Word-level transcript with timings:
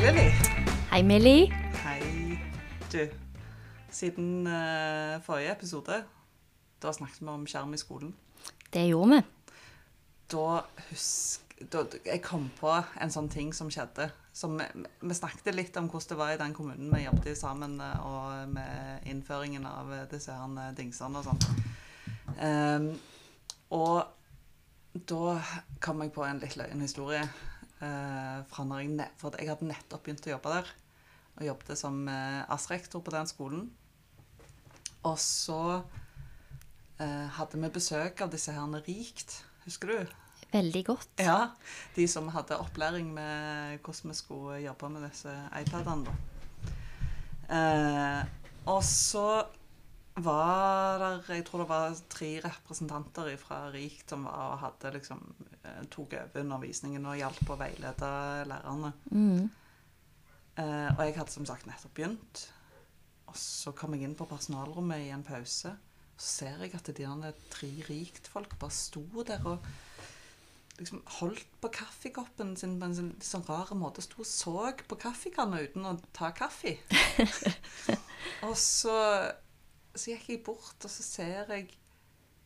Lilly. 0.00 0.30
Hei, 0.90 1.02
Millie. 1.02 1.52
Hei. 1.84 2.38
Du, 2.92 3.08
siden 3.90 4.46
eh, 4.46 5.20
forrige 5.20 5.52
episode, 5.52 5.98
da 6.82 6.92
snakket 6.92 7.20
vi 7.20 7.28
om 7.28 7.44
skjerm 7.44 7.74
i 7.76 7.80
skolen. 7.80 8.14
Det 8.72 8.86
gjorde 8.88 9.18
vi. 9.18 9.52
Da 10.32 10.46
husk... 10.88 11.44
Da, 11.60 11.84
jeg 12.06 12.22
kom 12.24 12.46
på 12.56 12.72
en 12.72 13.12
sånn 13.12 13.28
ting 13.28 13.52
som 13.52 13.68
skjedde. 13.68 14.08
Som, 14.32 14.56
vi 15.04 15.18
snakket 15.18 15.52
litt 15.52 15.76
om 15.76 15.90
hvordan 15.92 16.14
det 16.14 16.20
var 16.22 16.32
i 16.32 16.40
den 16.46 16.56
kommunen 16.56 16.88
vi 16.94 17.02
jobbet 17.04 17.28
i 17.34 17.36
sammen, 17.36 17.76
eh, 17.84 18.00
og 18.00 18.56
med 18.56 19.04
innføringen 19.12 19.68
av 19.68 19.92
eh, 19.98 20.08
disse 20.08 20.32
her 20.32 20.58
eh, 20.64 20.72
dingsene 20.80 21.20
og 21.20 21.28
sånn. 21.28 21.62
Ehm, 22.40 22.90
og 23.76 24.00
da 25.12 25.36
kom 25.84 26.00
jeg 26.00 26.16
på 26.16 26.24
en 26.24 26.40
litt 26.40 26.56
løgn 26.56 26.88
historie. 26.88 27.28
Eh, 27.80 28.38
fra 28.50 28.64
når 28.66 28.84
jeg, 28.84 29.10
for 29.20 29.36
jeg 29.40 29.50
hadde 29.50 29.68
nettopp 29.68 30.06
begynt 30.06 30.28
å 30.28 30.34
jobbe 30.34 30.54
der. 30.54 30.72
Og 31.40 31.46
jobbet 31.46 31.78
som 31.78 32.02
uh, 32.10 32.42
AS-rektor 32.52 33.00
på 33.04 33.12
den 33.14 33.28
skolen. 33.30 33.68
Og 35.08 35.16
så 35.20 35.60
eh, 37.00 37.28
hadde 37.38 37.60
vi 37.60 37.70
besøk 37.72 38.20
av 38.20 38.32
disse 38.32 38.52
her 38.52 38.82
Rikt. 38.84 39.38
Husker 39.64 39.92
du? 39.92 40.16
Veldig 40.50 40.82
godt. 40.84 41.22
Ja, 41.22 41.52
de 41.94 42.04
som 42.10 42.28
hadde 42.34 42.58
opplæring 42.58 43.12
med 43.14 43.78
hvordan 43.84 44.10
vi 44.10 44.18
skulle 44.18 44.58
jobbe 44.64 44.90
med 44.92 45.06
disse 45.06 45.32
iPadene. 45.60 46.10
da. 46.10 46.16
Eh, 47.50 48.20
og 48.70 48.82
så 48.84 49.44
var 50.14 50.98
der 50.98 51.34
Jeg 51.34 51.44
tror 51.46 51.62
det 51.62 51.68
var 51.70 51.96
tre 52.10 52.30
representanter 52.44 53.36
fra 53.40 53.60
Rikt 53.70 54.10
som 54.10 54.24
var 54.26 54.54
og 54.54 54.62
hadde 54.64 54.94
liksom 54.96 55.20
eh, 55.62 55.84
tok 55.90 56.16
over 56.18 56.42
undervisningen 56.42 57.06
og 57.06 57.18
hjalp 57.20 57.52
å 57.52 57.58
veilede 57.60 58.10
lærerne. 58.50 58.92
Mm. 59.10 59.50
Eh, 60.58 60.88
og 60.96 61.04
jeg 61.04 61.16
hadde 61.16 61.36
som 61.36 61.46
sagt 61.48 61.68
nettopp 61.68 61.94
begynt. 61.96 62.42
Og 63.30 63.38
så 63.38 63.72
kom 63.76 63.94
jeg 63.94 64.08
inn 64.08 64.18
på 64.18 64.28
personalrommet 64.28 65.06
i 65.06 65.12
en 65.14 65.24
pause. 65.26 65.76
Så 66.20 66.32
ser 66.34 66.64
jeg 66.64 66.74
at 66.76 66.90
de 66.90 67.06
der 67.06 67.38
tre 67.52 67.70
rikt-folk 67.88 68.58
bare 68.60 68.74
sto 68.74 69.04
der 69.24 69.46
og 69.48 69.64
liksom 70.80 71.02
holdt 71.20 71.46
på 71.60 71.68
kaffekoppen 71.76 72.54
sin 72.56 72.78
på 72.80 72.88
en 72.88 72.96
sånn, 72.96 73.12
sånn 73.24 73.44
rar 73.48 73.72
måte. 73.78 74.02
Sto 74.04 74.22
og 74.24 74.28
så 74.28 74.72
på 74.88 74.98
kaffekanna 75.00 75.60
uten 75.62 75.86
å 75.86 75.94
ta 76.16 76.32
kaffe. 76.36 76.76
og 78.46 78.56
så, 78.58 78.96
så 79.94 80.12
gikk 80.12 80.28
jeg 80.30 80.42
bort, 80.46 80.76
og 80.84 80.90
så 80.90 81.02
ser 81.02 81.50
jeg 81.52 81.70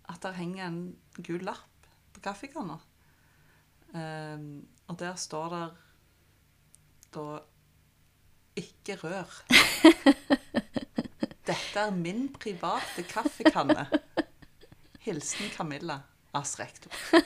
at 0.08 0.20
der 0.22 0.36
henger 0.36 0.66
en 0.66 0.82
gul 1.24 1.44
lapp 1.44 1.88
på 2.14 2.22
kaffekanna. 2.24 2.78
Um, 3.94 4.66
og 4.88 4.98
der 4.98 5.14
står 5.14 5.48
der 5.54 5.76
da 7.14 7.26
ikke 8.56 8.96
rør. 9.02 9.30
Dette 11.48 11.80
er 11.80 11.90
min 11.94 12.28
private 12.40 13.04
kaffekanne. 13.08 13.86
Hilsen 15.04 15.50
Camilla, 15.56 16.00
Asrektor. 16.34 16.92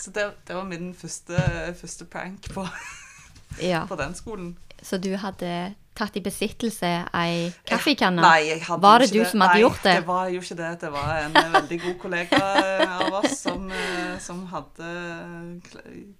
Så 0.00 0.10
det, 0.10 0.32
det 0.48 0.56
var 0.56 0.64
min 0.64 0.94
første, 0.94 1.36
første 1.76 2.04
prank 2.04 2.52
på, 2.54 2.66
Ja. 3.60 3.84
på 3.88 3.96
den 3.96 4.14
skolen. 4.14 4.58
Så 4.82 4.98
du 4.98 5.12
hadde 5.16 5.74
tatt 6.00 6.16
i 6.18 6.22
besittelse 6.24 6.90
ei 7.20 7.46
kaffekanne? 7.68 8.24
Nei, 8.24 8.48
jeg 8.48 8.62
hadde 8.66 8.82
Var 8.84 9.04
det 9.04 9.08
du 9.12 9.20
som 9.28 9.44
hadde 9.44 9.54
Nei, 9.58 9.62
gjort 9.66 9.82
det? 9.86 9.94
det 10.00 10.06
var 10.08 10.28
jo 10.32 10.40
ikke 10.42 10.56
det. 10.58 10.70
Det 10.82 10.90
var 10.96 11.12
en 11.26 11.36
eh, 11.40 11.50
veldig 11.54 11.78
god 11.84 11.96
kollega 12.02 12.40
av 12.96 13.18
oss 13.20 13.36
som, 13.44 13.68
eh, 13.70 14.16
som 14.24 14.42
hadde 14.50 14.90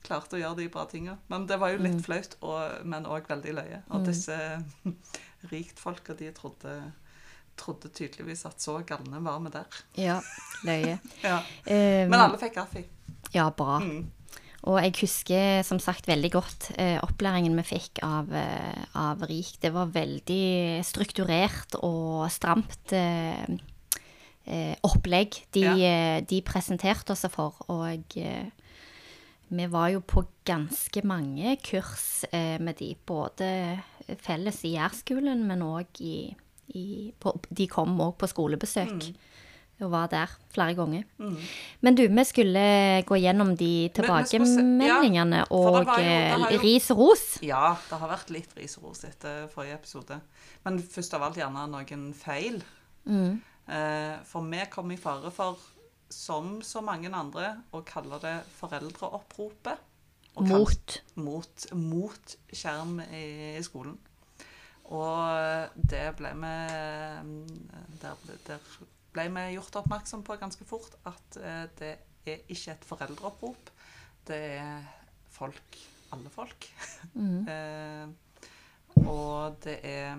klart 0.06 0.32
å 0.36 0.40
gjøre 0.40 0.56
de 0.60 0.68
bra 0.72 0.84
tinga. 0.90 1.16
Men 1.32 1.46
det 1.50 1.58
var 1.60 1.72
jo 1.74 1.78
Mm. 1.80 1.86
litt 1.90 2.04
flaut, 2.06 2.36
og, 2.42 2.84
men 2.84 3.04
òg 3.06 3.26
veldig 3.28 3.54
løye. 3.56 3.82
Og 3.90 4.04
disse 4.06 4.36
riktfolka, 5.52 6.14
de 6.18 6.30
trodde, 6.36 6.74
trodde 7.56 7.88
tydeligvis 7.96 8.44
at 8.48 8.60
så 8.62 8.78
galne 8.86 9.20
var 9.24 9.40
vi 9.40 9.50
der. 9.56 9.80
Ja, 9.96 10.20
løye. 10.64 10.98
Ja. 11.24 11.38
Eh, 11.64 12.06
Men 12.08 12.20
alle 12.20 12.38
fikk 12.40 12.54
kaffe. 12.60 12.84
Ja, 13.32 13.50
bra. 13.50 13.78
Mm. 13.80 14.10
Og 14.68 14.76
jeg 14.82 14.92
husker 15.00 15.62
som 15.64 15.78
sagt 15.80 16.08
veldig 16.10 16.30
godt 16.34 16.66
eh, 16.76 16.98
opplæringen 17.00 17.56
vi 17.56 17.64
fikk 17.64 18.02
av, 18.04 18.28
eh, 18.36 18.82
av 19.00 19.22
RIK. 19.24 19.54
Det 19.62 19.70
var 19.72 19.86
veldig 19.94 20.82
strukturert 20.84 21.78
og 21.80 22.26
stramt 22.34 22.92
eh, 22.92 23.40
eh, 24.44 24.74
opplegg 24.84 25.38
de, 25.56 25.64
Ja. 25.64 25.72
eh, 25.78 26.20
de 26.28 26.42
presenterte 26.44 27.14
oss 27.16 27.24
for. 27.32 27.56
Og 27.72 28.18
vi 29.50 29.66
var 29.66 29.88
jo 29.94 30.00
på 30.04 30.26
ganske 30.46 31.02
mange 31.08 31.56
kurs 31.64 32.24
med 32.32 32.76
de, 32.78 32.92
både 33.06 33.80
felles 34.22 34.60
i 34.68 34.76
Jærskolen, 34.76 35.42
men 35.48 35.64
òg 35.66 35.98
i, 36.04 36.34
i 36.76 36.84
på, 37.18 37.32
De 37.50 37.66
kom 37.66 37.96
òg 37.98 38.14
på 38.20 38.28
skolebesøk. 38.30 39.08
Og 39.80 39.90
var 39.90 40.08
der 40.12 40.28
flere 40.52 40.74
ganger. 40.74 41.04
Men 41.80 41.94
du, 41.96 42.02
vi 42.08 42.24
skulle 42.28 43.02
gå 43.08 43.16
gjennom 43.16 43.54
de 43.56 43.88
Mm. 43.88 43.94
Tilbakemeldingene 43.96 45.36
ja, 45.40 45.44
og 45.50 45.86
jo- 45.86 45.94
eh, 46.02 46.58
ris 46.60 46.90
og 46.90 46.98
ros. 46.98 47.38
Ja, 47.42 47.76
det 47.88 47.98
har 47.98 48.08
vært 48.08 48.30
litt 48.30 48.52
ris 48.58 48.76
og 48.78 48.84
ros 48.90 49.04
etter 49.04 49.48
forrige 49.48 49.74
episode. 49.78 50.20
Men 50.64 50.78
først 50.82 51.14
av 51.14 51.22
alt 51.22 51.36
gjerne 51.36 51.66
noen 51.70 52.12
feil. 52.14 52.62
Mm. 53.06 53.40
Eh, 53.68 54.16
for 54.24 54.42
vi 54.42 54.64
kom 54.70 54.90
i 54.92 54.96
fare 54.96 55.30
for, 55.30 55.56
som 56.10 56.60
så 56.60 56.82
mange 56.82 57.08
andre, 57.14 57.62
å 57.72 57.84
kalle 57.84 58.18
det 58.20 58.42
foreldreoppropet. 58.60 59.78
Mot. 60.40 61.00
mot, 61.16 61.66
mot 61.74 62.36
skjerm 62.52 63.00
i, 63.12 63.56
i 63.58 63.62
skolen. 63.62 63.98
Og 64.90 65.68
det 65.76 66.16
ble 66.16 66.30
vi 66.34 66.52
der, 68.00 68.14
ble- 68.24 68.38
der 68.46 68.58
ble 69.12 69.26
vi 69.34 69.44
gjort 69.56 69.80
oppmerksom 69.82 70.22
på 70.26 70.36
ganske 70.40 70.64
fort 70.68 70.96
at 71.08 71.36
eh, 71.40 71.66
det 71.78 71.92
er 72.26 72.42
ikke 72.48 72.74
et 72.76 72.84
foreldreopprop. 72.86 73.70
Det 74.26 74.40
er 74.60 74.84
folk, 75.30 75.78
alle 76.12 76.30
folk. 76.30 76.68
Mm. 77.14 77.46
Eh, 77.50 78.08
og 79.06 79.56
det 79.64 79.76
er 79.86 80.18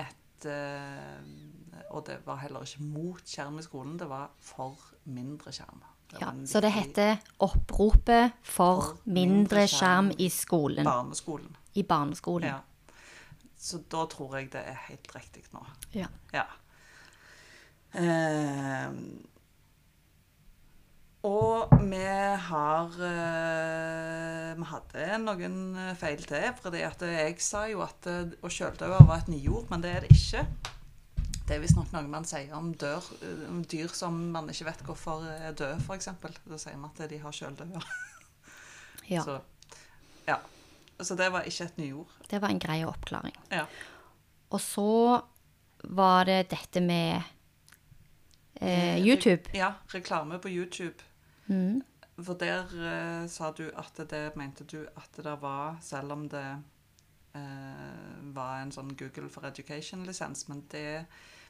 et 0.00 0.46
eh, 0.48 1.84
Og 1.92 2.06
det 2.06 2.16
var 2.24 2.40
heller 2.40 2.64
ikke 2.64 2.82
mot 2.82 3.20
skjerm 3.28 3.58
i 3.60 3.62
skolen, 3.62 3.98
det 4.00 4.08
var 4.08 4.30
for 4.40 4.76
mindre 5.04 5.52
skjerm. 5.52 5.84
Ja, 6.20 6.32
så 6.46 6.60
det 6.64 6.72
heter 6.72 7.16
'Oppropet 7.38 8.32
for 8.42 8.80
For 8.80 8.98
mindre 9.04 9.36
mindre 9.36 9.66
skjerm 9.68 10.08
skjerm 10.08 10.12
i 10.18 10.28
skolen'. 10.28 10.84
barneskolen. 10.84 11.56
I 11.74 11.82
barneskolen. 11.82 12.48
Ja. 12.48 12.58
Så 13.58 13.78
da 13.90 14.06
tror 14.06 14.36
jeg 14.36 14.52
det 14.52 14.62
er 14.64 14.78
helt 14.88 15.14
riktig 15.14 15.44
nå. 15.52 15.66
Ja. 15.94 16.06
Ja. 16.32 16.44
Eh, 17.96 18.92
og 21.28 21.72
vi 21.88 22.02
har 22.48 22.98
eh, 23.08 24.50
Vi 24.58 24.66
hadde 24.70 25.06
noen 25.22 25.56
eh, 25.76 25.94
feil 25.98 26.20
til. 26.28 26.50
fordi 26.62 26.82
at 26.86 27.02
jeg 27.02 27.38
sa 27.42 27.64
jo 27.70 27.82
at 27.82 28.06
eh, 28.06 28.34
å 28.44 28.50
kjøldøve 28.52 29.00
var 29.08 29.22
et 29.24 29.30
nyord, 29.32 29.66
men 29.72 29.82
det 29.82 29.94
er 29.94 30.06
det 30.06 30.12
ikke. 30.14 30.44
Det 31.48 31.56
er 31.56 31.62
visstnok 31.62 31.90
noe 31.94 32.04
man 32.12 32.26
sier 32.28 32.52
om, 32.54 32.70
dør, 32.76 33.04
eh, 33.24 33.46
om 33.48 33.62
dyr 33.64 33.88
som 33.96 34.18
man 34.34 34.50
ikke 34.52 34.68
vet 34.68 34.84
hvorfor 34.86 35.24
er 35.32 35.56
døde, 35.56 35.80
f.eks. 35.80 36.10
Da 36.44 36.60
sier 36.60 36.76
man 36.78 36.92
at 36.92 37.10
de 37.10 37.18
har 37.22 37.34
kjøldøve. 37.34 37.82
ja. 39.14 39.24
Så, 39.24 39.40
ja. 40.28 40.38
Så 41.00 41.16
det 41.18 41.30
var 41.32 41.48
ikke 41.48 41.64
et 41.70 41.80
nyord. 41.80 42.14
Det 42.30 42.40
var 42.42 42.52
en 42.52 42.62
grei 42.62 42.82
oppklaring. 42.86 43.34
Ja. 43.54 43.64
Og 44.50 44.60
så 44.62 45.20
var 45.84 46.24
det 46.28 46.50
dette 46.52 46.80
med 46.82 47.22
eh, 48.60 48.98
YouTube. 48.98 49.50
Ja, 49.54 49.72
reklame 49.92 50.38
på 50.38 50.48
YouTube. 50.48 51.04
Mm. 51.46 51.82
For 52.18 52.34
der 52.34 52.66
eh, 52.74 53.28
sa 53.30 53.52
du 53.54 53.68
at 53.78 54.00
det 54.10 54.36
mente 54.36 54.66
du 54.66 54.82
at 54.96 55.22
det 55.22 55.36
var, 55.42 55.78
selv 55.82 56.12
om 56.12 56.26
det 56.28 56.46
eh, 57.38 58.32
var 58.34 58.62
en 58.62 58.74
sånn 58.74 58.94
Google 58.98 59.30
for 59.30 59.46
Education-lisens, 59.46 60.48
men 60.48 60.64
det 60.72 61.06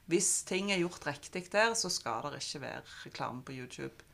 Hvis 0.08 0.44
ting 0.49 0.70
er 0.72 0.78
gjort 0.81 1.05
riktig 1.05 1.50
der, 1.52 1.75
så 1.76 1.90
skal 1.93 2.31
det 2.32 2.38
ikke 2.40 2.62
være 2.62 2.81
reklame 3.05 3.43
på 3.44 3.52
YouTube 3.52 4.04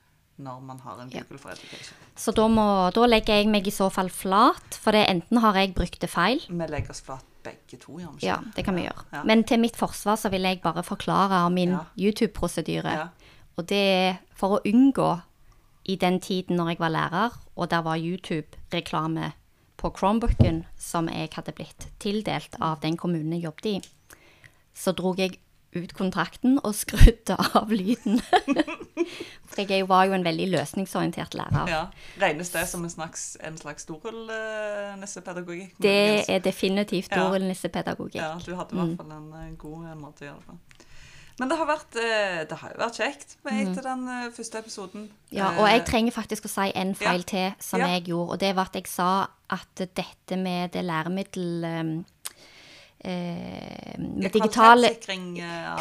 når 0.42 0.60
man 0.60 0.80
har 0.80 0.98
en 0.98 1.10
Ja. 1.10 1.22
Google 1.22 1.38
for 1.38 1.50
Education. 1.50 1.94
Så 2.16 2.32
da, 2.34 2.48
må, 2.48 2.90
da 2.90 3.06
legger 3.06 3.34
jeg 3.38 3.46
meg 3.46 3.66
i 3.66 3.70
så 3.70 3.86
fall 3.94 4.10
flat, 4.10 4.74
for 4.74 4.90
det 4.90 5.04
enten 5.08 5.38
har 5.38 5.54
jeg 5.54 5.74
brukt 5.74 6.00
det 6.02 6.10
feil. 6.10 6.42
Vi 6.48 6.66
legger 6.66 6.90
oss 6.90 7.02
flat 7.06 7.33
begge 7.44 7.78
to, 7.80 7.98
gjør? 8.00 8.16
Ja, 8.24 8.38
det 8.56 8.64
kan 8.66 8.76
vi 8.76 8.86
gjøre. 8.86 9.04
Ja. 9.12 9.22
Men 9.28 9.44
til 9.44 9.60
mitt 9.62 9.76
forsvar 9.76 10.16
så 10.20 10.30
vil 10.32 10.42
jeg 10.48 10.62
bare 10.64 10.82
forklare 10.82 11.42
min 11.52 11.76
Ja. 11.76 11.84
YouTube-prosedyre. 11.98 12.92
Ja. 12.96 13.06
Og 13.56 13.68
det 13.68 13.76
er 13.78 14.16
for 14.34 14.56
å 14.58 14.62
unngå 14.66 15.20
i 15.86 15.96
den 16.00 16.20
tiden 16.20 16.56
når 16.56 16.68
jeg 16.74 16.78
var 16.80 16.88
lærer, 16.90 17.30
og 17.56 17.70
der 17.70 17.82
var 17.84 17.96
YouTube-reklame 18.00 19.32
på 19.76 19.90
Chromebooken 19.96 20.64
som 20.80 21.08
jeg 21.08 21.28
hadde 21.36 21.52
blitt 21.52 21.88
tildelt 22.00 22.56
av 22.60 22.80
den 22.80 22.96
kommunen 22.96 23.32
jeg 23.36 23.44
jobbet 23.44 23.66
i, 23.66 23.80
så 24.74 24.92
drog 24.96 25.18
jeg 25.18 25.38
ut 25.76 25.92
kontrakten 25.96 26.58
og 26.64 26.74
skrudde 26.74 27.36
av 27.58 27.70
lyden. 27.74 28.20
For 29.54 29.62
jeg 29.68 29.86
var 29.88 30.04
jo 30.08 30.12
en 30.16 30.24
veldig 30.26 30.46
løsningsorientert 30.54 31.34
lærer. 31.38 31.68
Ja. 31.70 31.82
Regnes 32.22 32.50
det 32.54 32.66
som 32.70 32.84
en 32.86 32.90
slags, 32.90 33.36
en 33.44 33.56
slags 33.60 33.84
dorullnissepedagogikk? 33.90 35.74
Det 35.82 36.24
er 36.30 36.38
definitivt 36.44 37.10
Ja. 37.12 37.22
dorullnissepedagogikk. 37.24 38.14
Ja, 38.22 38.34
du 38.44 38.54
hadde 38.56 38.74
i 38.74 38.78
hvert 38.80 38.96
fall 38.96 39.12
en 39.12 39.32
eh, 39.32 39.54
god 39.58 39.86
eh, 39.90 39.94
måte 39.98 40.24
å 40.24 40.30
gjøre 40.32 40.42
det. 40.48 40.58
Men 41.40 41.48
det 41.50 41.56
har, 41.58 41.66
vært, 41.66 41.96
eh, 41.98 42.44
det 42.46 42.56
har 42.60 42.70
jo 42.70 42.78
vært 42.78 42.98
kjekt 43.00 43.32
med 43.44 43.66
etter 43.68 43.82
den 43.82 44.04
første 44.36 44.58
episoden. 44.62 45.08
Ja, 45.34 45.48
og 45.58 45.66
jeg 45.66 45.84
trenger 45.88 46.12
faktisk 46.14 46.44
å 46.46 46.48
si 46.52 46.68
en 46.78 46.94
feil 46.94 47.24
Ja. 47.24 47.30
til 47.32 47.54
som 47.58 47.80
Ja. 47.80 47.86
jeg 47.96 48.04
gjorde, 48.12 48.30
og 48.32 48.38
det 48.38 48.54
var 48.54 48.62
at 48.70 48.74
jeg 48.78 48.86
sa 48.86 49.26
at 49.50 49.74
dette 49.76 50.36
med 50.38 50.70
det 50.72 50.84
læremiddel 50.84 52.04
digitale 53.04 54.88
kvalitetssikring, 54.88 55.38
eh, 55.38 55.74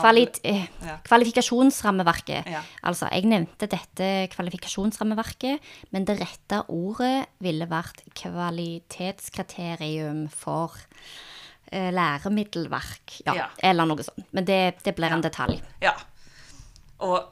eh, 0.44 0.68
Ja. 0.86 0.98
kvalifikasjonsrammeverket. 1.04 2.46
Ja. 2.52 2.62
Altså, 2.84 3.08
jeg 3.12 3.24
nevnte 3.26 3.68
dette 3.68 4.28
kvalifikasjonsrammeverket, 4.36 5.60
men 5.92 6.06
det 6.06 6.20
rette 6.20 6.64
ordet 6.70 7.26
ville 7.40 7.66
vært 7.68 8.02
kvalitetskriterium 8.14 10.28
for 10.30 10.72
eh, 11.72 11.92
læremiddelverk. 11.94 13.22
Ja, 13.26 13.34
Ja. 13.36 13.48
eller 13.64 13.86
noe 13.86 14.04
sånt. 14.04 14.26
Men 14.32 14.46
det, 14.46 14.76
det 14.84 14.96
blir 14.96 15.12
en 15.12 15.22
detalj. 15.24 15.62
Ja. 15.82 15.94
Og 17.00 17.24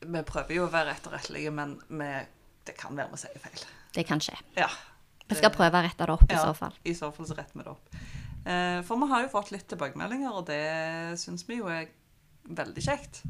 vi 0.00 0.22
prøver 0.22 0.54
jo 0.54 0.66
å 0.66 0.70
være 0.70 0.90
etterrettelige, 0.94 1.50
men 1.50 1.80
vi, 1.88 2.26
det 2.64 2.76
kan 2.78 2.96
være 2.96 3.10
vi 3.10 3.16
sier 3.16 3.38
feil. 3.42 3.64
Det 3.94 4.06
kan 4.06 4.20
skje. 4.20 4.34
Ja. 4.56 4.68
Vi 5.28 5.34
skal 5.34 5.50
prøve 5.50 5.72
å 5.80 5.82
rette 5.84 6.06
det 6.06 6.10
opp 6.14 6.30
i 6.30 6.34
så 6.36 6.54
fall. 6.56 6.72
I 6.84 6.92
så 6.94 7.10
fall 7.12 7.26
så 7.26 7.34
retter 7.36 7.52
vi 7.58 7.62
det 7.64 7.70
opp. 7.74 7.88
Eh, 8.48 8.80
for 8.88 9.00
vi 9.02 9.08
har 9.12 9.24
jo 9.24 9.32
fått 9.32 9.52
litt 9.52 9.66
tilbakemeldinger, 9.68 10.32
og 10.32 10.46
det 10.48 11.18
syns 11.20 11.44
vi 11.48 11.60
jo 11.60 11.68
er 11.72 11.90
veldig 12.48 12.84
kjekt. 12.84 13.22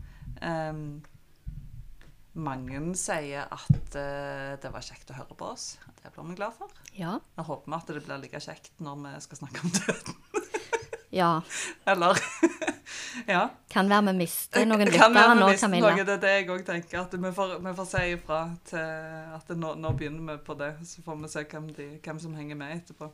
Mange 2.39 2.81
sier 2.95 3.49
at 3.51 3.97
eh, 3.99 4.55
det 4.63 4.71
var 4.71 4.85
kjekt 4.85 5.11
å 5.11 5.17
høre 5.19 5.35
på 5.39 5.49
oss. 5.57 5.73
Det 5.99 6.13
blir 6.15 6.29
vi 6.29 6.37
glad 6.39 6.55
for. 6.55 6.71
Ja. 6.95 7.17
Jeg 7.35 7.49
håper 7.49 7.73
vi 7.73 7.79
at 7.81 7.91
det 7.91 8.03
blir 8.05 8.21
like 8.23 8.43
kjekt 8.45 8.83
når 8.85 9.01
vi 9.03 9.15
skal 9.25 9.41
snakke 9.41 9.65
om 9.65 9.73
døden. 9.75 10.19
ja. 11.11 11.33
Eller 11.91 12.21
Ja. 13.27 13.49
Kan 13.73 13.89
være 13.91 14.13
vi 14.13 14.19
mister 14.21 14.67
noen 14.69 14.87
lyttere 14.87 15.09
nå, 15.35 15.49
Camilla. 15.59 15.91
Noe, 15.91 16.05
det 16.07 16.15
er 16.15 16.23
det 16.23 16.35
jeg 16.37 16.51
òg 16.55 16.63
tenker. 16.69 17.01
At 17.03 17.17
vi 17.19 17.33
får, 17.35 17.57
vi 17.65 17.73
får 17.81 17.89
si 17.91 18.05
ifra 18.15 18.43
til 18.69 19.35
at 19.41 19.51
nå, 19.59 19.75
nå 19.83 19.93
begynner 19.99 20.37
vi 20.37 20.39
på 20.47 20.55
det. 20.61 20.77
Så 20.87 21.03
får 21.03 21.19
vi 21.25 21.33
se 21.33 21.43
hvem, 21.51 21.73
de, 21.75 21.89
hvem 22.05 22.23
som 22.23 22.37
henger 22.39 22.61
med 22.61 22.77
etterpå. 22.77 23.11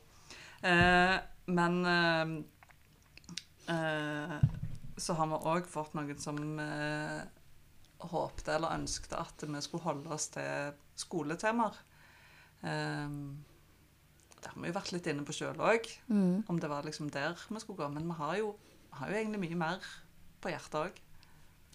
Eh, 0.65 1.17
men 1.53 1.75
eh, 1.85 2.35
eh, 3.75 4.37
så 4.97 5.17
har 5.19 5.27
vi 5.33 5.41
òg 5.55 5.67
fått 5.69 5.95
noen 5.99 6.19
som 6.23 6.39
eh, 6.63 7.23
håpte 8.05 8.55
eller 8.57 8.77
ønskte 8.79 9.19
at 9.21 9.45
vi 9.49 9.61
skulle 9.65 9.85
holde 9.89 10.13
oss 10.15 10.29
til 10.35 10.73
skoletemaer. 11.01 11.77
Eh, 12.65 13.19
det 14.45 14.53
har 14.53 14.61
vi 14.61 14.69
jo 14.69 14.77
vært 14.77 14.93
litt 14.93 15.07
inne 15.09 15.25
på 15.25 15.33
sjøl 15.37 15.57
òg, 15.65 15.87
Mm. 16.09 16.45
om 16.49 16.59
det 16.61 16.69
var 16.69 16.85
liksom 16.85 17.11
der 17.11 17.35
vi 17.49 17.61
skulle 17.61 17.79
gå. 17.81 17.89
Men 17.93 18.07
vi 18.11 18.17
har 18.19 18.37
jo, 18.37 18.55
har 18.93 19.09
jo 19.09 19.17
egentlig 19.17 19.41
mye 19.41 19.57
mer 19.57 19.87
på 20.45 20.51
hjertet 20.53 20.81
òg. 20.83 21.01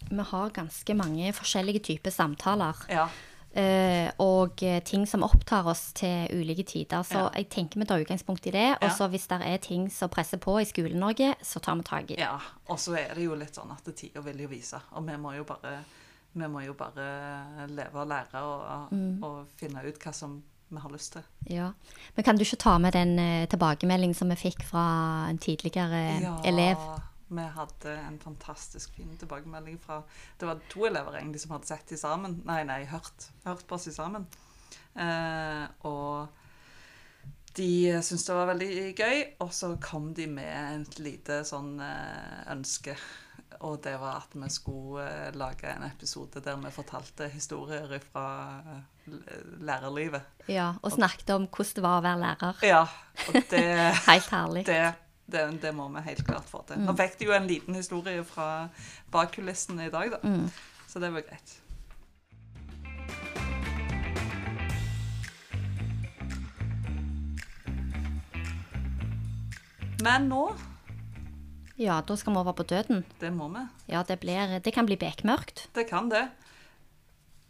Vi 0.10 0.24
har 0.32 0.50
ganske 0.56 0.96
mange 0.96 1.34
forskjellige 1.36 1.82
typer 1.84 2.12
samtaler. 2.14 2.78
Ja. 2.88 3.08
Eh, 3.56 4.12
og 4.20 4.62
eh, 4.64 4.80
ting 4.84 5.06
som 5.08 5.24
opptar 5.24 5.66
oss 5.68 5.94
til 5.94 6.28
ulike 6.34 6.64
tider. 6.64 7.02
Så 7.04 7.14
Ja. 7.18 7.30
jeg 7.36 7.50
tenker 7.50 7.80
vi 7.80 7.86
tar 7.86 8.00
utgangspunkt 8.04 8.46
i 8.48 8.52
det. 8.52 8.78
Og 8.82 8.90
så 8.92 9.08
hvis 9.10 9.28
det 9.28 9.42
er 9.42 9.58
ting 9.58 9.90
som 9.90 10.10
presser 10.10 10.38
på 10.38 10.60
i 10.62 10.66
Skole-Norge, 10.66 11.36
så 11.44 11.60
tar 11.60 11.76
vi 11.76 11.82
tak 11.84 12.04
i 12.12 12.16
det. 12.16 12.20
ja. 12.20 12.38
Og 12.70 12.78
så 12.78 12.94
er 12.98 13.16
det 13.16 13.24
jo 13.26 13.36
litt 13.36 13.56
sånn 13.56 13.72
at 13.72 13.84
tida 13.96 14.22
vil 14.22 14.38
jo 14.38 14.48
vise. 14.48 14.80
Og 14.94 15.06
vi 15.08 15.14
må 15.18 15.36
jo 15.36 15.44
bare, 15.44 15.84
må 16.36 16.62
jo 16.66 16.74
bare 16.74 17.68
leve 17.68 17.96
og 17.96 18.08
lære 18.08 18.36
og, 18.44 18.92
Mm. 18.92 19.24
og 19.24 19.48
finne 19.58 19.84
ut 19.88 19.98
hva 20.00 20.14
som 20.14 20.44
vi 20.72 20.78
har 20.78 20.90
lyst 20.92 21.14
til. 21.14 21.24
Ja. 21.50 21.72
Men 22.16 22.24
kan 22.24 22.36
du 22.38 22.44
ikke 22.44 22.58
ta 22.58 22.78
med 22.78 22.94
den 22.94 23.18
eh, 23.20 23.48
tilbakemeldingen 23.48 24.14
som 24.16 24.30
vi 24.30 24.36
fikk 24.36 24.62
fra 24.64 25.28
en 25.30 25.38
tidligere 25.40 26.22
Ja, 26.22 26.38
elev? 26.46 26.78
Vi 27.30 27.46
hadde 27.56 27.94
en 28.08 28.20
fantastisk 28.22 28.94
fin 28.98 29.16
tilbakemelding 29.22 29.78
fra 29.82 30.02
Det 30.40 30.48
var 30.50 30.60
to 30.72 30.86
elever 30.90 31.20
egentlig 31.20 31.42
som 31.44 31.52
hadde 31.56 31.70
sett 31.70 31.88
de 31.92 31.98
sammen. 31.98 32.42
Nei, 32.50 32.64
nei, 32.68 32.84
hørt, 32.90 33.30
hørt 33.46 33.66
på 33.70 33.78
oss 33.78 33.88
i 33.92 33.96
sammen. 33.96 34.28
Eh, 34.96 35.66
og 35.88 36.28
de 37.58 37.70
syntes 38.06 38.28
det 38.28 38.36
var 38.38 38.52
veldig 38.52 38.74
gøy, 38.96 39.18
og 39.44 39.50
så 39.54 39.74
kom 39.84 40.12
de 40.16 40.28
med 40.32 40.84
et 40.84 41.00
lite 41.02 41.42
sånn 41.48 41.80
eh, 41.84 42.46
ønske. 42.54 42.96
Og 43.66 43.80
det 43.84 43.96
var 44.00 44.22
at 44.22 44.36
vi 44.40 44.48
skulle 44.54 45.04
eh, 45.04 45.34
lage 45.36 45.68
en 45.74 45.84
episode 45.88 46.40
der 46.46 46.60
vi 46.62 46.72
fortalte 46.72 47.28
historier 47.34 47.98
fra 48.06 48.26
eh, 48.62 49.12
lærerlivet. 49.66 50.46
Ja, 50.48 50.74
Og 50.84 50.94
snakket 50.96 51.34
om 51.36 51.48
hvordan 51.50 51.76
det 51.76 51.84
var 51.84 51.98
å 52.00 52.06
være 52.06 52.22
lærer. 52.24 52.64
Ja, 52.70 52.84
og 53.28 53.40
det 53.52 53.64
Helt 54.10 54.30
herlig. 54.32 54.66
det, 54.70 54.82
det, 55.32 55.46
det 55.62 55.72
må 55.76 55.88
vi 55.94 56.02
helt 56.10 56.26
klart 56.28 56.50
få 56.50 56.64
til. 56.70 56.82
Nå 56.86 56.96
fikk 57.00 57.18
de 57.20 57.30
jo 57.30 57.36
en 57.38 57.48
liten 57.50 57.78
historie 57.78 58.24
fra 58.28 58.50
bak 59.14 59.34
kulissene 59.38 59.88
i 59.88 59.94
dag, 59.94 60.12
da. 60.18 60.22
Mm. 60.24 60.48
Så 60.90 61.02
det 61.04 61.12
var 61.14 61.26
greit. 61.28 61.58
Men 70.04 70.30
nå, 70.32 70.44
Ja, 71.80 72.02
da 72.04 72.16
skal 72.20 72.34
vi 72.36 72.40
over 72.42 72.52
på 72.54 72.64
døden. 72.68 73.06
det 73.22 73.32
må 73.32 73.48
vi. 73.54 73.62
Ja, 73.88 74.04
det, 74.04 74.20
blir, 74.20 74.60
det 74.60 74.74
kan 74.74 74.86
bli 74.86 74.98
bekmørkt. 75.00 75.70
Det 75.76 75.88
kan 75.88 76.10
det. 76.12 76.26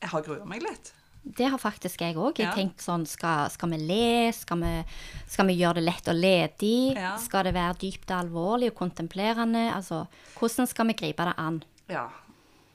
Jeg 0.01 0.09
har 0.09 0.21
grua 0.21 0.45
meg 0.45 0.61
litt. 0.61 0.93
Det 1.23 1.49
har 1.51 1.57
faktisk 1.59 2.01
jeg 2.01 2.15
òg. 2.15 2.37
Jeg 2.39 2.47
Ja. 2.47 2.53
tenkt 2.55 2.79
sånn, 2.81 3.05
skal, 3.05 3.49
skal 3.49 3.69
vi 3.69 3.77
le? 3.77 4.31
Skal 4.33 4.57
vi, 4.61 4.83
skal 5.27 5.47
vi 5.47 5.57
gjøre 5.59 5.75
det 5.75 5.83
lett 5.83 6.07
og 6.07 6.15
ledig? 6.15 6.95
Ja. 6.95 7.17
Skal 7.17 7.43
det 7.43 7.53
være 7.53 7.75
dypt 7.77 8.09
og 8.11 8.19
alvorlig 8.23 8.71
og 8.71 8.75
kontemplerende? 8.79 9.65
Altså, 9.75 10.07
hvordan 10.39 10.67
skal 10.67 10.87
vi 10.87 10.93
gripe 10.93 11.25
det 11.25 11.35
an? 11.37 11.63
Ja. 11.89 12.07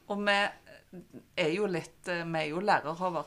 Og 0.08 0.18
vi 0.26 0.36
er 1.36 1.50
jo 1.56 1.66
litt 1.66 2.06
eh, 2.08 2.24
Vi 2.24 2.38
er 2.38 2.48
jo 2.50 2.60
lærerhover. 2.60 3.24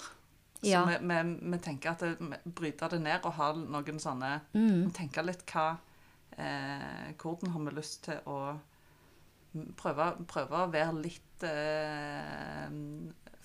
Så 0.61 0.69
Ja. 0.69 0.85
vi, 0.85 0.95
vi, 1.01 1.17
vi 1.51 1.57
tenker 1.57 1.91
at 1.91 1.99
det, 1.99 2.15
vi 2.19 2.51
bryter 2.51 2.89
det 2.89 3.01
ned 3.01 3.25
og 3.25 3.33
har 3.33 3.53
noen 3.53 3.99
sånne 3.99 4.41
Mm. 4.53 4.91
Tenker 4.93 5.23
litt 5.25 5.43
hva 5.51 5.77
eh, 6.37 7.13
Hvordan 7.17 7.51
har 7.51 7.59
vi 7.59 7.75
lyst 7.75 8.03
til 8.05 8.19
å 8.25 8.57
prøve, 9.77 10.25
prøve 10.27 10.63
å 10.65 10.71
være 10.71 10.93
litt 11.01 11.43
eh, 11.43 12.69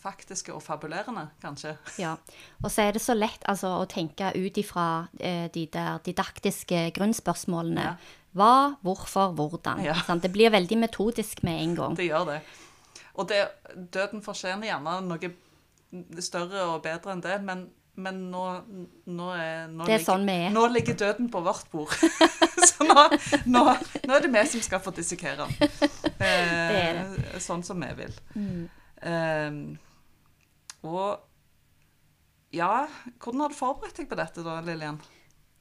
faktiske 0.02 0.52
og 0.54 0.62
fabulerende, 0.64 1.28
kanskje. 1.42 1.76
Ja. 2.02 2.16
Og 2.62 2.70
så 2.70 2.88
er 2.88 2.96
det 2.96 3.02
så 3.04 3.14
lett 3.14 3.44
altså, 3.50 3.70
å 3.82 3.86
tenke 3.90 4.32
ut 4.34 4.58
ifra 4.58 4.86
eh, 5.20 5.46
de 5.54 5.66
der 5.72 6.00
didaktiske 6.06 6.88
grunnspørsmålene. 6.96 7.86
Ja. 7.92 7.94
Hva, 8.32 8.52
hvorfor, 8.82 9.34
hvordan. 9.36 9.82
Ja. 9.84 9.94
Sant? 10.06 10.24
Det 10.24 10.32
blir 10.32 10.50
veldig 10.54 10.78
metodisk 10.86 11.42
med 11.46 11.62
en 11.62 11.74
gang. 11.78 11.96
Det 11.98 12.06
gjør 12.08 12.30
det. 12.32 12.40
Og 13.20 13.28
det, 13.28 13.42
døden 13.92 14.22
fortjener 14.24 14.70
gjerne 14.70 14.96
noe 15.04 15.32
større 16.24 16.62
og 16.72 16.78
bedre 16.86 17.12
enn 17.12 17.20
det, 17.20 17.34
men, 17.44 17.66
men 18.00 18.22
nå, 18.32 18.44
nå, 19.04 19.26
er, 19.36 19.66
nå, 19.68 19.84
Det 19.84 19.98
er 19.98 19.98
ligger, 19.98 20.06
sånn 20.06 20.24
vi 20.24 20.36
er. 20.46 20.54
nå 20.54 20.62
ligger 20.72 20.96
døden 21.02 21.28
på 21.34 21.42
vårt 21.44 21.68
bord. 21.74 21.92
Så 22.72 22.86
nå, 22.88 23.04
nå, 23.52 23.66
er 23.68 24.24
det 24.24 24.30
vi 24.32 24.44
som 24.54 24.64
skal 24.64 24.80
få 24.80 24.94
dissekere 24.96 25.44
den. 25.50 25.72
Eh, 26.16 27.02
Det 27.34 27.42
Sånn 27.44 27.60
som 27.66 27.84
vi 27.84 27.90
vil. 28.00 28.16
Mm. 28.32 28.62
Eh, 29.02 29.50
og 30.82 31.20
ja, 32.52 32.86
hvordan 33.22 33.40
har 33.40 33.48
du 33.52 33.56
forberedt 33.56 33.96
deg 34.02 34.08
på 34.10 34.18
dette 34.18 34.42
da, 34.44 34.58
Lillian? 34.60 34.98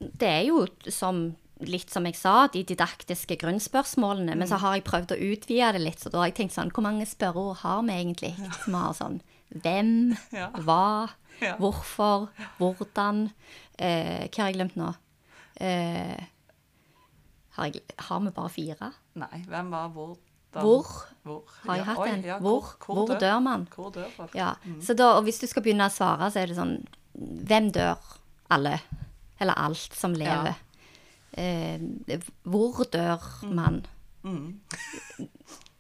Det 0.01 0.27
er 0.27 0.41
jo 0.49 0.65
som, 0.91 1.21
litt 1.61 1.89
som 1.93 2.03
jeg 2.09 2.17
sa, 2.19 2.47
de 2.51 2.63
didaktiske 2.67 3.37
grunnspørsmålene. 3.39 4.35
Men 4.35 4.47
så 4.49 4.57
Mm. 4.57 4.61
har 4.65 4.73
jeg 4.75 4.83
prøvd 4.89 5.13
å 5.15 5.19
utvide 5.31 5.71
det 5.73 5.81
litt, 5.81 5.99
så 6.01 6.09
da 6.11 6.17
har 6.19 6.27
jeg 6.31 6.35
tenkt 6.35 6.53
sånn 6.57 6.71
Hvor 6.73 6.83
mange 6.83 7.05
spørreord 7.05 7.57
har 7.61 7.81
vi 7.83 7.93
egentlig? 7.93 8.33
Vi 8.65 8.73
har 8.73 8.93
sånn 8.97 9.21
hvem, 9.53 10.17
Ja. 10.33 10.49
hva, 10.51 11.09
Ja. 11.41 11.55
hvorfor, 11.57 12.29
hvordan 12.59 13.31
eh, 13.79 14.27
Hva 14.27 14.37
har 14.43 14.51
jeg 14.51 14.55
glemt 14.55 14.75
nå? 14.75 14.95
Eh, 15.61 16.19
har, 17.55 17.65
jeg, 17.71 17.81
har 17.99 18.19
vi 18.19 18.29
bare 18.31 18.49
fire? 18.49 18.93
Nei, 19.15 19.43
hvem 19.47 19.69
var 19.71 19.89
hvor? 19.89 20.17
Hvor 20.51 20.86
Hvor? 21.24 21.43
har 21.67 21.75
jeg 21.77 21.86
hatt 21.86 21.98
oi, 22.01 22.10
en? 22.10 22.24
ja, 22.25 22.39
hvor, 22.39 22.72
hvor, 22.86 23.12
dør 23.20 23.39
man? 23.39 23.67
Hvor 23.75 23.91
dør 23.93 24.10
folk? 24.15 24.34
Ja, 24.36 24.53
så 24.81 24.96
da, 24.98 25.12
og 25.17 25.24
hvis 25.24 25.39
du 25.39 25.46
skal 25.48 25.62
begynne 25.63 25.86
å 25.88 25.93
svare, 25.93 26.31
så 26.34 26.41
er 26.41 26.48
det 26.51 26.58
sånn 26.58 26.79
Hvem 27.13 27.72
dør? 27.75 28.00
Alle. 28.51 28.79
Eller 29.39 29.53
alt 29.60 29.93
som 29.96 30.13
lever. 30.15 30.55
Eh, 31.38 31.79
hvor 32.43 32.84
dør 32.91 33.22
man? 33.51 33.81
Mm. 34.24 34.60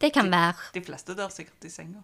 Det 0.01 0.11
kan 0.13 0.29
være 0.31 0.55
De 0.73 0.81
fleste 0.85 1.15
dør 1.17 1.29
sikkert 1.33 1.65
i 1.67 1.69
senga. 1.73 2.01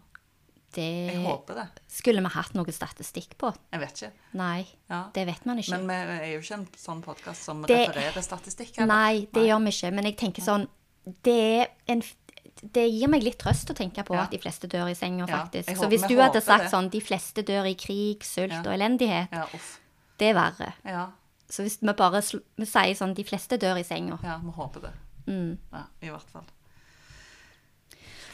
Det 0.75 0.83
Jeg 1.13 1.23
håper 1.25 1.55
det. 1.55 1.67
skulle 1.87 2.21
vi 2.21 2.29
hatt 2.33 2.53
noe 2.53 2.71
statistikk 2.75 3.37
på. 3.39 3.53
Jeg 3.73 3.79
vet 3.81 4.01
ikke. 4.01 4.11
Nei, 4.33 4.67
Ja. 4.89 5.09
det 5.13 5.25
vet 5.25 5.45
man 5.45 5.57
ikke. 5.57 5.79
Men 5.79 5.87
vi 5.87 6.13
er 6.25 6.33
jo 6.33 6.39
ikke 6.41 6.53
en 6.59 6.67
sånn 6.77 7.01
podkast 7.03 7.43
som 7.43 7.61
Det- 7.63 7.87
refererer 7.89 8.21
statistikk. 8.21 8.77
Eller? 8.77 8.87
Nei, 8.87 9.27
det 9.31 9.47
gjør 9.47 9.63
vi 9.63 9.69
ikke. 9.71 9.93
Men 9.93 10.03
jeg 10.05 10.17
tenker 10.17 10.41
sånn 10.43 10.67
Det 11.23 11.61
er 11.61 11.67
en 11.87 12.01
det 12.61 12.85
gir 12.91 13.07
meg 13.09 13.23
litt 13.23 13.37
trøst 13.39 13.69
å 13.69 13.75
tenke 13.75 14.03
på 14.05 14.13
Ja. 14.15 14.23
at 14.23 14.31
de 14.31 14.37
fleste 14.39 14.67
dør 14.67 14.89
i 14.89 14.93
senga, 14.95 15.25
Ja, 15.27 15.43
faktisk. 15.45 15.67
jeg 15.69 15.77
Så 15.77 15.87
hvis 15.89 16.07
du 16.07 16.15
hadde 16.17 16.41
sagt 16.41 16.63
det. 16.63 16.71
sånn 16.71 16.89
'de 16.89 17.01
fleste 17.01 17.43
dør 17.43 17.65
i 17.69 17.75
krig, 17.75 18.23
sult 18.23 18.51
Ja. 18.51 18.59
og 18.59 18.73
elendighet', 18.79 19.29
Ja, 19.31 19.45
det 20.17 20.27
er 20.29 20.33
verre. 20.33 20.73
Ja, 20.85 21.07
Så 21.49 21.63
hvis 21.63 21.77
vi 21.81 21.93
bare 21.93 22.21
vi 22.57 22.65
sier 22.65 22.93
sånn 22.95 23.13
'de 23.15 23.23
fleste 23.23 23.57
dør 23.57 23.77
i 23.79 23.83
senga', 23.83 24.19
ja, 24.23 24.37
vi 24.39 24.51
håper 24.51 24.81
det. 24.81 24.91
mm. 25.27 25.57
Ja, 25.73 25.83
i 26.01 26.07
hvert 26.09 26.29
fall. 26.29 26.43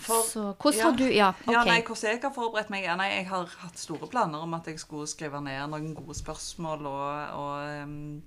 For, 0.03 0.21
Så 0.23 0.53
hvordan 0.57 0.77
ja. 0.77 0.83
har 0.83 0.97
du 0.97 1.13
Ja, 1.13 1.29
OK. 1.29 1.51
Ja, 1.53 1.63
nei, 1.63 1.81
hvordan 1.81 2.11
jeg 2.11 2.21
har 2.21 2.31
forberedt 2.31 2.69
meg? 2.69 2.83
Ja, 2.83 2.95
nei, 2.95 3.09
jeg 3.19 3.27
har 3.27 3.45
hatt 3.45 3.77
store 3.77 4.07
planer 4.07 4.41
om 4.41 4.53
at 4.53 4.65
jeg 4.65 4.77
skulle 4.79 5.07
skrive 5.07 5.41
ned 5.41 5.69
noen 5.69 5.93
gode 5.95 6.13
spørsmål 6.15 6.85
og, 6.85 7.29
og 7.39 7.83
um, 7.83 8.21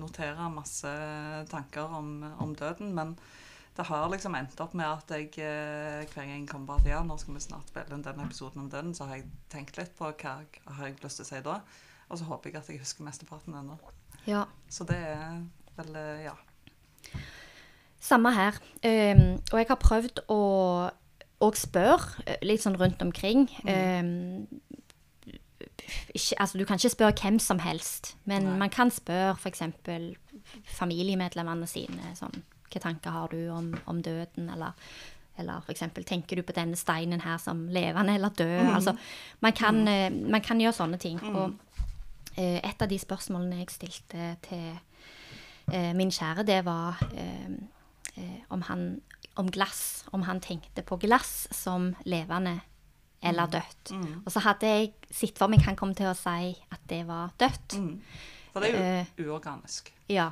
notere 0.00 0.50
masse 0.50 1.46
tanker 1.50 1.82
om, 1.94 2.24
om 2.40 2.54
døden. 2.56 2.92
Men 2.94 3.16
det 3.74 3.86
har 3.88 4.06
liksom 4.10 4.36
endt 4.38 4.60
opp 4.62 4.74
med 4.78 4.86
at 4.86 5.10
jeg 5.16 5.32
eh, 5.42 6.04
hver 6.06 6.20
gang 6.20 6.30
jeg 6.36 6.48
kommer 6.50 6.74
på 6.74 6.76
at 6.78 6.90
ja, 6.92 7.00
nå 7.02 7.16
skal 7.18 7.34
vi 7.34 7.42
snart 7.42 7.72
spille 7.72 7.96
inn 7.96 8.04
den 8.06 8.22
episoden 8.22 8.62
om 8.62 8.70
døden, 8.70 8.94
så 8.94 9.08
har 9.10 9.18
jeg 9.18 9.30
tenkt 9.50 9.78
litt 9.80 9.94
på 9.98 10.06
hva 10.06 10.36
jeg 10.38 10.62
har 10.78 10.90
jeg 10.90 11.00
lyst 11.02 11.18
til 11.20 11.26
å 11.26 11.30
si 11.32 11.42
da. 11.44 11.58
Og 12.08 12.20
så 12.20 12.28
håper 12.28 12.50
jeg 12.50 12.60
at 12.60 12.70
jeg 12.70 12.82
husker 12.84 13.06
mesteparten 13.06 13.56
ennå. 13.58 13.78
Ja. 14.28 14.44
Så 14.70 14.86
det 14.86 15.00
er 15.00 15.40
vel 15.78 15.96
eh, 15.98 16.26
ja. 16.28 16.36
Samme 18.04 18.30
her. 18.36 18.60
Um, 18.84 19.40
og 19.50 19.58
jeg 19.58 19.68
har 19.70 19.80
prøvd 19.80 20.26
å 20.28 20.42
og 21.44 21.58
spørre 21.58 22.22
eh, 22.28 22.40
litt 22.46 22.62
sånn 22.62 22.76
rundt 22.80 23.02
omkring. 23.04 23.48
Um, 23.68 24.46
ikke, 26.14 26.36
altså, 26.40 26.58
du 26.58 26.64
kan 26.64 26.78
ikke 26.78 26.92
spørre 26.94 27.16
hvem 27.18 27.38
som 27.42 27.60
helst, 27.60 28.14
men 28.24 28.46
Nei. 28.46 28.58
man 28.62 28.72
kan 28.72 28.92
spørre 28.94 29.34
f.eks. 29.36 29.62
familiemedlemmene 30.78 31.68
sine. 31.68 32.14
Sånn, 32.16 32.44
hva 32.74 32.82
tanker 32.82 33.14
har 33.14 33.30
du 33.32 33.48
om, 33.54 33.70
om 33.90 34.00
døden? 34.02 34.48
Eller, 34.50 34.74
eller 35.38 35.62
f.eks. 35.64 35.84
tenker 36.06 36.40
du 36.40 36.44
på 36.46 36.56
denne 36.56 36.78
steinen 36.78 37.22
her 37.24 37.38
som 37.42 37.66
levende 37.72 38.16
eller 38.18 38.34
død? 38.34 38.74
Altså, 38.74 38.96
man, 39.44 39.52
kan, 39.56 39.80
eh, 39.88 40.10
man 40.10 40.44
kan 40.44 40.60
gjøre 40.60 40.76
sånne 40.76 41.00
ting. 41.02 41.22
Og 41.34 41.54
eh, 42.36 42.60
et 42.60 42.82
av 42.82 42.90
de 42.90 42.98
spørsmålene 43.00 43.62
jeg 43.62 43.74
stilte 43.74 44.34
til 44.48 44.68
eh, 45.72 45.92
min 45.96 46.12
kjære, 46.14 46.46
det 46.46 46.62
var 46.66 47.02
om, 48.54 48.60
han, 48.68 49.00
om 49.40 49.48
glass. 49.50 50.04
Om 50.14 50.22
han 50.28 50.42
tenkte 50.42 50.84
på 50.86 51.00
glass 51.02 51.48
som 51.54 51.92
levende 52.06 52.60
eller 53.24 53.48
dødt. 53.48 53.94
Og 54.24 54.30
så 54.32 54.42
hadde 54.44 54.68
jeg 54.68 54.92
sett 55.08 55.40
for 55.40 55.50
meg 55.50 55.64
han 55.64 55.78
kom 55.78 55.94
til 55.96 56.10
å 56.10 56.16
si 56.18 56.52
at 56.52 56.82
det 56.90 57.00
var 57.08 57.32
dødt. 57.40 57.78
Mm. 57.80 57.94
For 58.54 58.62
det 58.62 58.70
er 58.74 58.84
Eh, 59.02 59.06
jo 59.18 59.32
uorganisk. 59.34 59.90
Ja. 60.08 60.28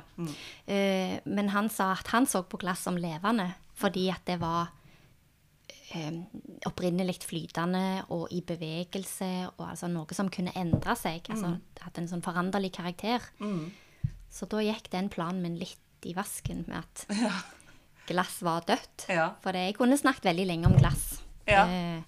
Eh, 0.67 1.19
men 1.25 1.49
han 1.51 1.67
sa 1.69 1.91
at 1.97 2.07
han 2.13 2.25
så 2.29 2.43
på 2.47 2.57
glass 2.61 2.85
som 2.87 2.95
levende 2.97 3.49
fordi 3.75 4.05
at 4.13 4.21
det 4.29 4.37
var 4.39 4.69
eh, 5.93 6.11
opprinnelig 6.69 7.17
flytende 7.25 8.05
og 8.15 8.29
i 8.31 8.39
bevegelse, 8.47 9.49
og 9.57 9.65
altså 9.67 9.89
noe 9.91 10.15
som 10.15 10.29
kunne 10.31 10.53
endre 10.55 10.95
seg. 10.95 11.25
Altså 11.33 11.55
det 11.57 11.83
hadde 11.83 12.01
en 12.03 12.07
sånn 12.13 12.23
foranderlig 12.23 12.71
karakter. 12.77 13.25
Mm. 13.43 13.71
Så 14.31 14.47
da 14.49 14.61
gikk 14.63 14.87
den 14.93 15.09
planen 15.13 15.41
min 15.43 15.59
litt 15.59 15.79
i 16.07 16.13
vasken 16.15 16.63
med 16.69 16.79
at 16.79 17.05
Ja. 17.25 17.33
glass 18.07 18.39
var 18.45 18.63
dødt. 18.67 19.05
Ja. 19.09 19.33
For 19.43 19.51
jeg 19.57 19.75
kunne 19.77 19.97
snakket 19.99 20.31
veldig 20.31 20.47
lenge 20.47 20.71
om 20.71 20.77
glass. 20.79 21.19
Ja. 21.49 21.65
Eh, 21.67 22.01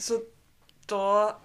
Så 0.00 0.22
da 0.88 1.36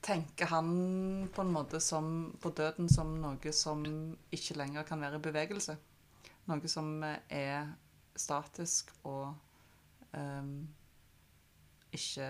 tenker 0.00 0.48
han 0.50 1.28
på 1.34 1.44
en 1.44 1.52
måte 1.52 1.80
som, 1.80 2.32
på 2.40 2.52
døden 2.56 2.88
som 2.88 3.12
noe 3.20 3.52
som 3.52 3.84
ikke 4.32 4.56
lenger 4.56 4.88
kan 4.88 5.02
være 5.04 5.20
i 5.20 5.24
bevegelse. 5.28 5.76
Noe 6.48 6.72
som 6.72 7.02
er 7.04 7.70
statisk 8.16 8.90
og 9.04 9.34
um, 10.16 10.68
ikke 11.94 12.26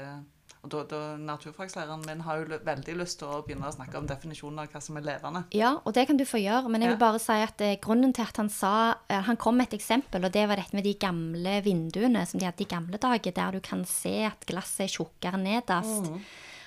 og 0.61 0.69
da, 0.69 0.81
da 0.85 0.99
Naturfagslæreren 1.17 2.03
min 2.05 2.21
har 2.27 2.43
jo 2.43 2.59
veldig 2.67 2.95
lyst 3.01 3.21
til 3.23 3.31
å 3.33 3.39
begynne 3.47 3.69
å 3.71 3.73
snakke 3.73 3.97
om 3.97 4.09
definisjonen 4.09 4.61
av 4.61 4.69
hva 4.69 4.83
som 4.85 4.99
er 5.01 5.07
levende. 5.07 5.45
Ja, 5.57 5.71
og 5.79 5.95
det 5.97 6.05
kan 6.11 6.21
du 6.21 6.27
få 6.29 6.41
gjøre, 6.43 6.69
men 6.69 6.85
jeg 6.85 6.93
vil 6.93 7.01
bare 7.01 7.21
si 7.23 7.37
at 7.41 7.65
eh, 7.65 7.79
grunnen 7.81 8.13
til 8.17 8.27
at 8.27 8.37
han 8.43 8.51
sa 8.53 8.75
eh, 9.09 9.23
Han 9.25 9.41
kom 9.41 9.57
med 9.57 9.71
et 9.71 9.79
eksempel, 9.79 10.27
og 10.27 10.35
det 10.35 10.45
var 10.51 10.61
dette 10.61 10.77
med 10.77 10.85
de 10.85 10.93
gamle 11.01 11.57
vinduene 11.65 12.27
som 12.29 12.43
de 12.43 12.49
hadde 12.49 12.67
i 12.67 12.69
gamle 12.69 13.01
dager, 13.01 13.33
der 13.37 13.57
du 13.57 13.65
kan 13.65 13.87
se 13.89 14.13
at 14.29 14.45
glasset 14.49 14.85
er 14.85 14.95
tjukkere 14.99 15.41
nederst. 15.41 16.13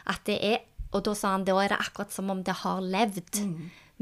At 0.09 0.25
det 0.25 0.39
er 0.41 0.63
Og 0.93 1.03
da 1.05 1.15
sa 1.17 1.33
han 1.35 1.45
da 1.47 1.55
er 1.61 1.73
det 1.73 1.79
akkurat 1.81 2.13
som 2.13 2.29
om 2.29 2.43
det 2.45 2.55
har 2.63 2.81
levd 2.81 3.41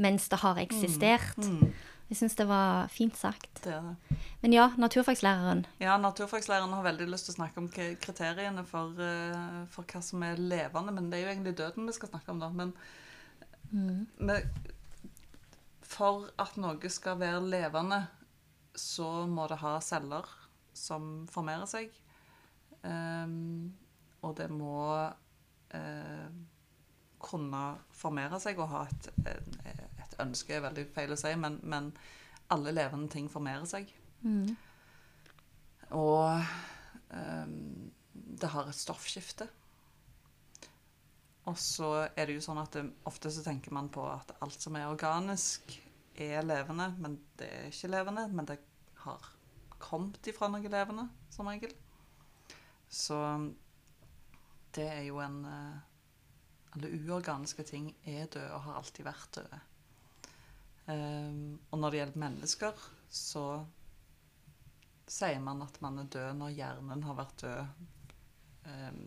mens 0.02 0.28
det 0.32 0.40
har 0.42 0.60
eksistert. 0.60 1.40
Jeg 2.12 2.18
syns 2.18 2.34
det 2.36 2.44
var 2.44 2.90
fint 2.92 3.16
sagt. 3.16 3.62
Det 3.64 3.72
det. 3.72 4.16
Men 4.42 4.52
ja, 4.52 4.66
naturfagslæreren. 4.76 5.62
Ja, 5.80 5.94
Naturfagslæreren 5.96 6.74
har 6.76 6.84
veldig 6.84 7.06
lyst 7.08 7.24
til 7.28 7.32
å 7.32 7.38
snakke 7.38 7.62
om 7.62 7.70
kriteriene 7.72 8.66
for, 8.68 8.92
eh, 9.00 9.62
for 9.72 9.88
hva 9.88 10.02
som 10.04 10.22
er 10.26 10.36
levende, 10.36 10.92
men 10.92 11.08
det 11.08 11.20
er 11.20 11.24
jo 11.24 11.32
egentlig 11.32 11.56
døden 11.56 11.88
vi 11.88 11.94
skal 11.96 12.10
snakke 12.12 12.34
om, 12.34 12.42
da. 12.42 12.50
Men 12.52 12.74
men 13.72 14.42
for 15.92 16.28
at 16.40 16.56
noe 16.60 16.90
skal 16.92 17.18
være 17.20 17.40
levende, 17.40 18.02
så 18.76 19.26
må 19.28 19.46
det 19.48 19.60
ha 19.62 19.78
celler 19.84 20.28
som 20.76 21.26
formerer 21.32 21.68
seg. 21.68 21.92
Um, 22.82 23.72
og 24.22 24.36
det 24.38 24.48
må 24.50 24.76
eh, 25.74 26.28
kunne 27.22 27.62
formere 27.94 28.40
seg 28.42 28.58
og 28.60 28.70
ha 28.72 28.82
et, 28.90 29.08
et 29.70 30.18
ønske, 30.22 30.56
er 30.56 30.66
veldig 30.66 30.86
feil 30.94 31.14
å 31.14 31.18
si, 31.20 31.32
men, 31.38 31.58
men 31.62 31.92
alle 32.52 32.74
levende 32.74 33.10
ting 33.12 33.30
formerer 33.32 33.66
seg. 33.68 33.90
Og 35.92 36.44
um, 37.12 37.90
det 38.12 38.50
har 38.52 38.68
et 38.68 38.78
stoffskifte. 38.78 39.48
Og 41.50 41.58
så 41.58 41.88
er 42.06 42.28
det 42.28 42.36
jo 42.36 42.44
sånn 42.44 42.60
at 42.62 42.76
det, 42.76 42.84
ofte 43.08 43.32
så 43.34 43.42
tenker 43.44 43.74
man 43.74 43.90
på 43.92 44.04
at 44.06 44.34
alt 44.44 44.62
som 44.62 44.76
er 44.78 44.90
organisk, 44.90 45.74
er 46.14 46.44
levende, 46.44 46.92
men 47.02 47.16
det 47.40 47.48
er 47.48 47.70
ikke 47.70 47.90
levende. 47.90 48.28
Men 48.30 48.48
det 48.50 48.58
har 49.02 49.26
kommet 49.82 50.30
ifra 50.30 50.50
noe 50.52 50.70
levende, 50.70 51.08
som 51.32 51.50
regel. 51.50 51.72
Så 52.92 53.18
det 54.76 54.86
er 54.86 55.02
jo 55.08 55.18
en 55.24 55.40
eh, 55.48 55.80
Alle 56.72 56.88
uorganiske 56.96 57.64
ting 57.68 57.90
er 58.08 58.30
døde 58.32 58.48
og 58.54 58.64
har 58.66 58.80
alltid 58.80 59.06
vært 59.06 59.38
døde. 59.38 59.60
Um, 60.88 61.58
og 61.70 61.78
når 61.78 61.92
det 61.92 61.98
gjelder 62.00 62.22
mennesker, 62.24 62.86
så 63.12 63.44
sier 65.12 65.42
man 65.44 65.62
at 65.62 65.76
man 65.84 66.00
er 66.02 66.08
død 66.10 66.38
når 66.40 66.56
hjernen 66.56 67.04
har 67.06 67.18
vært 67.18 67.44
død 67.44 67.84
um, 68.72 69.02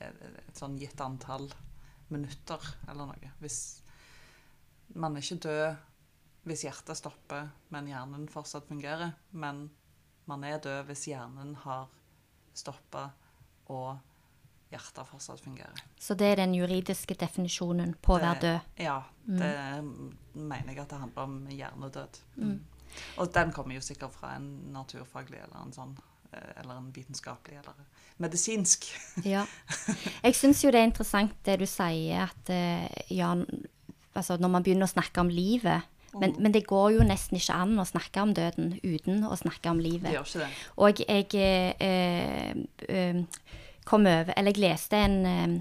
et, 0.00 0.22
sånn 0.56 0.78
gitt 0.80 1.00
antall 1.02 1.50
minutter 2.12 2.62
eller 2.86 3.10
noe. 3.10 3.32
Hvis 3.42 3.60
man 4.94 5.16
er 5.16 5.24
ikke 5.24 5.42
død 5.48 5.66
hvis 6.46 6.62
hjertet 6.62 7.00
stopper, 7.00 7.48
men 7.74 7.88
hjernen 7.90 8.28
fortsatt 8.30 8.68
fungerer. 8.68 9.16
Men 9.34 9.64
man 10.30 10.44
er 10.46 10.60
død 10.62 10.84
hvis 10.86 11.08
hjernen 11.10 11.56
har 11.64 11.88
stoppa 12.56 13.08
og 13.74 13.96
hjertet 14.72 15.06
fortsatt 15.08 15.42
fungerer. 15.44 15.84
Så 16.00 16.16
det 16.18 16.32
er 16.32 16.42
den 16.42 16.54
juridiske 16.56 17.14
definisjonen 17.18 17.94
på 18.02 18.16
å 18.16 18.22
være 18.22 18.40
død. 18.42 18.72
Ja, 18.82 18.98
det 19.26 19.52
mener 20.34 20.72
jeg 20.72 20.82
at 20.82 20.92
det 20.92 21.00
handler 21.04 21.28
om 21.28 21.38
hjernedød. 21.52 22.20
Og 23.20 23.32
den 23.34 23.52
kommer 23.52 23.76
jo 23.76 23.84
sikkert 23.84 24.14
fra 24.16 24.36
en 24.36 24.46
naturfaglig 24.72 25.42
eller 25.42 25.58
en 25.60 25.74
sånn 25.74 25.96
eh, 26.32 26.52
eller 26.62 26.78
en 26.78 26.92
vitenskapelig 26.94 27.58
eller 27.60 27.82
medisinsk. 28.22 28.86
Ja. 29.34 29.44
Jeg 30.24 30.38
syns 30.38 30.62
jo 30.64 30.72
det 30.72 30.80
er 30.80 30.88
interessant 30.88 31.34
det 31.44 31.58
du 31.60 31.66
sier, 31.68 32.30
at 32.30 32.52
eh, 32.54 32.86
ja, 33.12 33.34
altså 34.16 34.38
når 34.40 34.54
man 34.54 34.64
begynner 34.64 34.88
å 34.88 34.94
snakke 34.94 35.20
om 35.20 35.32
livet 35.32 35.84
men, 36.20 36.32
men 36.40 36.54
det 36.54 36.66
går 36.68 36.94
jo 36.96 37.04
nesten 37.04 37.36
ikke 37.36 37.56
an 37.60 37.76
å 37.80 37.84
snakke 37.84 38.22
om 38.24 38.32
døden 38.36 38.76
uten 38.80 39.24
å 39.26 39.36
snakke 39.36 39.72
om 39.72 39.80
livet. 39.82 40.08
Det 40.08 40.14
gjør 40.14 40.30
ikke 40.30 40.42
det. 40.42 40.50
Og 40.80 41.02
jeg 41.02 41.26
eh, 41.44 42.54
eh, 42.88 43.18
kom 43.86 44.06
over 44.10 44.32
Eller 44.36 44.52
jeg 44.56 44.62
leste 44.66 44.98
en 44.98 45.16
eh, 45.30 45.54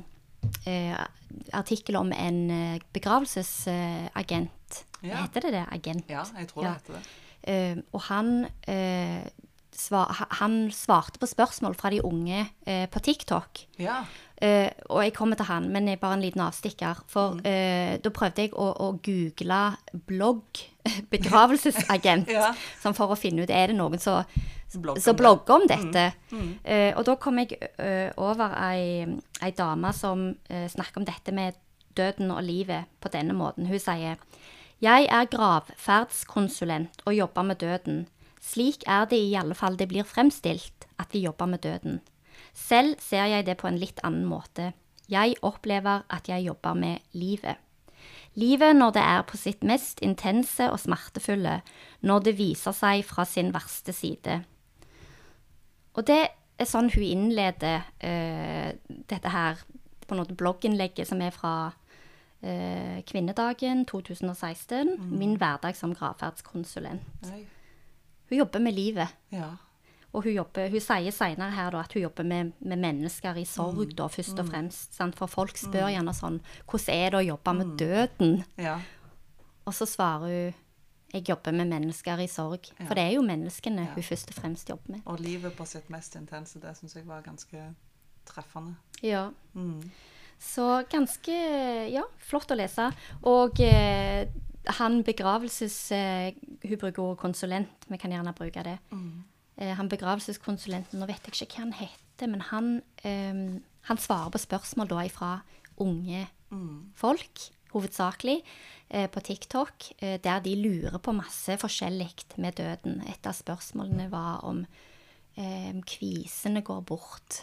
eh, 0.72 0.98
artikkel 1.54 1.96
om 2.00 2.12
en 2.16 2.40
eh, 2.52 2.80
begravelsesagent. 2.96 4.86
Ja. 5.06 5.22
Heter 5.26 5.42
det 5.46 5.52
det? 5.54 5.66
Agent? 5.72 6.10
Ja, 6.10 6.24
jeg 6.40 6.48
tror 6.50 6.64
det 6.64 6.70
Ja. 6.70 6.74
heter 6.80 6.94
det. 7.00 7.06
Uh, 7.46 7.78
og 7.94 8.02
han, 8.08 8.30
uh, 8.68 9.28
svar, 9.72 10.28
han 10.40 10.72
svarte 10.74 11.20
på 11.22 11.28
spørsmål 11.30 11.76
fra 11.78 11.92
de 11.94 12.00
unge 12.02 12.40
uh, 12.68 12.86
på 12.90 13.00
TikTok. 13.06 13.60
Ja. 13.78 14.00
Og 14.90 15.00
jeg 15.04 15.14
kommer 15.16 15.36
til 15.40 15.46
han, 15.46 15.70
men 15.72 15.86
jeg 15.88 15.96
er 15.96 16.02
bare 16.02 16.14
en 16.18 16.22
liten 16.26 16.42
avstikker. 16.44 17.04
For 17.08 17.38
eh, 17.48 17.96
da 18.04 18.10
prøvde 18.12 18.42
jeg 18.44 18.52
å, 18.52 18.66
å 18.84 18.90
google 19.00 19.60
blogg, 20.10 20.60
begravelsesagent, 21.14 22.28
Ja. 22.34 22.50
sånn 22.84 22.94
for 22.98 23.14
å 23.14 23.18
finne 23.18 23.46
ut 23.46 23.50
er 23.54 23.72
det 23.72 23.78
noen 23.78 23.98
som 24.02 24.26
Blogger 24.74 25.02
som 25.02 25.14
om 25.14 25.16
det. 25.16 25.22
blogger 25.22 25.56
om 25.56 25.68
dette. 25.70 26.06
Eh, 26.64 26.92
og 26.98 27.06
da 27.08 27.16
kom 27.22 27.38
jeg 27.40 27.56
uh, 27.80 28.10
over 28.18 28.56
ei, 28.66 29.06
ei 29.46 29.52
dame 29.56 29.92
som 29.96 30.28
uh, 30.34 30.66
snakker 30.72 31.00
om 31.00 31.08
dette 31.08 31.32
med 31.32 31.56
døden 31.96 32.34
og 32.34 32.44
livet 32.44 32.90
på 33.00 33.12
denne 33.14 33.36
måten. 33.38 33.70
Hun 33.70 33.80
sier 33.80 34.18
jeg 34.84 35.08
er 35.08 35.30
gravferdskonsulent 35.32 37.06
og 37.08 37.16
jobber 37.16 37.46
med 37.48 37.62
døden. 37.64 38.02
Slik 38.44 38.84
er 38.92 39.08
det 39.10 39.18
i 39.18 39.38
alle 39.40 39.56
fall 39.56 39.78
det 39.80 39.88
blir 39.90 40.04
fremstilt, 40.04 40.90
at 41.00 41.14
vi 41.16 41.24
jobber 41.24 41.48
med 41.50 41.64
døden. 41.64 42.02
Selv 42.54 43.00
ser 43.00 43.32
jeg 43.32 43.46
det 43.48 43.58
på 43.58 43.70
en 43.70 43.80
litt 43.80 44.02
annen 44.04 44.28
måte. 44.28 44.74
Jeg 45.10 45.38
opplever 45.42 46.04
at 46.12 46.28
jeg 46.28 46.46
jobber 46.50 46.76
med 46.76 47.00
livet. 47.14 47.62
Livet 48.36 48.76
når 48.76 48.92
det 48.98 49.02
er 49.02 49.24
på 49.24 49.38
sitt 49.40 49.64
mest 49.64 50.02
intense 50.04 50.68
og 50.68 50.82
smertefulle, 50.84 51.62
når 52.02 52.26
det 52.28 52.36
viser 52.38 52.76
seg 52.76 53.06
fra 53.08 53.24
sin 53.26 53.54
verste 53.56 53.96
side. 53.96 54.42
Og 55.96 56.06
det 56.08 56.22
er 56.60 56.70
sånn 56.70 56.92
hun 56.94 57.04
innleder 57.06 57.84
uh, 58.04 58.72
dette 59.10 59.32
her 59.32 59.60
på 60.06 60.16
en 60.16 60.38
blogginnlegget 60.38 61.10
som 61.10 61.22
er 61.24 61.34
fra 61.36 61.56
uh, 61.72 62.98
kvinnedagen 63.08 63.86
2016. 63.90 64.96
Min 65.16 65.38
hverdag 65.42 65.78
som 65.78 65.96
gravferdskonsulent. 65.96 67.30
Oi. 67.32 67.44
Hun 68.30 68.42
jobber 68.42 68.64
med 68.64 68.76
livet. 68.76 69.16
Ja. 69.34 69.54
Og 70.16 70.24
hun, 70.24 70.32
jobber, 70.38 70.70
hun 70.72 70.80
sier 70.80 71.12
senere 71.12 71.52
her 71.52 71.74
da, 71.76 71.82
at 71.84 71.94
hun 71.94 72.06
jobber 72.06 72.24
med, 72.28 72.54
med 72.64 72.80
mennesker 72.80 73.36
i 73.36 73.44
sorg, 73.48 73.90
da, 73.98 74.08
først 74.08 74.40
og 74.40 74.48
fremst. 74.48 74.94
Sant? 74.96 75.18
For 75.20 75.28
folk 75.28 75.60
spør 75.60 75.90
gjerne 75.92 76.14
sånn 76.16 76.38
Hvordan 76.64 76.94
er 76.96 77.12
det 77.12 77.20
å 77.20 77.26
jobbe 77.34 77.56
med 77.60 77.74
døden? 77.82 78.38
ja. 78.68 78.80
Og 79.66 79.74
så 79.74 79.88
svarer 79.90 80.30
hun 80.30 80.65
jeg 81.16 81.30
jobber 81.30 81.56
med 81.56 81.70
mennesker 81.72 82.20
i 82.24 82.28
sorg. 82.32 82.68
Ja. 82.76 82.86
For 82.86 82.98
det 82.98 83.06
er 83.08 83.14
jo 83.16 83.26
menneskene 83.26 83.88
hun 83.94 84.04
først 84.04 84.34
og 84.34 84.40
fremst 84.40 84.70
jobber 84.70 84.98
med. 84.98 85.06
Og 85.10 85.22
livet 85.24 85.56
på 85.56 85.68
sitt 85.70 85.88
mest 85.94 86.18
intense, 86.20 86.60
det 86.60 86.76
syns 86.78 86.98
jeg 86.98 87.08
var 87.08 87.24
ganske 87.26 87.70
treffende. 88.28 88.76
Ja. 89.06 89.30
Mm. 89.54 89.80
Så 90.42 90.84
ganske 90.92 91.36
ja, 91.94 92.04
flott 92.20 92.52
å 92.52 92.58
lese. 92.60 92.90
Og 93.32 93.62
eh, 93.64 94.28
han 94.80 95.04
begravelses... 95.06 95.78
Eh, 95.96 96.34
hun 96.66 96.80
bruker 96.82 97.04
ordet 97.04 97.22
konsulent, 97.22 97.88
vi 97.88 98.00
kan 98.02 98.14
gjerne 98.14 98.34
bruke 98.36 98.64
det. 98.66 98.78
Eh, 98.92 99.74
han 99.78 99.90
begravelseskonsulenten, 99.92 101.00
nå 101.00 101.08
vet 101.10 101.28
jeg 101.28 101.38
ikke 101.38 101.60
hva 101.60 101.66
han 101.68 101.76
heter, 101.78 102.32
men 102.32 102.44
han, 102.50 102.72
eh, 103.04 103.62
han 103.90 104.02
svarer 104.02 104.34
på 104.34 104.42
spørsmål 104.42 104.92
da 104.92 105.06
ifra 105.06 105.36
unge 105.84 106.26
folk, 106.96 107.42
hovedsakelig, 107.76 108.40
eh, 108.90 109.08
på 109.12 109.22
TikTok, 109.22 109.92
eh, 110.00 110.18
der 110.24 110.40
de 110.42 110.56
lurer 110.56 110.98
på 110.98 111.14
masse 111.16 111.58
forskjellig 111.62 112.10
med 112.38 112.58
døden. 112.58 113.02
Et 113.10 113.28
av 113.28 113.36
spørsmålene 113.38 114.10
var 114.12 114.44
om 114.48 114.66
eh, 115.38 115.74
kvisene 115.86 116.64
går 116.66 116.82
bort 116.88 117.42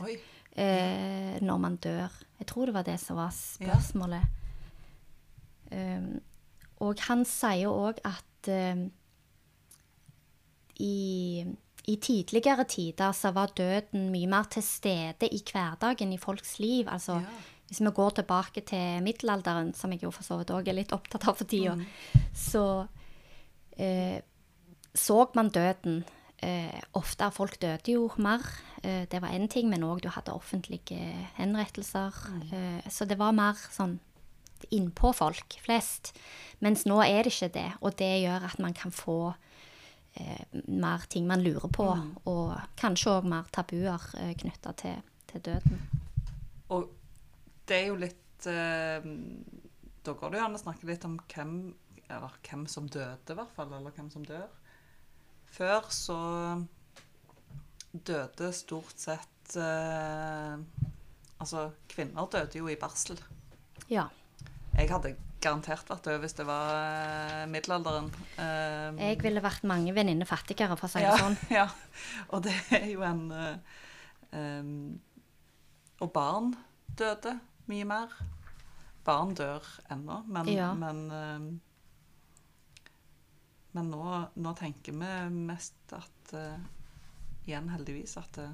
eh, 0.57 1.39
når 1.41 1.59
man 1.59 1.77
dør. 1.77 2.11
Jeg 2.39 2.47
tror 2.47 2.67
det 2.67 2.75
var 2.75 2.89
det 2.89 2.99
som 3.01 3.17
var 3.17 3.33
spørsmålet. 3.37 4.39
Um, 5.73 6.21
og 6.85 7.01
han 7.07 7.23
sier 7.25 7.71
òg 7.73 8.03
at 8.05 8.49
um, 8.53 8.91
i, 10.83 11.45
i 11.89 11.95
tidligere 11.97 12.67
tider 12.69 13.15
så 13.17 13.31
var 13.33 13.55
døden 13.57 14.11
mye 14.13 14.29
mer 14.29 14.51
til 14.53 14.65
stede 14.67 15.31
i 15.33 15.41
hverdagen 15.47 16.13
i 16.13 16.21
folks 16.21 16.59
liv. 16.59 16.91
Altså 16.93 17.23
Ja. 17.23 17.39
Hvis 17.73 17.81
vi 17.81 17.91
går 17.97 18.19
tilbake 18.21 18.61
til 18.69 19.01
middelalderen, 19.01 19.73
som 19.73 19.93
jeg 19.95 20.03
jo 20.05 20.11
for 20.13 20.27
så 20.27 20.37
vidt 20.37 20.53
òg 20.53 20.69
er 20.69 20.77
litt 20.77 20.93
opptatt 20.93 21.25
av 21.31 21.39
for 21.41 21.49
tida, 21.49 21.79
så 22.37 22.65
eh, 23.81 24.21
så 24.93 25.23
man 25.33 25.49
døden. 25.49 26.03
Eh, 26.43 26.83
ofte 26.93 27.31
folk 27.33 27.57
døde 27.63 27.95
jo 27.95 28.11
mer. 28.21 28.45
Eh, 28.83 29.07
det 29.09 29.23
var 29.23 29.33
én 29.33 29.49
ting, 29.49 29.71
men 29.71 29.87
òg 29.89 30.03
du 30.03 30.11
hadde 30.13 30.35
offentlige 30.35 30.99
henrettelser. 31.39 32.13
Eh, 32.53 32.91
så 32.93 33.09
det 33.09 33.17
var 33.17 33.33
mer 33.33 33.57
sånn 33.57 33.97
innpå 34.71 35.15
folk 35.17 35.57
flest. 35.65 36.13
Mens 36.61 36.85
nå 36.85 37.01
er 37.01 37.25
det 37.25 37.33
ikke 37.33 37.55
det, 37.57 37.71
og 37.81 37.97
det 37.97 38.13
gjør 38.21 38.45
at 38.51 38.61
man 38.61 38.77
kan 38.77 38.93
få 38.93 39.33
eh, 40.21 40.45
mer 40.69 41.09
ting 41.09 41.25
man 41.27 41.41
lurer 41.41 41.73
på, 41.73 41.89
og 42.29 42.55
kanskje 42.77 43.17
òg 43.17 43.33
mer 43.33 43.49
tabuer 43.55 44.13
eh, 44.21 44.37
knytta 44.37 44.77
til, 44.77 45.01
til 45.33 45.49
døden. 45.49 46.02
Det 47.69 47.77
er 47.79 47.87
jo 47.91 47.99
litt 48.01 48.47
eh, 48.51 49.05
Da 50.03 50.15
går 50.19 50.33
det 50.35 50.41
jo 50.41 50.45
an 50.49 50.59
å 50.59 50.63
snakke 50.63 50.89
litt 50.89 51.05
om 51.07 51.15
hvem 51.31 51.53
Eller 52.09 52.35
hvem 52.49 52.67
som 52.69 52.89
døde, 52.91 53.31
i 53.31 53.39
hvert 53.39 53.55
fall. 53.57 53.73
Eller 53.77 53.95
hvem 53.97 54.11
som 54.13 54.25
dør. 54.27 54.49
Før 55.53 55.87
så 55.93 56.19
døde 57.93 58.53
stort 58.57 58.97
sett 59.01 59.57
eh, 59.61 60.57
Altså, 61.43 61.67
kvinner 61.91 62.29
døde 62.31 62.61
jo 62.61 62.69
i 62.71 62.77
barsel. 62.79 63.19
Ja. 63.91 64.05
Jeg 64.77 64.89
hadde 64.93 65.17
garantert 65.43 65.89
vært 65.91 66.05
død 66.07 66.21
hvis 66.23 66.37
det 66.39 66.45
var 66.47 66.69
eh, 66.77 67.47
middelalderen. 67.51 68.13
Eh, 68.39 69.01
Jeg 69.09 69.19
ville 69.25 69.43
vært 69.43 69.65
mange 69.67 69.91
venninner 69.97 70.29
fattigere, 70.29 70.77
for 70.79 70.87
å 70.87 70.93
si 70.93 71.03
det 71.03 71.09
ja, 71.11 71.17
sånn. 71.19 71.39
Ja, 71.59 71.67
og 72.31 72.45
det 72.47 72.55
er 72.79 72.87
jo 72.93 73.03
en 73.07 73.25
em, 74.33 74.71
Og 76.01 76.13
barn 76.15 76.53
døde 76.97 77.35
mye 77.71 77.85
mer. 77.89 78.15
Barn 79.05 79.35
dør 79.35 79.67
ennå, 79.91 80.21
men, 80.31 80.49
Ja. 80.49 80.73
men, 80.75 81.61
men 83.73 83.91
nå, 83.91 84.05
nå 84.37 84.53
tenker 84.59 84.93
vi 84.95 85.13
mest 85.49 85.95
at 85.97 86.35
eh, 86.39 86.59
Igjen 87.43 87.73
heldigvis 87.73 88.15
at 88.21 88.37
eh, 88.39 88.53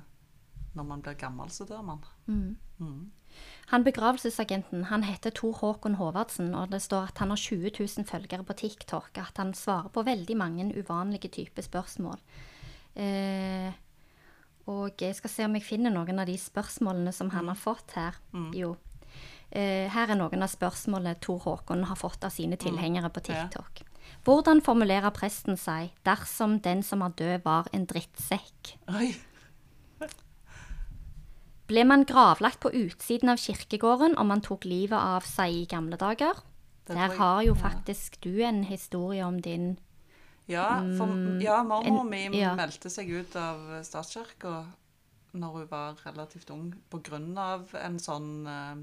når 0.78 0.86
man 0.88 1.02
blir 1.04 1.16
gammel, 1.20 1.50
så 1.52 1.66
dør 1.68 1.82
man. 1.84 1.98
Mm. 2.26 2.56
Mm. 2.80 3.10
Han 3.72 3.84
begravelsesagenten 3.84 4.86
han 4.88 5.02
heter 5.04 5.34
Tor 5.36 5.52
Håkon 5.60 5.98
Håvardsen, 5.98 6.54
og 6.56 6.70
det 6.72 6.80
står 6.84 7.10
at 7.10 7.20
han 7.20 7.34
har 7.34 7.36
20 7.42 7.72
000 7.76 8.06
følgere 8.08 8.46
på 8.48 8.56
TikTok. 8.56 9.10
At 9.20 9.36
han 9.36 9.52
svarer 9.54 9.90
på 9.92 10.04
veldig 10.06 10.36
mange 10.40 10.70
uvanlige 10.72 11.28
typer 11.34 11.66
spørsmål. 11.66 12.16
Eh, 12.96 13.72
og 14.68 15.00
jeg 15.00 15.16
skal 15.16 15.30
se 15.32 15.44
om 15.48 15.56
jeg 15.56 15.64
finner 15.64 15.92
noen 15.92 16.20
av 16.20 16.28
de 16.28 16.36
spørsmålene 16.40 17.12
som 17.16 17.30
han 17.32 17.48
har 17.48 17.58
fått 17.58 17.92
her. 17.96 18.16
Jo. 18.56 18.74
Eh, 19.48 19.88
her 19.88 20.10
er 20.12 20.18
noen 20.18 20.44
av 20.44 20.50
spørsmålene 20.52 21.16
Tor 21.24 21.40
Håkon 21.46 21.86
har 21.88 21.96
fått 21.96 22.24
av 22.26 22.34
sine 22.34 22.58
tilhengere 22.60 23.08
på 23.12 23.22
TikTok. 23.30 23.84
Hvordan 24.24 24.60
formulerer 24.64 25.12
presten 25.16 25.56
seg 25.56 25.94
dersom 26.04 26.58
den 26.64 26.82
som 26.84 27.04
er 27.04 27.14
død, 27.16 27.44
var 27.46 27.68
en 27.72 27.86
drittsekk? 27.88 28.74
Oi. 28.92 29.14
Ble 31.68 31.84
man 31.84 32.06
gravlagt 32.08 32.60
på 32.62 32.72
utsiden 32.72 33.28
av 33.28 33.40
kirkegården 33.40 34.16
om 34.20 34.30
man 34.32 34.44
tok 34.44 34.64
livet 34.64 34.96
av 34.96 35.26
seg 35.28 35.52
i 35.52 35.66
gamle 35.68 35.98
dager? 36.00 36.40
Der 36.88 37.12
har 37.18 37.42
jo 37.44 37.52
faktisk 37.56 38.16
du 38.24 38.40
en 38.40 38.62
historie 38.64 39.24
om 39.24 39.40
din 39.44 39.76
Ja, 40.48 40.80
for, 40.96 41.12
ja 41.44 41.60
mormor 41.62 42.06
mi 42.08 42.22
ja. 42.32 42.54
meldte 42.56 42.88
seg 42.88 43.10
ut 43.12 43.36
av 43.36 43.82
statskirka 43.84 44.62
når 45.36 45.58
hun 45.58 45.66
var 45.68 45.98
relativt 46.06 46.48
ung, 46.50 46.70
på 46.88 47.02
grunn 47.04 47.36
av 47.36 47.68
en 47.76 47.98
sånn 48.00 48.30
eh, 48.48 48.78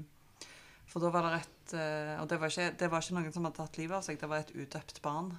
For 0.96 1.04
da 1.04 1.10
var 1.12 1.26
det 1.28 1.42
et 1.42 1.72
eh, 1.76 2.14
Og 2.22 2.28
det 2.30 2.38
var, 2.40 2.48
ikke, 2.48 2.72
det 2.80 2.86
var 2.88 3.02
ikke 3.04 3.16
noen 3.18 3.32
som 3.34 3.44
hadde 3.44 3.58
tatt 3.58 3.76
livet 3.76 3.98
av 3.98 4.04
seg, 4.06 4.16
det 4.16 4.28
var 4.32 4.40
et 4.40 4.52
udøpt 4.56 5.02
barn. 5.04 5.34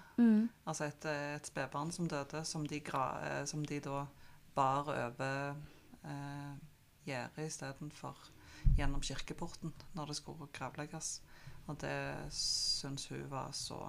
Altså 0.69 0.85
et, 0.85 1.07
eh, 1.09 1.33
et 1.33 1.49
spedbarn 1.49 1.89
som 1.95 2.05
døde, 2.05 2.43
som 2.45 2.67
de, 2.69 2.77
gra, 2.85 3.07
eh, 3.25 3.43
som 3.49 3.63
de 3.65 3.79
da 3.81 4.03
bar 4.53 4.91
over 4.93 5.55
eh, 6.05 6.51
gjerdet 7.09 7.47
istedenfor 7.49 8.21
gjennom 8.77 9.01
kirkeporten 9.01 9.73
når 9.97 10.11
det 10.11 10.19
skulle 10.19 10.45
gravlegges. 10.53 11.23
Og 11.65 11.81
det 11.81 11.97
syns 12.37 13.07
hun 13.09 13.25
var 13.33 13.49
så 13.57 13.81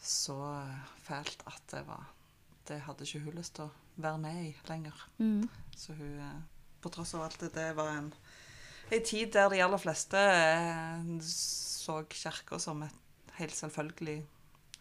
så 0.00 0.36
fælt 1.00 1.42
at 1.48 1.62
det 1.72 1.86
var 1.88 2.12
Det 2.68 2.80
hadde 2.80 3.04
ikke 3.04 3.24
hun 3.24 3.40
lyst 3.40 3.56
til 3.56 3.66
å 3.66 4.04
være 4.04 4.18
med 4.20 4.44
i 4.44 4.56
lenger. 4.68 5.08
Mm. 5.18 5.48
Så 5.76 5.96
hun 5.96 6.44
På 6.80 6.92
tross 6.92 7.14
av 7.14 7.24
alt 7.24 7.40
det, 7.40 7.54
det 7.56 7.76
var 7.76 7.88
en, 7.96 8.12
en 8.92 9.04
tid 9.06 9.32
der 9.32 9.48
de 9.52 9.60
aller 9.64 9.78
fleste 9.80 10.18
eh, 10.18 11.04
så 11.26 12.02
kirka 12.10 12.58
som 12.58 12.82
et 12.86 13.34
helt 13.40 13.54
selvfølgelig 13.56 14.18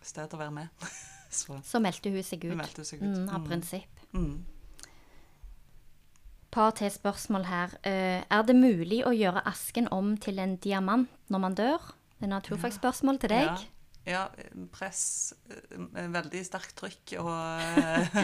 sted 0.01 0.33
å 0.33 0.39
være 0.39 0.51
med. 0.51 0.67
Så 1.29 1.59
Så 1.61 1.77
meldte 1.77 2.09
hun 2.09 2.23
seg 2.25 2.41
ut 2.49 2.55
meldte 2.57 2.81
seg 2.87 3.03
ut. 3.03 3.11
mm, 3.13 3.27
av 3.37 3.43
prinsipp. 3.45 3.99
Mm. 4.17 4.39
Par 6.49 6.71
til 6.73 6.89
spørsmål 6.89 7.43
her. 7.45 7.75
Eh, 7.85 8.23
er 8.25 8.45
det 8.47 8.55
mulig 8.57 9.03
å 9.05 9.11
gjøre 9.13 9.43
asken 9.45 9.87
om 9.93 10.15
til 10.17 10.39
en 10.41 10.55
diamant 10.57 11.05
når 11.29 11.43
man 11.43 11.57
dør? 11.59 11.91
Det 12.17 12.25
er 12.25 12.31
naturfagsspørsmål 12.33 13.19
til 13.21 13.29
deg. 13.35 13.45
Ja. 13.45 13.75
Ja, 14.09 14.23
press, 14.73 15.35
eh, 15.53 16.07
veldig 16.09 16.41
sterkt 16.47 16.73
trykk 16.79 17.13
og 17.21 17.29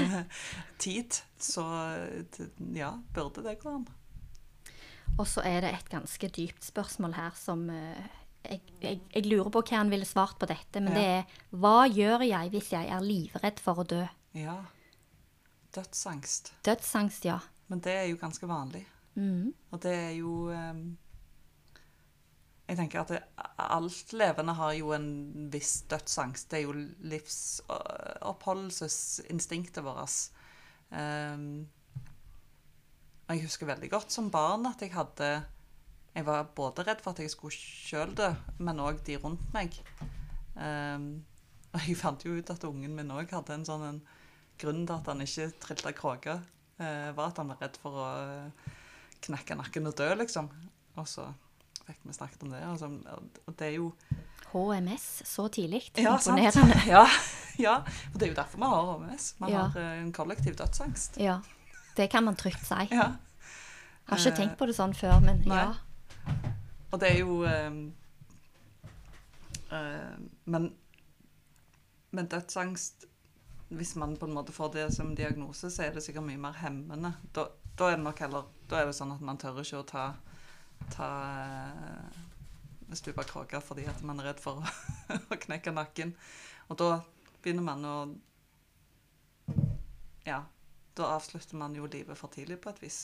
tid. 0.81 1.19
Så 1.37 1.61
ja, 2.73 2.89
burde 3.13 3.43
det 3.45 3.59
gå 3.61 3.69
an. 3.75 3.85
Og 5.17 5.27
så 5.27 5.41
er 5.47 5.61
det 5.63 5.71
et 5.73 5.89
ganske 5.89 6.27
dypt 6.35 6.63
spørsmål 6.67 7.13
her 7.15 7.31
som 7.39 7.69
eh, 7.69 8.05
jeg, 8.45 8.61
jeg, 8.81 8.99
jeg 9.15 9.25
lurer 9.29 9.49
på 9.53 9.61
hva 9.65 9.77
han 9.79 9.89
ville 9.93 10.05
svart 10.05 10.37
på 10.41 10.45
dette, 10.49 10.79
men 10.81 10.93
Ja. 10.93 10.99
det 10.99 11.05
er 11.05 11.23
hva 11.55 11.85
gjør 11.87 12.21
jeg 12.27 12.49
hvis 12.53 12.71
jeg 12.75 12.85
er 12.91 13.01
livredd 13.05 13.59
for 13.63 13.75
å 13.81 13.83
dø? 13.87 14.03
Ja. 14.37 14.57
Dødsangst. 15.75 16.53
Dødsangst, 16.65 17.25
ja. 17.25 17.39
Men 17.67 17.79
det 17.81 17.93
er 17.95 18.05
jo 18.11 18.17
ganske 18.21 18.47
vanlig. 18.47 18.85
Mm. 19.15 19.53
Og 19.71 19.81
det 19.81 19.93
er 19.95 20.11
jo 20.19 20.49
um, 20.51 20.97
jeg 22.67 22.77
tenker 22.77 22.99
at 23.01 23.07
det, 23.13 23.21
alt 23.61 24.13
levende 24.17 24.53
har 24.57 24.73
jo 24.73 24.91
en 24.95 25.49
viss 25.53 25.81
dødsangst. 25.89 26.49
Det 26.51 26.57
er 26.59 26.63
jo 26.65 26.73
livsoppholdelsesinstinktet 27.13 29.83
vårt. 29.85 30.15
Um, 30.89 31.67
og 33.27 33.35
jeg 33.35 33.43
husker 33.47 33.65
veldig 33.69 33.89
godt 33.89 34.11
som 34.13 34.29
barn 34.33 34.65
at 34.69 34.81
jeg 34.81 34.91
hadde 34.93 35.29
Jeg 36.15 36.25
var 36.25 36.45
både 36.55 36.83
redd 36.87 37.01
for 37.03 37.11
at 37.11 37.19
jeg 37.19 37.31
skulle 37.33 37.51
sjøl 37.51 38.13
dø, 38.15 38.29
men 38.63 38.77
òg 38.79 39.01
de 39.03 39.17
rundt 39.19 39.41
meg. 39.53 39.73
Um, 40.55 41.25
og 41.75 41.81
jeg 41.89 41.97
fant 41.99 42.23
jo 42.23 42.37
ut 42.37 42.49
at 42.53 42.63
ungen 42.63 42.93
min 42.95 43.11
òg 43.11 43.33
hadde 43.35 43.51
en 43.57 43.65
sånn 43.67 43.83
en 43.83 43.97
grunn 44.61 44.85
til 44.87 44.95
at 44.95 45.09
han 45.11 45.19
ikke 45.25 45.49
trilte 45.59 45.91
kråke, 45.97 46.37
uh, 46.79 47.09
var 47.17 47.33
at 47.33 47.41
han 47.41 47.51
var 47.51 47.59
redd 47.59 47.75
for 47.81 47.97
å 47.99 48.05
uh, 48.47 48.69
knekke 49.27 49.57
nakken 49.59 49.89
og 49.91 49.97
dø, 49.99 50.07
liksom. 50.21 50.47
Og 50.95 51.09
så 51.11 51.25
fikk 51.85 51.99
vi 52.07 52.15
snakket 52.15 52.45
om 52.47 52.53
det. 52.55 52.63
Altså, 52.63 52.87
og 53.43 53.57
det 53.59 53.67
er 53.67 53.75
jo 53.81 53.89
HMS 54.53 55.09
så 55.27 55.49
tidlig. 55.51 55.89
ja, 55.99 56.15
Imponerende. 56.15 56.51
Sant. 56.55 56.87
Ja, 56.95 57.03
ja, 57.59 57.75
og 58.13 58.15
det 58.15 58.29
er 58.29 58.31
jo 58.31 58.39
derfor 58.39 58.61
vi 58.63 58.71
har 58.71 58.87
HMS. 58.93 59.27
Vi 59.41 59.51
Ja. 59.51 59.65
har 59.67 59.75
eh, 59.81 59.99
en 60.05 60.13
kollektiv 60.15 60.55
dødsangst. 60.55 61.19
Ja. 61.19 61.41
Det 61.95 62.07
kan 62.11 62.23
man 62.25 62.35
trygt 62.35 62.65
si. 62.67 62.87
Ja. 62.91 63.11
Har 64.05 64.17
ikke 64.19 64.31
Eh, 64.31 64.37
tenkt 64.37 64.57
på 64.59 64.65
det 64.69 64.75
sånn 64.77 64.93
før, 64.93 65.19
men 65.23 65.39
nei. 65.49 65.57
ja. 65.57 66.33
Og 66.91 66.99
det 67.01 67.09
er 67.11 67.19
jo 67.19 67.39
um, 67.43 67.79
uh, 69.71 70.17
men, 70.45 70.67
men 72.11 72.27
dødsangst 72.31 73.05
Hvis 73.69 73.95
man 73.97 74.13
på 74.17 74.27
en 74.29 74.35
måte 74.37 74.53
får 74.53 74.69
det 74.75 74.85
som 74.93 75.15
diagnose, 75.17 75.71
så 75.73 75.83
er 75.87 75.95
det 75.95 76.03
sikkert 76.05 76.23
mye 76.27 76.37
mer 76.37 76.53
hemmende. 76.61 77.13
Da, 77.33 77.47
da 77.79 77.89
er 77.89 77.97
det 77.97 78.05
nok 78.05 78.19
heller 78.21 78.45
Da 78.69 78.79
er 78.79 78.85
det 78.91 78.95
sånn 78.95 79.11
at 79.15 79.23
man 79.25 79.37
tør 79.41 79.57
ikke 79.63 79.81
å 79.81 79.87
ta, 79.89 80.05
ta 80.93 81.09
uh, 81.81 82.21
stupe 82.93 83.25
kråke 83.27 83.59
fordi 83.65 83.87
at 83.89 84.03
man 84.05 84.21
er 84.21 84.29
redd 84.29 84.39
for 84.43 84.61
å, 84.61 84.75
å 85.33 85.39
knekke 85.47 85.73
nakken. 85.73 86.13
Og 86.69 86.77
da 86.79 86.91
begynner 87.41 87.65
man 87.65 87.85
å 87.85 87.95
Ja. 90.25 90.43
Da 90.95 91.09
avslutter 91.15 91.57
man 91.59 91.75
jo 91.75 91.85
livet 91.91 92.17
for 92.17 92.31
tidlig 92.31 92.59
på 92.63 92.71
et 92.71 92.81
vis. 92.83 92.99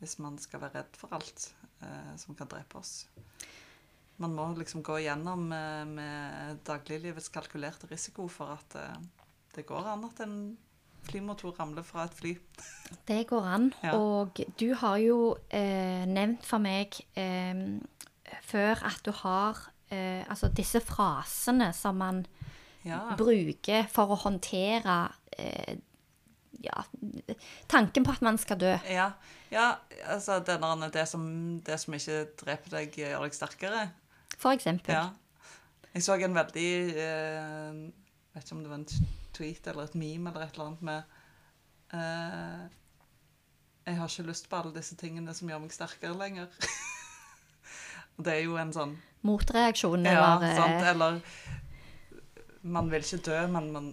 Hvis 0.00 0.18
man 0.22 0.38
skal 0.40 0.62
være 0.62 0.78
redd 0.80 0.96
for 0.96 1.12
alt 1.16 1.50
eh, 1.82 2.12
som 2.16 2.34
kan 2.38 2.48
drepe 2.48 2.78
oss. 2.80 3.06
Man 4.20 4.34
må 4.36 4.46
liksom 4.56 4.82
gå 4.84 4.98
igjennom 5.00 5.46
eh, 5.52 5.84
med 5.88 6.58
dagliglivets 6.68 7.28
kalkulerte 7.32 7.88
risiko 7.90 8.28
for 8.28 8.54
at 8.56 8.76
eh, 8.80 8.98
det 9.56 9.66
går 9.68 9.88
an 9.92 10.04
at 10.08 10.20
en 10.24 10.36
flymotor 11.08 11.54
ramler 11.58 11.82
fra 11.82 12.04
et 12.04 12.14
fly. 12.14 12.34
Det 13.08 13.22
går 13.30 13.46
an. 13.48 13.70
Ja. 13.82 13.94
Og 13.96 14.40
du 14.60 14.68
har 14.76 14.96
jo 15.00 15.34
eh, 15.48 16.04
nevnt 16.08 16.44
for 16.46 16.60
meg 16.62 16.98
eh, 17.18 17.62
før 18.46 18.82
at 18.86 19.00
du 19.06 19.10
har 19.22 19.58
eh, 19.90 20.22
altså 20.30 20.50
disse 20.54 20.80
frasene 20.84 21.72
som 21.76 21.98
man 22.00 22.24
Ja. 22.84 23.02
bruker 23.16 23.84
for 23.92 24.12
å 24.14 24.20
håndtere 24.22 24.98
eh, 25.36 25.76
ja, 26.60 26.84
tanken 27.68 28.04
på 28.04 28.12
at 28.12 28.22
man 28.24 28.38
skal 28.38 28.60
dø. 28.60 28.74
Ja, 28.88 29.10
ja 29.52 29.70
altså 30.06 30.38
det, 30.44 30.58
det, 30.94 31.06
som, 31.08 31.24
det 31.66 31.80
som 31.80 31.96
ikke 31.96 32.20
dreper 32.42 32.76
deg, 32.76 33.00
gjør 33.00 33.24
deg 33.24 33.36
sterkere. 33.36 33.86
For 34.36 34.52
eksempel. 34.56 34.94
Ja. 34.94 35.08
Jeg 35.90 36.04
så 36.06 36.14
en 36.22 36.36
veldig 36.36 36.68
eh, 37.02 37.78
Vet 38.30 38.44
ikke 38.44 38.54
om 38.54 38.60
det 38.62 38.70
var 38.70 38.78
en 38.78 39.06
tweet 39.34 39.64
eller 39.66 39.88
et 39.88 39.96
meme 39.98 40.30
eller 40.30 40.44
et 40.44 40.54
eller 40.54 40.68
annet 40.68 40.84
med 40.86 41.16
eh, 41.98 42.60
Jeg 43.88 43.98
har 43.98 44.12
ikke 44.12 44.28
lyst 44.28 44.46
på 44.50 44.60
alle 44.60 44.74
disse 44.76 44.94
tingene 45.00 45.34
som 45.34 45.50
gjør 45.50 45.64
meg 45.64 45.74
sterkere 45.74 46.14
lenger. 46.14 46.46
Og 48.16 48.26
det 48.26 48.36
er 48.36 48.44
jo 48.44 48.54
en 48.60 48.70
sånn 48.76 48.94
Motreaksjon 49.26 50.06
eller 50.06 50.46
Ja, 50.46 50.54
sant. 50.60 50.86
Eller 50.92 51.18
man 52.62 52.90
vil 52.92 53.02
ikke 53.02 53.24
dø, 53.26 53.40
men 53.50 53.70
man, 53.74 53.90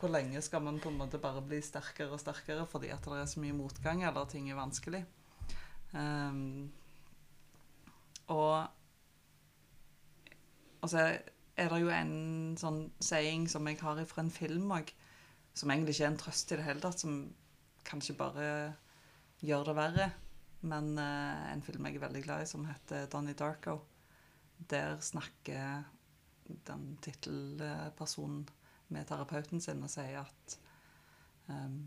hvor 0.00 0.12
lenge 0.12 0.40
skal 0.42 0.62
man 0.64 0.80
på 0.80 0.88
en 0.88 0.98
måte 0.98 1.20
bare 1.20 1.42
bli 1.44 1.60
sterkere 1.64 2.14
og 2.16 2.22
sterkere 2.22 2.64
fordi 2.68 2.88
at 2.94 3.04
det 3.04 3.18
er 3.20 3.28
så 3.28 3.40
mye 3.42 3.56
motgang 3.56 4.04
eller 4.08 4.28
ting 4.30 4.48
er 4.50 4.58
vanskelig? 4.58 5.04
Um, 5.92 6.70
og 8.30 8.68
og 10.80 10.88
så 10.88 11.02
er 11.60 11.68
det 11.68 11.80
jo 11.82 11.90
en 11.92 12.56
sånn 12.56 12.86
saying 13.04 13.44
som 13.52 13.66
jeg 13.68 13.76
har 13.82 14.00
fra 14.08 14.24
en 14.24 14.32
film 14.32 14.70
òg, 14.72 14.88
som 15.52 15.68
egentlig 15.68 15.98
ikke 15.98 16.06
er 16.06 16.12
en 16.14 16.20
trøst 16.22 16.52
i 16.54 16.56
det 16.56 16.64
hele 16.64 16.80
tatt, 16.80 17.02
som 17.02 17.18
kanskje 17.84 18.16
bare 18.16 18.46
gjør 19.44 19.68
det 19.68 19.76
verre. 19.76 20.06
Men 20.60 20.94
uh, 20.96 21.50
en 21.52 21.64
film 21.64 21.84
jeg 21.88 21.98
er 21.98 22.06
veldig 22.06 22.22
glad 22.24 22.44
i, 22.44 22.48
som 22.48 22.64
heter 22.68 23.10
Donnie 23.12 23.36
Darko. 23.36 23.76
Der 24.72 24.96
snakker 25.04 25.84
den 26.68 26.96
tittelpersonen 27.04 28.46
med 28.90 29.06
terapeuten 29.08 29.62
sin 29.62 29.82
og 29.82 29.90
sier 29.90 30.20
at 30.20 30.58
um, 31.48 31.80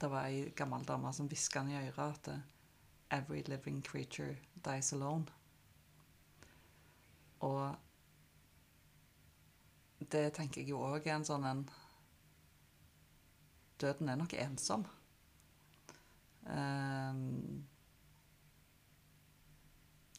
det 0.00 0.08
var 0.10 0.28
ei 0.28 0.48
gammel 0.56 0.84
dame 0.88 1.12
som 1.12 1.28
hviska 1.28 1.60
han 1.60 1.70
i 1.72 1.78
øret 1.80 2.06
at 2.08 2.32
eh, 2.34 2.48
Every 3.10 3.42
living 3.46 3.82
creature 3.82 4.36
dies 4.64 4.92
alone. 4.92 5.26
Og 7.40 7.74
det 10.12 10.32
tenker 10.32 10.60
jeg 10.60 10.70
jo 10.70 10.78
òg 10.78 11.08
er 11.08 11.16
en 11.16 11.26
sånn 11.26 11.44
en 11.44 11.64
Døden 13.80 14.08
er 14.12 14.18
nok 14.20 14.34
ensom. 14.36 14.84
Um, 16.44 17.64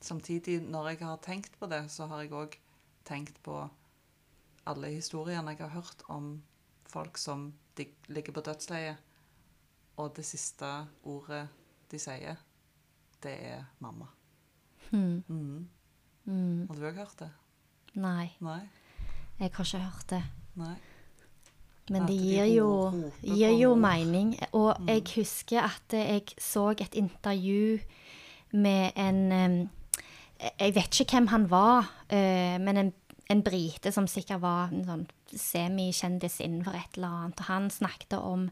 samtidig, 0.02 0.62
når 0.62 0.88
jeg 0.90 0.98
har 1.06 1.20
tenkt 1.22 1.60
på 1.60 1.70
det, 1.70 1.84
så 1.92 2.08
har 2.10 2.24
jeg 2.24 2.34
òg 2.34 2.58
tenkt 3.06 3.38
på 3.46 3.60
alle 4.68 4.88
historiene 4.94 5.50
jeg 5.56 5.58
har 5.60 5.70
hørt 5.76 6.04
om 6.10 6.42
folk 6.92 7.18
som 7.18 7.54
de 7.78 7.86
ligger 8.08 8.34
på 8.34 8.42
dødsleiet, 8.46 8.98
og 9.98 10.16
det 10.16 10.26
siste 10.26 10.66
ordet 11.04 11.48
de 11.92 12.00
sier, 12.00 12.36
det 13.24 13.32
er 13.46 13.64
'mamma'. 13.82 14.08
hmm, 14.92 15.24
Mm. 15.28 15.68
mm, 16.26 16.68
Har 16.68 16.76
du 16.76 16.82
òg 16.82 16.96
hørt 16.96 17.20
det? 17.20 17.32
Nei, 17.96 18.30
Nei? 18.40 18.60
jeg 19.40 19.52
har 19.54 19.64
ikke 19.66 19.80
hørt 19.80 20.10
det. 20.10 20.24
Nei? 20.56 20.76
Men 21.90 22.08
det 22.08 22.16
gir 22.22 22.46
jo, 22.56 22.92
gir 23.22 23.58
jo 23.62 23.76
mening. 23.76 24.36
Og 24.54 24.76
Mm. 24.80 24.88
jeg 24.88 25.04
husker 25.16 25.62
at 25.62 25.92
jeg 25.94 26.24
så 26.38 26.70
et 26.70 26.94
intervju 26.96 27.80
med 28.54 28.92
en 28.96 29.70
Jeg 30.60 30.74
vet 30.76 31.00
ikke 31.00 31.12
hvem 31.12 31.28
han 31.28 31.50
var, 31.50 31.92
eh, 32.10 32.58
men 32.60 32.78
en, 32.78 32.94
en 33.32 33.42
brite 33.46 33.92
som 33.96 34.08
sikkert 34.10 34.42
var 34.44 34.72
en 34.74 34.86
sånn 34.88 35.08
semikjendis 35.32 36.40
innenfor 36.44 36.76
et 36.76 36.98
eller 36.98 37.18
annet. 37.18 37.42
Og 37.42 37.50
han 37.50 37.70
snakket 37.72 38.18
om 38.20 38.48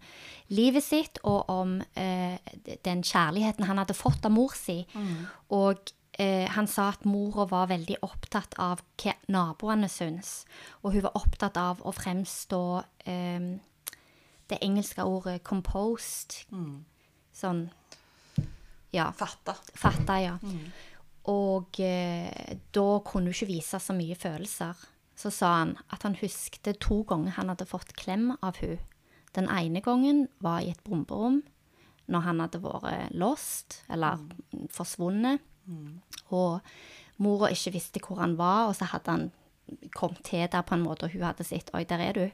livet 0.56 0.86
sitt 0.86 1.20
og 1.28 1.50
om 1.52 1.78
eh, 2.00 2.40
den 2.88 3.04
kjærligheten 3.04 3.68
han 3.68 3.82
hadde 3.82 3.98
fått 3.98 4.28
av 4.28 4.34
mor 4.34 4.56
si. 4.58 4.82
Mm. 4.96 5.26
Og 5.58 5.92
eh, 6.20 6.48
han 6.56 6.70
sa 6.72 6.90
at 6.94 7.08
mora 7.10 7.48
var 7.50 7.72
veldig 7.72 8.00
opptatt 8.08 8.56
av 8.62 8.84
hva 9.02 9.16
naboene 9.32 9.90
syns. 9.92 10.44
Og 10.84 10.96
hun 10.96 11.06
var 11.08 11.18
opptatt 11.20 11.60
av 11.60 11.84
å 11.84 11.96
fremstå 11.96 12.64
eh, 13.10 13.50
det 14.50 14.62
engelske 14.66 15.04
ordet 15.06 15.44
'composed'. 15.44 16.46
Mm. 16.52 16.86
Sånn 17.34 17.70
Ja, 18.92 19.12
Fatta. 19.14 19.54
fatta, 19.76 20.16
ja. 20.18 20.40
Mm. 20.42 20.72
Og 21.28 21.80
eh, 21.84 22.58
da 22.76 22.88
kunne 23.06 23.30
hun 23.30 23.36
ikke 23.36 23.52
vise 23.52 23.80
så 23.80 23.96
mye 23.96 24.16
følelser. 24.16 24.78
Så 25.20 25.32
sa 25.36 25.52
han 25.60 25.76
at 25.92 26.06
han 26.08 26.16
huskte 26.22 26.74
to 26.80 27.02
ganger 27.08 27.36
han 27.36 27.52
hadde 27.52 27.68
fått 27.68 27.92
klem 28.00 28.32
av 28.40 28.62
hun. 28.62 28.80
Den 29.36 29.50
ene 29.52 29.82
gangen 29.86 30.28
var 30.40 30.64
i 30.64 30.72
et 30.72 30.84
bomberom, 30.84 31.44
når 32.10 32.24
han 32.26 32.40
hadde 32.42 32.62
vært 32.64 33.14
lost, 33.14 33.84
eller 33.92 34.24
forsvunnet. 34.74 35.44
Mm. 35.70 36.00
Og 36.34 36.64
mora 37.22 37.52
ikke 37.54 37.76
visste 37.76 38.02
hvor 38.02 38.24
han 38.24 38.38
var, 38.40 38.70
og 38.70 38.78
så 38.80 38.88
hadde 38.90 39.12
han 39.12 39.28
kommet 39.94 40.24
til 40.26 40.48
der 40.50 40.66
på 40.66 40.74
en 40.76 40.86
måte, 40.88 41.06
og 41.06 41.14
hun 41.14 41.28
hadde 41.28 41.46
sett 41.46 41.70
'oi, 41.74 41.84
der 41.84 42.02
er 42.02 42.14
du'. 42.14 42.32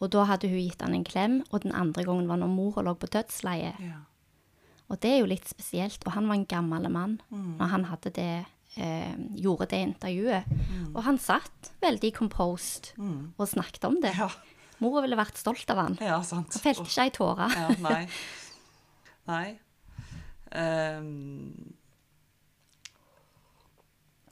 Og 0.00 0.12
da 0.12 0.24
hadde 0.24 0.48
hun 0.48 0.62
gitt 0.62 0.82
han 0.82 0.94
en 0.94 1.04
klem, 1.04 1.42
og 1.50 1.62
den 1.62 1.74
andre 1.74 2.04
gangen 2.04 2.28
var 2.28 2.36
når 2.36 2.46
mora 2.46 2.82
lå 2.82 2.94
på 2.94 3.06
dødsleiet. 3.06 3.74
Ja. 3.80 3.98
Og 4.90 5.00
det 5.00 5.10
er 5.12 5.18
jo 5.20 5.26
litt 5.28 5.48
spesielt, 5.48 6.04
og 6.06 6.12
han 6.14 6.28
var 6.28 6.34
en 6.38 6.46
gammel 6.48 6.88
mann 6.90 7.20
Mm. 7.30 7.56
når 7.58 7.68
han 7.74 7.84
hadde 7.84 8.10
det, 8.16 8.46
eh, 8.76 9.14
gjorde 9.36 9.66
det 9.68 9.80
intervjuet. 9.86 10.44
Og 10.94 11.02
han 11.04 11.18
satt 11.18 11.72
veldig 11.82 12.12
composed 12.16 12.92
Mm. 12.96 13.32
og 13.38 13.48
snakket 13.48 13.84
om 13.84 14.00
det. 14.00 14.14
Ja. 14.16 14.30
Mora 14.80 15.02
ville 15.02 15.16
vært 15.16 15.36
stolt 15.36 15.68
av 15.70 15.76
han. 15.76 15.98
ja, 16.00 16.20
sant. 16.22 16.52
Han 16.54 16.62
felte 16.62 16.86
ikke 16.86 17.02
ei 17.02 17.10
tåre. 17.10 17.48
Ja, 17.50 17.68
nei. 17.82 18.08
Nei. 19.28 19.58
Um, 20.50 21.74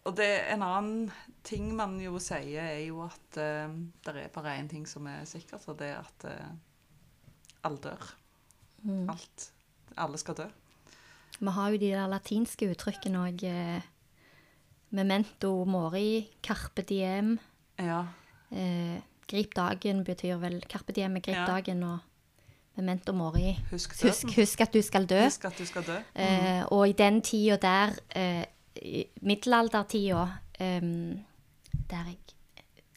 og 0.07 0.15
det 0.17 0.29
en 0.53 0.63
annen 0.63 1.11
ting 1.47 1.73
man 1.77 1.99
jo 2.01 2.17
sier, 2.23 2.63
er 2.63 2.85
jo 2.87 3.03
at 3.05 3.37
uh, 3.43 3.75
det 4.07 4.15
er 4.23 4.31
bare 4.35 4.55
én 4.61 4.69
ting 4.71 4.87
som 4.89 5.07
er 5.11 5.25
sikkert, 5.29 5.67
og 5.69 5.77
det 5.81 5.91
er 5.93 5.99
at 5.99 6.25
uh, 6.31 6.55
alle 7.67 7.79
dør. 7.83 8.07
Mm. 8.87 9.11
Alt. 9.11 9.51
Alle 9.97 10.19
skal 10.19 10.35
dø. 10.35 10.47
Vi 11.41 11.53
har 11.53 11.71
jo 11.71 11.77
de 11.77 11.91
der 11.93 12.07
latinske 12.09 12.71
uttrykkene 12.71 13.19
òg, 13.29 13.45
eh, 13.45 13.83
Memento 14.91 15.65
mori, 15.65 16.29
carpe 16.43 16.83
diem. 16.83 17.39
Ja. 17.79 18.05
Eh, 18.53 19.01
grip 19.29 19.55
dagen 19.57 20.05
betyr 20.05 20.39
vel 20.41 20.61
Carpe 20.71 20.93
diem 20.95 21.17
er 21.17 21.21
grip 21.21 21.35
Ja. 21.37 21.47
dagen, 21.47 21.83
og 21.83 21.99
memento 22.77 23.13
mori 23.13 23.57
Husk 23.71 23.97
Husk, 24.03 24.37
husk 24.37 24.61
at 24.61 24.73
du 24.73 24.83
skal 24.83 25.07
dø. 25.07 25.25
Husk 25.25 25.45
at 25.45 25.59
du 25.59 25.67
skal 25.67 25.83
dø. 25.83 25.97
Eh, 26.15 26.65
og 26.71 26.89
i 26.89 26.93
den 26.93 27.21
tida 27.23 27.57
der, 27.57 27.97
eh, 28.15 28.45
middelaldertida, 29.23 30.27
eh, 30.61 30.81
der 31.91 32.05
jeg 32.07 32.19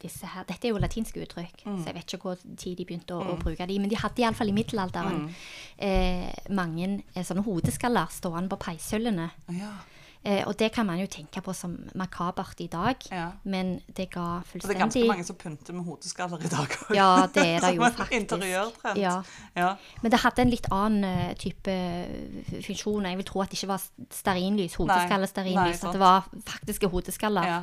disse 0.01 0.25
her, 0.25 0.43
Dette 0.47 0.67
er 0.67 0.73
jo 0.73 0.79
latinske 0.81 1.21
uttrykk, 1.25 1.63
så 1.65 1.85
jeg 1.89 1.95
vet 1.99 2.07
ikke 2.13 2.21
hvor 2.23 2.41
tid 2.57 2.77
de 2.79 2.85
begynte 2.87 3.15
å, 3.17 3.21
å 3.33 3.37
bruke 3.41 3.67
de, 3.67 3.79
men 3.79 3.89
de 3.91 3.99
hadde 3.99 4.21
iallfall 4.23 4.49
i 4.51 4.55
middelalderen 4.55 5.29
eh, 5.77 6.29
mange 6.55 7.03
eh, 7.13 7.23
sånne 7.23 7.43
hodeskaller 7.45 8.07
stående 8.11 8.49
på 8.53 8.59
peishyllene. 8.69 9.29
Ja. 9.57 9.71
Eh, 10.19 10.41
og 10.47 10.57
det 10.59 10.67
kan 10.75 10.83
man 10.83 10.99
jo 10.99 11.05
tenke 11.07 11.39
på 11.39 11.53
som 11.55 11.77
makabert 11.95 12.59
i 12.59 12.67
dag, 12.67 12.95
Ja. 13.11 13.29
men 13.47 13.77
det 13.95 14.09
ga 14.11 14.41
fullstendig 14.43 14.65
Og 14.65 14.69
det 14.69 14.75
er 14.75 14.81
ganske 14.83 15.03
mange 15.07 15.23
som 15.29 15.37
pynter 15.39 15.73
med 15.77 15.85
hodeskaller 15.87 16.43
i 16.43 16.49
dag 16.51 16.67
òg. 16.75 16.91
Ja, 16.97 17.27
det 17.33 17.45
er 17.45 17.59
det 17.63 17.69
jo 17.77 17.83
faktisk. 17.87 18.11
interiørtrend. 18.17 18.99
Ja. 18.99 19.13
Ja. 19.55 19.69
Men 20.03 20.11
det 20.11 20.19
hadde 20.19 20.43
en 20.43 20.51
litt 20.51 20.67
annen 20.75 21.07
eh, 21.07 21.31
type 21.39 21.71
eh, 21.71 22.59
funksjon. 22.67 23.07
Jeg 23.07 23.21
vil 23.21 23.29
tro 23.31 23.45
at 23.45 23.53
det 23.53 23.61
ikke 23.61 23.71
var 23.71 23.87
stearinlys, 24.11 24.75
hodeskaller, 24.81 25.31
stearinlys. 25.31 25.85
At 25.87 25.95
det 25.95 26.03
var 26.03 26.27
faktiske 26.51 26.91
hodeskaller 26.91 27.47
ja. 27.47 27.61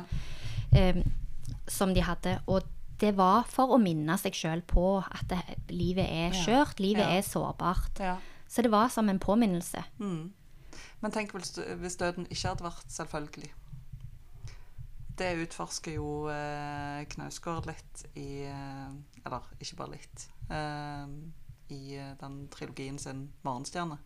Som 1.67 1.93
de 1.93 2.01
hadde. 2.01 2.39
Og 2.47 2.63
det 2.99 3.15
var 3.17 3.43
for 3.49 3.75
å 3.75 3.77
minne 3.81 4.15
seg 4.17 4.33
sjøl 4.33 4.61
på 4.65 4.97
at 5.05 5.27
det, 5.29 5.41
livet 5.69 6.07
er 6.09 6.31
skjørt, 6.33 6.79
livet 6.79 7.05
Ja. 7.05 7.17
er 7.17 7.21
sårbart. 7.21 7.99
ja. 7.99 8.17
Så 8.47 8.61
det 8.63 8.71
var 8.71 8.87
som 8.89 9.09
en 9.09 9.19
påminnelse. 9.19 9.83
Mm. 9.99 10.31
Men 11.01 11.11
tenk 11.11 11.31
hvis 11.35 11.51
hvis 11.81 11.97
døden 11.99 12.25
ikke 12.31 12.47
hadde 12.47 12.63
vært 12.63 12.89
selvfølgelig. 12.89 13.49
Det 15.17 15.31
utforsker 15.41 15.93
jo 15.97 16.27
eh, 16.29 17.03
Knausgård 17.09 17.65
litt 17.65 18.03
i 18.15 18.43
eh, 18.45 18.91
Eller 19.25 19.47
ikke 19.59 19.75
bare 19.79 19.91
litt. 19.95 20.27
Eh, 20.49 21.07
I 21.73 21.97
eh, 21.97 22.13
den 22.21 22.47
trilogien 22.53 22.99
sin 22.99 23.29
'Morgenstjerne'. 23.43 23.97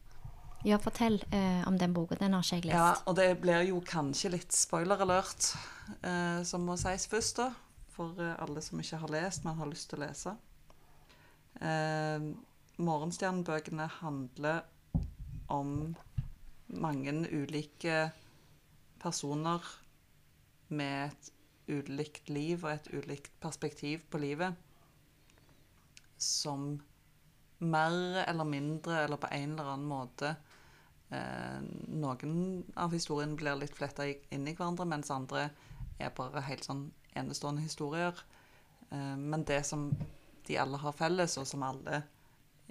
Ja, 0.63 0.77
fortell 0.77 1.23
eh, 1.31 1.67
om 1.67 1.77
den 1.77 1.93
boka. 1.93 2.15
Den 2.19 2.35
har 2.37 2.45
ikke 2.45 2.59
jeg 2.59 2.67
lest. 2.69 2.77
Ja, 2.77 2.93
og 3.09 3.15
det 3.17 3.39
blir 3.41 3.63
jo 3.65 3.79
kanskje 3.81 4.35
litt 4.35 4.53
spoiler 4.53 5.01
alert, 5.01 5.55
eh, 6.05 6.43
som 6.45 6.67
må 6.67 6.77
sies 6.77 7.07
først, 7.09 7.41
da. 7.41 7.49
For 7.95 8.19
eh, 8.21 8.35
alle 8.43 8.61
som 8.61 8.81
ikke 8.81 8.99
har 9.01 9.13
lest, 9.15 9.45
men 9.45 9.57
har 9.57 9.71
lyst 9.71 9.89
til 9.89 10.01
å 10.01 10.05
lese. 10.05 10.35
Eh, 11.65 12.27
Morgenstjernebøkene 12.81 13.87
handler 13.99 14.61
om 15.51 15.95
mange 16.71 17.13
ulike 17.33 18.11
personer 19.01 19.65
med 20.69 21.09
et 21.09 21.31
ulikt 21.71 22.29
liv 22.29 22.61
og 22.63 22.71
et 22.75 22.87
ulikt 22.93 23.33
perspektiv 23.41 24.05
på 24.09 24.21
livet, 24.21 24.55
som 26.21 26.77
mer 27.61 28.23
eller 28.27 28.47
mindre 28.47 29.03
eller 29.03 29.17
på 29.21 29.29
en 29.31 29.51
eller 29.53 29.73
annen 29.73 29.89
måte 29.89 30.35
Noen 31.11 32.35
av 32.79 32.93
historiene 32.95 33.35
blir 33.35 33.57
litt 33.59 33.75
fletta 33.75 34.05
inn 34.07 34.45
i 34.47 34.53
hverandre, 34.55 34.85
mens 34.87 35.11
andre 35.11 35.49
er 35.99 36.13
bare 36.15 36.43
helt 36.47 36.63
sånn 36.63 36.85
enestående 37.19 37.63
historier. 37.65 38.15
Eh, 38.89 39.17
men 39.17 39.43
det 39.47 39.63
som 39.67 39.89
de 40.47 40.57
alle 40.57 40.79
har 40.81 40.95
felles, 40.97 41.37
og 41.37 41.47
som 41.47 41.63
alle 41.67 42.01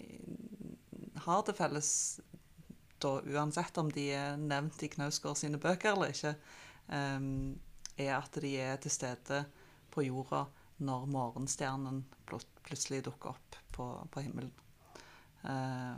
eh, 0.00 1.18
har 1.26 1.44
til 1.46 1.56
felles, 1.56 1.92
da 3.00 3.16
uansett 3.24 3.78
om 3.80 3.88
de 3.92 4.10
er 4.12 4.40
nevnt 4.40 4.82
i 4.84 4.90
Knausgård 4.92 5.38
sine 5.40 5.60
bøker 5.60 5.94
eller 5.94 6.12
ikke, 6.14 6.34
eh, 6.96 7.28
er 8.00 8.16
at 8.16 8.40
de 8.42 8.54
er 8.60 8.80
til 8.80 8.94
stede 8.94 9.44
på 9.90 10.06
jorda 10.06 10.46
når 10.80 11.06
morgenstjernen 11.12 12.04
plutselig 12.28 13.02
dukker 13.04 13.34
opp 13.34 13.56
på, 13.74 13.86
på 14.12 14.24
himmelen. 14.24 14.52
Eh, 15.44 15.96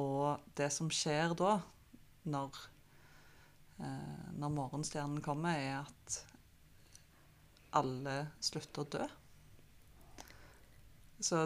og 0.00 0.40
det 0.56 0.70
som 0.72 0.88
skjer 0.92 1.34
da, 1.38 1.56
når, 2.32 2.60
eh, 3.80 4.28
når 4.38 4.54
morgenstjernen 4.54 5.20
kommer, 5.24 5.56
er 5.58 5.82
at 5.82 6.20
alle 7.76 8.16
slutter 8.44 8.84
å 8.84 8.88
dø. 8.98 9.04
Så 11.22 11.42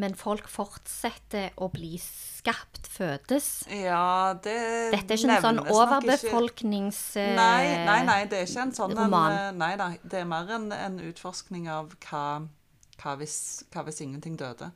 Men 0.00 0.14
folk 0.16 0.46
fortsetter 0.48 1.50
å 1.60 1.66
bli 1.72 1.98
skapt, 2.00 2.86
fødes. 2.88 3.66
ja, 3.68 4.32
det 4.42 4.54
Dette 4.94 5.12
er 5.14 5.18
ikke 5.18 5.34
en 5.34 5.42
sånn 5.44 5.58
overbefolknings... 5.68 7.00
eh, 7.20 7.34
Nei, 7.36 7.84
nei, 7.84 7.98
nei, 8.08 8.20
det 8.30 8.38
er 8.38 8.46
ikke 8.48 8.62
en 8.68 8.72
sånn 8.76 8.94
en, 8.94 9.02
roman. 9.04 9.32
eh, 9.34 9.50
Nei, 9.58 9.72
da, 9.76 9.90
det 10.02 10.22
er 10.22 10.30
mer 10.30 10.48
en, 10.56 10.70
en 10.72 10.96
utforskning 11.10 11.68
av 11.68 11.92
hva, 12.06 12.22
hva, 13.02 13.16
hvis, 13.20 13.36
hva 13.74 13.84
hvis 13.88 14.00
ingenting 14.06 14.38
døde. 14.40 14.70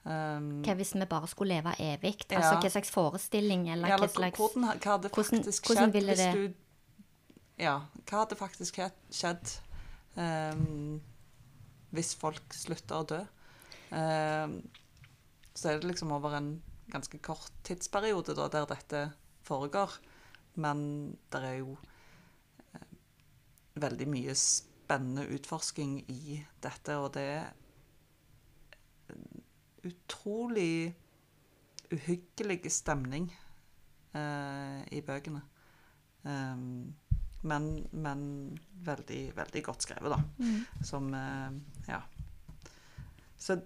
Um, 0.00 0.62
Hva 0.64 0.74
hvis 0.78 0.94
vi 0.96 1.04
bare 1.04 1.28
skulle 1.28 1.58
leve 1.58 1.74
evig? 1.84 2.14
Ja. 2.30 2.38
Altså 2.40 2.54
hva 2.62 2.70
slags 2.72 2.90
forestilling, 2.94 3.66
eller 3.68 3.90
ja, 3.92 3.98
hva 4.00 4.08
slags 4.08 4.38
hvordan, 4.40 4.70
hva 4.80 4.94
hadde 4.94 5.10
faktisk 5.12 5.66
hvordan 5.68 5.92
skjedd 5.92 6.06
hvis 6.08 6.22
det- 6.22 6.34
du 6.34 6.54
Ja, 7.60 7.74
hva 8.08 8.22
hadde 8.22 8.38
faktisk 8.40 8.78
skjedd 9.12 9.52
um, 10.16 11.00
hvis 11.92 12.14
folk 12.16 12.54
slutter 12.56 12.96
å 13.02 13.06
dø? 13.12 13.20
Um, 13.90 14.62
så 15.54 15.68
er 15.68 15.78
det 15.80 15.90
liksom 15.90 16.12
over 16.16 16.36
en 16.38 16.62
ganske 16.90 17.18
kort 17.22 17.52
tidsperiode 17.66 18.34
da, 18.34 18.48
der 18.48 18.64
dette 18.70 19.12
foregår. 19.44 19.98
Men 20.54 21.18
det 21.30 21.42
er 21.44 21.58
jo 21.58 21.76
eh, 22.74 22.86
veldig 23.74 24.08
mye 24.08 24.34
spennende 24.34 25.28
utforsking 25.36 26.00
i 26.08 26.40
dette, 26.62 26.96
og 26.96 27.12
det 27.14 27.28
utrolig 29.84 30.94
uhyggelig 31.90 32.70
stemning 32.72 33.30
eh, 34.14 34.80
i 34.94 35.00
bøkene. 35.06 35.42
Um, 36.22 36.94
men, 37.42 37.66
men 37.92 38.22
veldig, 38.84 39.20
veldig 39.36 39.62
godt 39.64 39.86
skrevet, 39.86 40.12
da. 40.12 40.20
Mm. 40.38 40.84
Som 40.84 41.14
eh, 41.14 41.50
Ja. 41.88 42.00
Så 43.40 43.60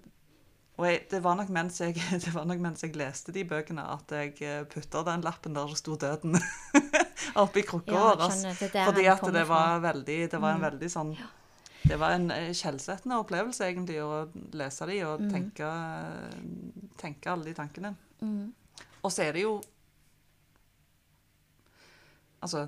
og 0.75 0.85
jeg, 0.89 1.05
det, 1.11 1.21
var 1.23 1.39
jeg, 1.39 1.95
det 2.25 2.33
var 2.35 2.43
nok 2.47 2.59
mens 2.59 2.83
jeg 2.83 2.95
leste 2.99 3.31
de 3.31 3.45
bøkene, 3.47 3.83
at 3.93 4.11
jeg 4.11 4.65
putta 4.67 5.05
den 5.07 5.21
lappen 5.23 5.55
der 5.55 5.67
det 5.71 5.77
sto 5.79 5.95
'Døden' 5.95 6.35
oppi 7.43 7.61
krukka 7.63 7.93
Ja, 7.95 8.15
vår. 8.19 8.33
Fordi 8.85 9.05
at 9.07 9.23
det 9.33 9.47
var 9.47 9.79
veldig 9.79 10.31
Det 10.31 10.41
var 10.41 10.51
en 10.55 10.59
Mm. 10.59 10.65
veldig 10.71 10.89
sånn 10.91 11.13
Det 11.85 11.97
var 12.01 12.15
en 12.15 12.31
eh, 12.33 12.49
skjellsettende 12.57 13.19
opplevelse, 13.21 13.67
egentlig, 13.69 13.99
å 14.01 14.25
lese 14.57 14.87
de 14.89 14.95
og 15.05 15.19
Mm. 15.21 15.29
tenke, 15.31 15.67
tenke 16.97 17.29
alle 17.31 17.45
de 17.45 17.53
tankene. 17.53 17.91
Mm. 18.21 18.53
Og 19.03 19.11
så 19.11 19.23
er 19.27 19.33
det 19.33 19.41
jo 19.45 19.61
Altså 22.41 22.67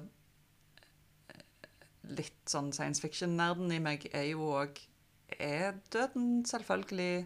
Litt 2.08 2.38
sånn 2.50 2.70
science 2.74 3.02
fiction-nerden 3.04 3.72
i 3.76 3.80
meg 3.84 4.06
er 4.16 4.30
jo 4.32 4.46
òg 4.56 4.80
Er 5.40 5.76
døden 5.92 6.46
selvfølgelig 6.48 7.26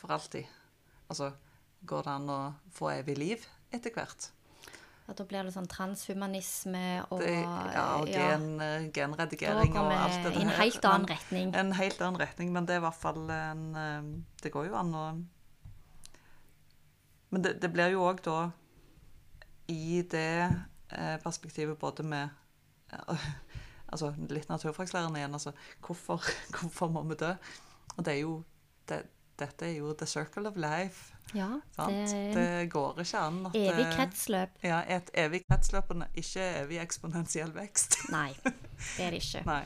for 0.00 0.12
alltid? 0.16 0.46
Altså, 1.10 1.32
går 1.86 2.02
det 2.06 2.12
an 2.14 2.30
å 2.32 2.38
få 2.74 2.88
evig 2.94 3.18
liv 3.18 3.44
etter 3.72 3.92
hvert? 3.94 4.30
At 5.06 5.20
da 5.20 5.24
blir 5.28 5.46
det 5.46 5.52
sånn 5.54 5.68
transhumanisme 5.70 6.82
og 7.14 7.20
Det, 7.22 7.36
ja, 7.38 7.84
og 8.00 8.08
ja, 8.10 8.24
gen, 8.34 8.46
eh, 8.60 8.88
genredigering 8.90 9.76
og 9.78 9.92
alt 9.94 10.24
det 10.24 10.32
i 10.34 10.42
en 10.42 10.50
her. 10.50 10.58
helt 10.64 10.88
annen 10.90 11.06
retning. 11.12 11.52
En 11.54 11.72
helt 11.78 12.00
annen 12.02 12.20
retning, 12.20 12.50
men 12.52 12.66
det 12.66 12.74
er 12.74 12.82
i 12.82 12.86
hvert 12.88 12.98
fall 12.98 13.30
en 13.30 13.62
eh, 13.78 14.08
Det 14.42 14.50
går 14.54 14.66
jo 14.70 14.78
an 14.80 14.94
å 14.94 15.04
Men 17.30 17.42
det, 17.42 17.60
det 17.62 17.70
blir 17.74 17.94
jo 17.94 18.02
òg 18.06 18.22
da 18.26 18.50
i 19.70 20.02
det 20.02 20.50
eh, 20.90 21.16
perspektivet 21.22 21.78
både 21.78 22.02
med 22.06 22.28
Altså 23.86 24.10
litt 24.30 24.48
naturfagslæren 24.50 25.14
igjen, 25.14 25.34
altså 25.38 25.52
hvorfor, 25.86 26.22
hvorfor 26.56 26.90
må 26.90 27.04
vi 27.06 27.14
dø? 27.20 27.30
Og 27.96 28.04
det 28.04 28.12
er 28.16 28.20
jo 28.24 28.40
det, 28.90 29.04
Dette 29.38 29.66
er 29.68 29.76
jo 29.78 29.92
the 29.92 30.06
circle 30.06 30.48
of 30.48 30.56
life. 30.56 31.12
Ja, 31.34 31.60
det 31.76 32.34
Det, 32.34 32.70
går 32.70 33.00
ikke 33.02 33.18
an 33.18 33.46
at 33.46 33.56
evig 33.56 33.86
eh, 33.86 33.92
kretsløp. 33.96 34.48
Ja, 34.62 34.82
et 34.96 35.10
evig 35.14 35.42
kretsløp, 35.50 35.90
og 35.90 36.04
ikke 36.14 36.44
evig 36.62 36.78
eksponentiell 36.78 37.54
vekst. 37.54 37.98
Nei, 38.16 38.32
det 38.42 39.04
er 39.04 39.10
det 39.10 39.22
ikke. 39.24 39.42
Nei. 39.46 39.64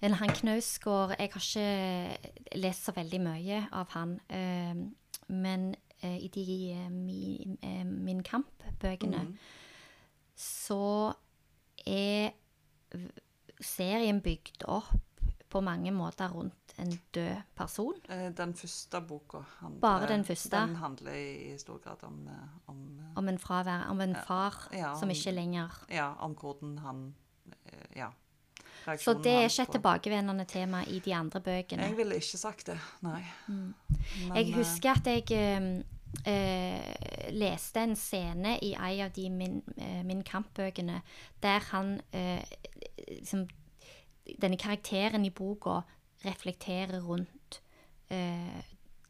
Eller 0.00 0.16
han 0.16 0.28
Knausgård 0.28 1.14
Jeg 1.18 1.30
har 1.32 1.40
ikke 1.40 2.58
lest 2.58 2.84
så 2.84 2.92
veldig 2.92 3.20
mye 3.20 3.66
av 3.72 3.92
han. 3.94 4.20
eh, 4.28 4.74
men 5.28 5.74
eh, 6.02 6.18
i 6.18 6.28
de 6.28 6.88
mi, 6.90 7.56
eh, 7.62 7.84
Min 7.84 8.22
Kamp-bøkene 8.22 9.22
mm. 9.24 9.36
så 10.36 11.12
er 11.86 12.34
serien 13.60 14.20
bygd 14.20 14.66
opp 14.68 14.92
på 15.48 15.60
mange 15.60 15.92
måter 15.94 16.28
rundt 16.34 16.63
en 16.78 17.00
død 17.14 17.36
person. 17.56 17.94
Eh, 18.08 18.30
Den 18.36 18.54
første 18.54 19.00
boka 19.00 19.38
handler, 19.60 19.80
Bare 19.80 20.08
den 20.08 20.24
første? 20.24 20.56
Den 20.56 20.76
handler 20.76 21.12
i, 21.12 21.58
stor 21.58 21.78
grad 21.78 22.02
om, 22.02 22.28
eh, 22.28 22.48
om 22.66 22.98
eh, 22.98 23.16
Om 23.16 23.28
en, 23.28 23.38
fravær, 23.38 23.86
om 23.90 24.00
en 24.00 24.16
far 24.26 24.68
Ja, 24.72 24.94
som 24.98 25.10
ikke 25.10 25.30
lenger 25.30 25.84
Ja, 25.90 26.12
om 26.18 26.34
hvordan 26.34 26.78
han 26.78 27.14
Ja. 27.96 28.08
Så 28.98 29.14
det 29.14 29.32
er 29.32 29.48
ikke 29.48 29.62
et 29.62 29.68
tilbakevendende 29.72 30.44
tema 30.44 30.82
i 30.86 30.98
de 30.98 31.14
andre 31.14 31.40
bøkene. 31.40 31.82
Jeg 31.82 31.96
ville 31.96 32.14
ikke 32.14 32.38
sagt 32.38 32.66
det, 32.66 32.78
nei. 33.02 33.22
Men, 33.48 33.74
Jeg 34.34 34.54
husker 34.54 34.90
at 34.90 35.06
jeg 35.06 35.84
eh, 36.26 37.30
leste 37.34 37.82
en 37.82 37.96
scene 37.96 38.58
i 38.62 38.74
en 38.74 39.04
av 39.06 39.12
de 39.16 39.28
Min, 39.30 39.62
uh, 39.78 40.02
min 40.04 40.22
Kamp-bøkene 40.22 41.02
der 41.42 41.58
han 41.70 42.00
uh, 42.14 42.42
liksom, 43.08 43.48
Denne 44.42 44.56
karakteren 44.56 45.24
i 45.24 45.30
boka 45.30 45.80
reflekterer 46.24 47.00
rundt 47.04 47.60
eh, 48.10 48.62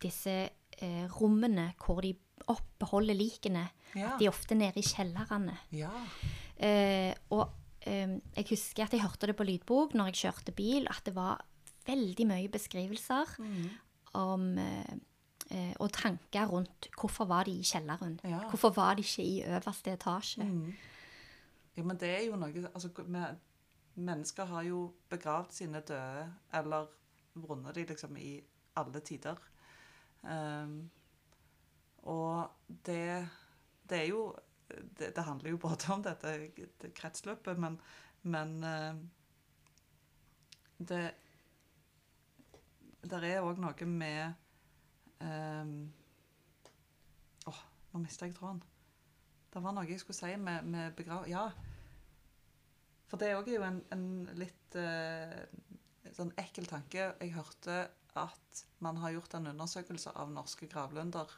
disse 0.03 0.35
eh, 0.83 1.07
rommene 1.21 1.71
hvor 1.85 2.01
de 2.05 2.15
oppbeholder 2.51 3.15
likene. 3.17 3.69
Ja. 3.95 4.13
At 4.15 4.21
de 4.21 4.27
er 4.27 4.33
ofte 4.35 4.55
nede 4.59 4.81
i 4.81 4.85
kjellerne. 4.85 5.55
Ja. 5.73 5.91
Eh, 6.57 7.15
og 7.31 7.49
eh, 7.87 8.19
jeg 8.37 8.47
husker 8.51 8.85
at 8.85 8.93
jeg 8.93 9.03
hørte 9.05 9.27
det 9.31 9.37
på 9.39 9.47
lydbok 9.49 9.95
når 9.95 10.11
jeg 10.13 10.21
kjørte 10.27 10.53
bil, 10.57 10.87
at 10.91 11.03
det 11.07 11.15
var 11.17 11.41
veldig 11.87 12.27
mye 12.31 12.49
beskrivelser 12.49 13.35
Mm. 13.39 13.69
om 14.15 14.45
eh, 14.59 14.95
eh, 15.51 15.73
og 15.81 15.93
tanker 15.93 16.47
rundt 16.49 16.89
hvorfor 17.01 17.27
var 17.29 17.45
de 17.45 17.59
i 17.61 17.63
kjelleren. 17.67 18.19
Ja. 18.25 18.43
Hvorfor 18.51 18.71
var 18.77 18.95
de 18.97 19.03
ikke 19.03 19.23
i 19.25 19.43
øverste 19.45 19.93
etasje? 19.93 20.45
Mm. 20.45 20.75
Ja, 21.77 21.83
men 21.83 21.97
det 21.99 22.09
er 22.11 22.23
jo 22.29 22.37
noe 22.37 22.69
altså, 22.75 22.89
Mennesker 23.97 24.45
har 24.51 24.63
jo 24.67 24.93
begravd 25.11 25.53
sine 25.55 25.81
døde, 25.87 26.25
eller 26.55 26.87
vunnet 27.35 27.75
de 27.75 27.87
liksom 27.89 28.17
i 28.17 28.37
alle 28.79 29.01
tider. 29.01 29.39
Um, 30.23 30.91
og 32.05 32.51
det, 32.87 33.29
det 33.89 33.99
er 33.99 34.09
jo 34.09 34.35
det, 34.69 35.17
det 35.17 35.25
handler 35.25 35.51
jo 35.51 35.57
både 35.61 35.93
om 35.93 36.03
dette 36.03 36.33
det 36.83 36.95
kretsløpet, 36.97 37.59
men, 37.59 37.81
men 38.23 38.65
eh, 38.65 38.95
det 40.79 41.05
Der 43.05 43.25
er 43.29 43.45
òg 43.45 43.61
noe 43.61 43.87
med 43.87 44.33
ehm, 45.21 45.93
Åh, 47.47 47.61
nå 47.93 48.01
mista 48.01 48.27
jeg 48.27 48.35
tråden. 48.35 48.63
Det 49.53 49.63
var 49.63 49.75
noe 49.77 49.85
jeg 49.85 50.01
skulle 50.01 50.17
si 50.17 50.37
med, 50.41 50.65
med 50.65 50.95
begrav... 50.97 51.29
Ja. 51.29 51.51
For 53.07 53.21
det 53.21 53.35
òg 53.37 53.51
er 53.53 53.59
jo 53.59 53.67
en, 53.67 53.83
en 53.93 54.07
litt 54.41 54.79
eh, 54.81 55.45
sånn 56.17 56.33
ekkel 56.41 56.69
tanke. 56.71 57.11
Jeg 57.21 57.35
hørte 57.35 57.79
at 58.19 58.65
man 58.85 59.01
har 59.03 59.15
gjort 59.17 59.35
en 59.39 59.51
undersøkelse 59.51 60.13
av 60.15 60.31
norske 60.33 60.69
gravlunder 60.71 61.31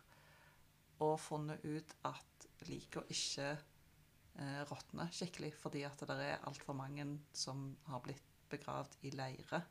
og 1.04 1.16
funnet 1.20 1.64
ut 1.64 1.92
at 2.08 2.46
likene 2.68 3.08
ikke 3.12 3.50
eh, 3.52 4.62
råtner 4.70 5.12
skikkelig, 5.12 5.52
fordi 5.60 5.84
at 5.88 6.04
det 6.08 6.16
er 6.24 6.44
altfor 6.48 6.76
mange 6.76 7.06
som 7.36 7.70
har 7.90 8.04
blitt 8.04 8.24
begravd 8.52 8.96
i 9.04 9.12
leire. 9.16 9.62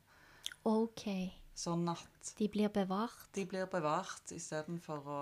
OK. 0.65 1.07
Sånn 1.55 1.87
at 1.87 2.33
De 2.37 2.49
blir 2.51 2.69
bevart. 2.73 3.29
de 3.33 3.45
blir 3.47 3.65
bevart 3.71 4.33
istedenfor 4.35 5.05
å, 5.07 5.19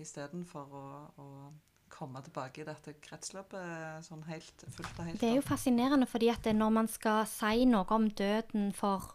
istedenfor 0.00 0.72
å, 0.78 0.84
å 1.20 1.26
komme 1.98 2.22
tilbake 2.22 2.62
i 2.62 2.66
dette 2.66 2.94
kretsløpet 3.02 4.06
sånn 4.06 4.22
helt 4.30 4.64
fullt 4.70 4.98
og 5.00 5.08
helt. 5.08 5.20
Det 5.20 5.30
er 5.32 5.38
jo 5.40 5.46
fascinerende, 5.46 6.06
fordi 6.06 6.30
at 6.30 6.46
når 6.54 6.74
man 6.80 6.90
skal 6.90 7.24
si 7.26 7.64
noe 7.66 7.86
om 7.96 8.06
døden 8.10 8.70
for 8.76 9.14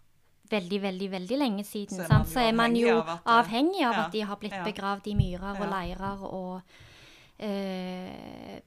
veldig, 0.51 0.81
veldig 0.83 1.09
veldig 1.11 1.37
lenge 1.39 1.63
siden, 1.63 1.97
Så 1.97 2.03
er 2.03 2.11
man 2.11 2.25
jo 2.27 2.33
så 2.33 2.39
er 2.43 2.51
man 2.51 2.75
avhengig 2.75 2.93
av 2.99 3.13
at 3.15 3.31
avhengig 3.37 3.85
av 3.85 3.93
Ja, 3.93 4.05
at 4.05 4.11
de 4.11 4.21
har 4.21 4.41
blitt 4.41 4.59
ja. 4.59 4.63
begravd 4.67 5.07
i 5.07 5.15
myrer 5.15 5.61
og 5.61 5.69
leirer 5.71 6.25
og 6.27 6.61
eh, 7.39 8.59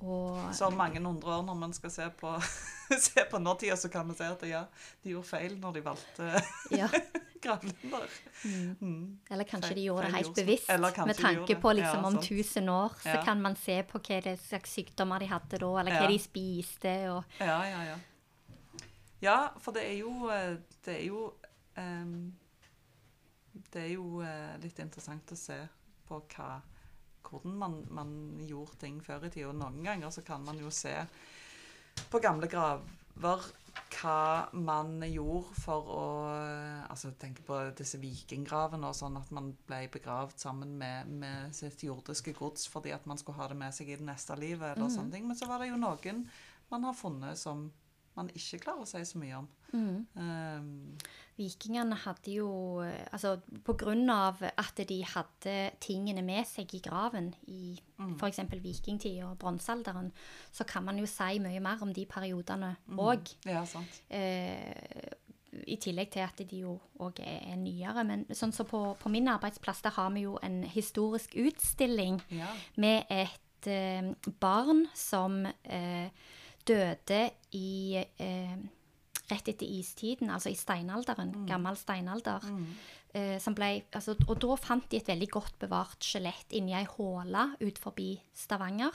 og 0.00 0.54
Så 0.54 0.66
om 0.70 0.76
mange 0.78 1.00
hundre 1.04 1.34
år 1.38 1.42
når 1.44 1.54
man 1.60 1.72
skal 1.76 1.90
se 1.90 2.06
på, 2.20 2.34
se 3.08 3.24
på 3.30 3.38
nåtida, 3.38 3.76
så 3.76 3.88
kan 3.92 4.08
vi 4.08 4.14
si 4.16 4.24
at 4.24 4.42
ja, 4.48 4.64
de 5.04 5.10
gjorde 5.14 5.28
feil 5.28 5.58
når 5.60 5.72
de 5.76 5.82
valgte 5.84 6.30
ja. 6.80 6.88
gravlunder. 7.42 8.06
Mm. 8.80 9.18
Eller 9.30 9.44
kanskje 9.48 9.70
Feil- 9.70 9.78
de 9.80 9.84
gjorde 9.86 10.06
det 10.06 10.14
helt 10.18 10.34
bevisst, 10.36 10.68
med 11.06 11.16
tanke 11.16 11.56
på 11.60 11.72
liksom 11.72 12.02
Ja, 12.02 12.06
om 12.08 12.18
tusen 12.20 12.68
1000 12.68 12.68
år, 12.68 12.96
så 13.02 13.08
Ja. 13.16 13.24
kan 13.24 13.40
man 13.42 13.56
se 13.56 13.82
på 13.82 13.98
hva 13.98 14.36
slags 14.36 14.70
sykdommer 14.76 15.18
de 15.20 15.26
hadde 15.30 15.58
da, 15.58 15.70
eller 15.80 16.00
hva 16.00 16.08
de 16.08 16.18
spiste, 16.18 16.94
og 17.10 17.24
Ja, 17.40 17.62
ja, 17.64 17.82
ja. 17.92 17.96
Ja, 19.22 19.38
for 19.60 19.72
det 19.76 19.82
er 19.84 19.98
jo 19.98 20.28
eh, 20.32 20.56
Det 20.84 20.94
er 20.96 21.04
jo 21.06 21.32
um, 21.76 22.32
Det 23.72 23.82
er 23.82 23.90
jo 23.94 24.20
uh, 24.24 24.56
litt 24.62 24.78
interessant 24.80 25.32
å 25.32 25.36
se 25.36 25.58
på 26.08 26.22
hva 26.36 26.60
hvordan 27.30 27.56
man, 27.62 27.78
man 27.94 28.12
gjorde 28.46 28.78
ting 28.82 29.00
før 29.04 29.26
i 29.26 29.32
tida. 29.32 29.54
Noen 29.56 29.80
ganger 29.86 30.12
så 30.14 30.24
kan 30.26 30.44
man 30.46 30.58
jo 30.60 30.72
se 30.74 30.94
på 32.10 32.20
gamle 32.22 32.48
graver 32.50 33.48
hva 34.00 34.50
man 34.56 34.98
gjorde 35.06 35.54
for 35.60 35.90
å 35.94 36.04
Altså 36.90 37.12
tenke 37.20 37.44
på 37.46 37.56
disse 37.78 38.00
vikinggravene 38.02 38.88
og 38.88 38.96
sånn 38.98 39.18
at 39.20 39.30
man 39.34 39.52
ble 39.68 39.84
begravd 39.92 40.40
sammen 40.42 40.72
med, 40.78 41.10
med 41.22 41.54
sitt 41.54 41.84
jordiske 41.86 42.34
gods 42.38 42.66
fordi 42.70 42.94
at 42.94 43.06
man 43.06 43.20
skulle 43.20 43.38
ha 43.38 43.46
det 43.50 43.58
med 43.60 43.74
seg 43.76 43.92
i 43.92 43.98
det 44.00 44.06
neste 44.06 44.34
livet, 44.40 44.74
eller 44.74 44.90
sånne 44.90 45.14
ting. 45.14 45.28
Men 45.28 45.38
så 45.38 45.46
var 45.50 45.62
det 45.62 45.70
jo 45.70 45.78
noen 45.78 46.24
man 46.70 46.86
har 46.86 46.98
funnet 46.98 47.38
som 47.38 47.68
man 48.16 48.30
ikke 48.34 48.60
klarer 48.64 48.84
å 48.84 48.90
si 48.90 49.02
så 49.06 49.20
mye 49.22 49.38
om. 49.38 49.46
Um, 49.72 50.96
vikingene 51.38 51.94
hadde 52.02 52.32
jo 52.34 52.80
eh, 52.82 53.06
Altså 53.12 53.36
på 53.64 53.76
grunn 53.78 54.10
av 54.10 54.42
at 54.42 54.80
de 54.88 54.96
hadde 55.06 55.54
tingene 55.80 56.22
med 56.26 56.44
seg 56.46 56.74
i 56.74 56.80
graven 56.84 57.32
i 57.48 57.78
Mm. 58.00 58.14
f.eks. 58.16 58.38
vikingtid 58.62 59.18
og 59.24 59.38
bronsealderen, 59.38 60.10
så 60.52 60.64
kan 60.64 60.82
man 60.84 60.96
jo 60.98 61.04
si 61.06 61.38
mye 61.38 61.60
mer 61.60 61.82
om 61.82 61.92
de 61.92 62.06
periodene 62.06 62.76
òg. 62.96 63.28
ja, 63.44 63.62
sant. 63.68 64.00
Eh, 64.08 65.12
I 65.66 65.76
tillegg 65.76 66.10
til 66.10 66.20
at 66.24 66.40
de 66.48 66.60
jo 66.62 66.78
òg 66.98 67.20
er, 67.20 67.52
er 67.52 67.56
nyere. 67.60 68.04
Men 68.06 68.24
sånn 68.30 68.52
som 68.56 68.64
på, 68.66 68.96
på 68.98 69.08
min 69.12 69.28
arbeidsplass, 69.28 69.82
der 69.82 69.90
har 69.90 70.10
vi 70.14 70.20
jo 70.22 70.38
en 70.42 70.62
historisk 70.64 71.34
utstilling 71.36 72.22
Ja. 72.30 72.46
med 72.76 73.04
et 73.10 73.66
eh, 73.68 74.14
barn 74.40 74.86
som 74.94 75.44
eh, 75.64 76.08
døde 76.66 77.30
i 77.52 77.96
eh, 78.18 78.56
rett 79.30 79.48
etter 79.48 79.66
istiden, 79.66 80.30
altså 80.30 80.50
i 80.50 80.58
steinalderen, 80.58 81.32
gammel 81.48 81.76
steinalder. 81.78 82.44
Eh, 83.10 83.38
som 83.42 83.56
ble, 83.58 83.82
altså, 83.90 84.14
og 84.28 84.38
da 84.38 84.54
fant 84.60 84.84
de 84.92 85.00
et 85.00 85.08
veldig 85.10 85.28
godt 85.34 85.56
bevart 85.64 85.98
skjelett 86.06 86.52
inni 86.54 86.76
ei 86.78 86.84
håle 86.86 87.48
ut 87.58 87.78
forbi 87.82 88.12
Stavanger. 88.38 88.94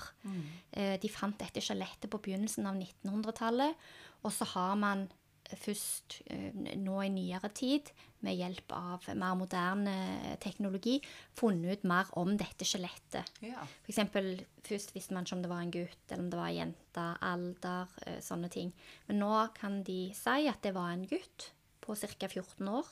Eh, 0.71 0.95
de 1.01 1.11
fant 1.11 1.35
dette 1.39 1.59
skjelettet 1.59 2.07
på 2.11 2.21
begynnelsen 2.23 2.67
av 2.69 2.79
1900-tallet, 2.79 3.75
og 4.23 4.31
så 4.31 4.47
har 4.53 4.75
man 4.79 5.09
først 5.53 6.19
eh, 6.31 6.51
nå 6.81 6.97
i 7.03 7.11
nyere 7.13 7.49
tid, 7.55 7.91
med 8.25 8.37
hjelp 8.39 8.73
av 8.73 9.05
mer 9.13 9.35
moderne 9.37 9.95
teknologi, 10.41 10.95
funnet 11.37 11.77
ut 11.77 11.83
mer 11.89 12.09
om 12.17 12.33
dette 12.39 12.65
skjelettet. 12.65 13.29
ja. 13.45 13.65
Eksempel, 13.85 14.39
først 14.65 14.95
visste 14.95 15.13
man 15.13 15.27
ikke 15.27 15.37
om 15.37 15.43
det 15.43 15.51
var 15.51 15.61
en 15.61 15.73
gutt, 15.75 16.05
eller 16.09 16.23
om 16.23 16.31
det 16.33 16.39
var 16.39 16.49
en 16.49 16.59
jente, 16.59 17.05
alder, 17.29 17.97
eh, 18.05 18.19
sånne 18.25 18.49
ting. 18.53 18.73
Men 19.07 19.21
nå 19.21 19.33
kan 19.57 19.83
de 19.85 19.99
si 20.17 20.49
at 20.49 20.63
det 20.65 20.73
var 20.77 20.93
en 20.93 21.05
gutt 21.09 21.51
på 21.85 21.93
ca. 21.93 22.27
14 22.27 22.71
år, 22.73 22.89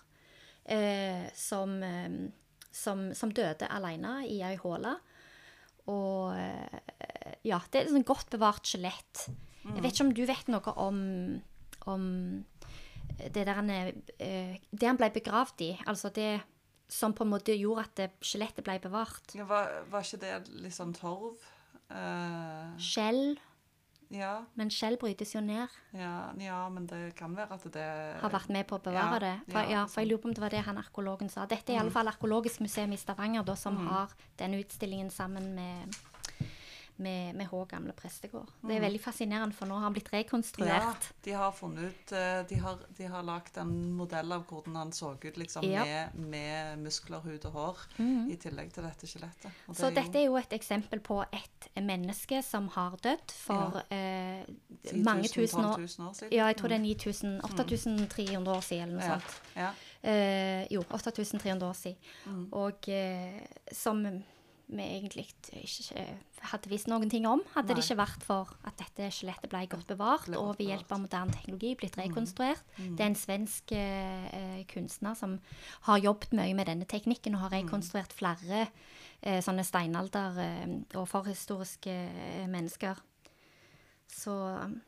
eh, 0.70 1.26
som, 1.34 1.80
som, 2.70 3.08
som 3.18 3.34
døde 3.34 3.70
alene 3.74 4.20
i 4.30 4.44
ei 4.46 4.54
håle. 4.62 4.94
Og 5.89 6.32
ja, 7.44 7.58
det 7.72 7.80
er 7.80 7.82
et 7.82 7.92
sånn 7.92 8.06
godt 8.08 8.30
bevart 8.32 8.70
skjelett. 8.70 9.26
Jeg 9.63 9.80
vet 9.84 9.96
ikke 9.96 10.06
om 10.06 10.13
du 10.16 10.24
vet 10.28 10.50
noe 10.52 10.74
om, 10.84 11.00
om 11.91 12.46
det 13.17 13.46
der 13.46 13.54
han, 13.54 13.69
eh, 13.69 14.58
det 14.72 14.88
han 14.88 14.98
ble 14.98 15.10
begravd 15.13 15.62
i. 15.62 15.72
Altså 15.86 16.10
det 16.13 16.41
som 16.89 17.13
på 17.13 17.24
en 17.26 17.32
måte 17.34 17.56
gjorde 17.58 17.86
at 18.06 18.19
skjelettet 18.22 18.65
ble 18.65 18.78
bevart. 18.84 19.34
Ja, 19.38 19.46
var, 19.50 19.69
var 19.89 20.06
ikke 20.06 20.22
det 20.22 20.34
litt 20.63 20.76
sånn 20.76 20.93
torv? 20.98 21.41
Eh, 21.93 22.78
Skjell, 22.82 23.36
ja, 24.13 24.43
men 24.60 24.69
skjell 24.74 24.98
brytes 25.02 25.32
jo 25.34 25.41
ned. 25.41 25.69
ja, 25.98 26.32
ja, 26.41 26.60
men 26.69 26.86
det 26.90 27.15
kan 27.17 27.34
være 27.38 27.56
at 27.58 27.63
det 27.73 27.86
Har 28.21 28.34
vært 28.34 28.50
med 28.54 28.67
på 28.69 28.77
å 28.77 28.84
bevare 28.84 29.15
Ja, 29.15 29.19
det. 29.23 29.54
For, 29.54 29.71
ja, 29.73 29.86
for 29.90 30.02
jeg 30.04 30.10
lurer 30.12 30.21
på 30.21 30.29
om 30.29 30.36
det 30.38 30.44
var 30.44 30.54
det 30.54 30.62
han 30.67 30.77
arkeologen 30.77 31.29
sa. 31.34 31.46
Dette 31.50 31.73
er 31.73 31.77
i 31.77 31.81
alle 31.81 31.94
fall 31.94 32.10
Arkeologisk 32.12 32.62
museum 32.62 32.94
i 32.94 33.00
Stavanger, 33.02 33.44
da, 33.48 33.56
som 33.58 33.77
har 33.88 34.13
den 34.38 34.54
utstillingen 34.60 35.10
sammen 35.13 35.54
med, 35.58 35.98
med, 36.98 37.35
med 37.35 37.48
Hå 37.48 37.65
gamle 37.67 37.94
prestegård. 37.94 38.50
Det 38.62 38.75
er 38.75 38.81
veldig 38.83 39.00
fascinerende, 39.02 39.56
for 39.56 39.65
nå 39.65 39.73
har 39.79 39.81
han 39.87 39.94
blitt 39.96 40.12
rekonstruert. 40.13 40.69
Ja, 40.69 40.94
de 41.25 41.31
har 41.31 41.52
funnet 41.52 41.83
ut 41.89 42.12
eh, 42.12 42.44
De 42.50 42.56
har, 42.62 42.77
de 42.98 43.08
har 43.10 43.23
lagd 43.23 43.58
en 43.58 43.91
modell 43.98 44.31
av 44.31 44.46
hvordan 44.50 44.75
han 44.75 44.91
så 44.91 45.13
ut, 45.17 45.37
liksom, 45.37 45.63
Ja. 45.65 45.83
med, 45.85 46.15
med 46.29 46.79
muskler, 46.83 47.19
hud 47.25 47.46
og 47.46 47.52
hår, 47.52 47.77
Mhm. 47.98 48.29
i 48.31 48.35
tillegg 48.37 48.73
til 48.73 48.83
dette 48.83 49.08
skjelettet. 49.08 49.52
Det 49.67 49.75
Så 49.77 49.87
er 49.87 49.91
dette 49.96 50.19
er 50.19 50.25
jo 50.25 50.35
et 50.37 50.50
eksempel 50.54 51.00
på 51.00 51.21
et 51.31 51.69
menneske 51.81 52.44
som 52.44 52.67
har 52.69 52.98
dødd 53.02 53.31
for 53.31 53.81
eh, 53.89 54.46
10 54.83 54.94
000, 54.94 55.04
mange 55.04 55.29
tusen 55.29 55.60
år 55.65 55.79
år 55.79 56.13
siden. 56.13 56.31
Ja, 56.31 56.46
jeg 56.48 56.58
tror 56.58 56.67
det 56.69 56.75
er 56.77 56.83
9000 56.83 57.41
8300 57.44 58.48
år 58.56 58.62
siden, 58.62 58.89
eller 58.89 59.00
noe 59.00 59.08
Ja. 59.08 59.19
sånt. 59.19 59.41
Ja. 59.56 59.71
Eh, 60.04 60.67
jo, 60.71 60.83
8300 60.91 61.63
år 61.69 61.73
siden. 61.73 61.98
Mm. 62.25 62.48
Og 62.54 62.89
eh, 62.89 63.39
som 63.71 64.23
vi 64.78 64.84
egentlig 64.98 65.26
ikke 65.54 66.04
hadde 66.50 66.69
visst 66.71 66.88
noen 66.92 67.10
ting 67.10 67.26
om, 67.30 67.42
hadde 67.54 67.74
det 67.76 67.84
ikke 67.84 67.98
vært 68.00 68.24
for 68.26 68.50
at 68.67 68.76
dette 68.78 69.10
skjelettet 69.15 69.50
ble 69.52 69.62
godt 69.71 69.88
bevart, 69.88 70.26
Ble 70.28 70.38
og 70.42 70.58
ved 70.60 70.67
hjelp 70.71 70.92
av 70.92 71.00
moderne 71.06 71.32
teknologi 71.36 71.76
blitt 71.80 71.98
rekonstruert. 71.98 72.63
Mm. 72.78 72.96
Det 72.98 73.06
er 73.06 73.12
en 73.12 73.15
svensk 73.15 73.71
eh, 73.78 74.63
kunstner 74.74 75.15
som 75.15 75.38
har 75.88 75.98
jobbet 76.04 76.34
mye 76.36 76.54
med 76.58 76.67
denne 76.67 76.86
teknikken 76.86 77.36
og 77.36 77.42
har 77.46 77.50
Mm. 77.54 77.67
rekonstruert 77.67 78.13
flere 78.13 78.67
eh, 79.21 79.40
sånne 79.42 79.63
steinalder- 79.63 80.40
eh, 80.44 80.98
og 81.00 81.08
forhistoriske 81.08 81.92
eh, 81.92 82.48
mennesker. 82.48 83.00
Så 84.13 84.34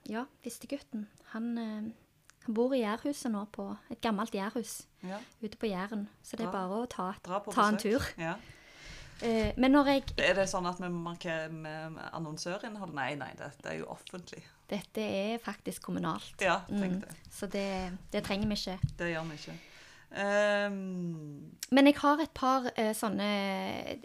ja, 0.10 0.26
visstegutten. 0.44 1.08
Han, 1.34 1.58
eh, 1.58 1.92
han 2.46 2.54
bor 2.54 2.74
i 2.76 2.82
Jærhuset 2.84 3.32
nå, 3.32 3.46
på 3.52 3.76
et 3.90 4.02
gammelt 4.02 4.36
jærhus 4.36 4.84
ja. 5.04 5.18
ute 5.42 5.58
på 5.58 5.66
Jæren. 5.72 6.08
Så 6.22 6.38
det 6.38 6.46
er 6.46 6.52
bare 6.52 6.84
å 6.84 6.86
ta, 6.90 7.14
ta 7.24 7.68
en 7.70 7.78
tur. 7.82 8.04
Ja. 8.22 8.36
Eh, 9.22 9.54
men 9.58 9.72
når 9.72 9.86
jeg 9.88 10.04
Er 10.18 10.34
det 10.36 10.50
sånn 10.50 10.66
at 10.68 10.80
vi 10.80 10.90
markerer 10.90 11.52
med 11.52 12.00
annonsørinnhold? 12.12 12.94
Nei, 12.94 13.16
nei, 13.16 13.32
dette 13.40 13.70
er 13.72 13.78
jo 13.80 13.86
offentlig. 13.94 14.44
Dette 14.68 14.98
er 15.02 15.38
faktisk 15.40 15.84
kommunalt. 15.84 16.34
Ja, 16.42 16.62
tenk 16.68 17.04
Mm. 17.06 17.16
Så 17.32 17.48
det, 17.48 17.98
det 18.12 18.24
trenger 18.26 18.48
vi 18.48 18.54
ikke. 18.56 18.80
Det 18.98 19.12
gjør 19.14 19.30
vi 19.30 19.36
ikke. 19.40 19.56
Um, 20.16 21.52
Men 21.72 21.86
jeg 21.90 21.96
har 22.00 22.22
et 22.24 22.34
par 22.34 22.66
uh, 22.72 22.92
sånne 22.96 23.30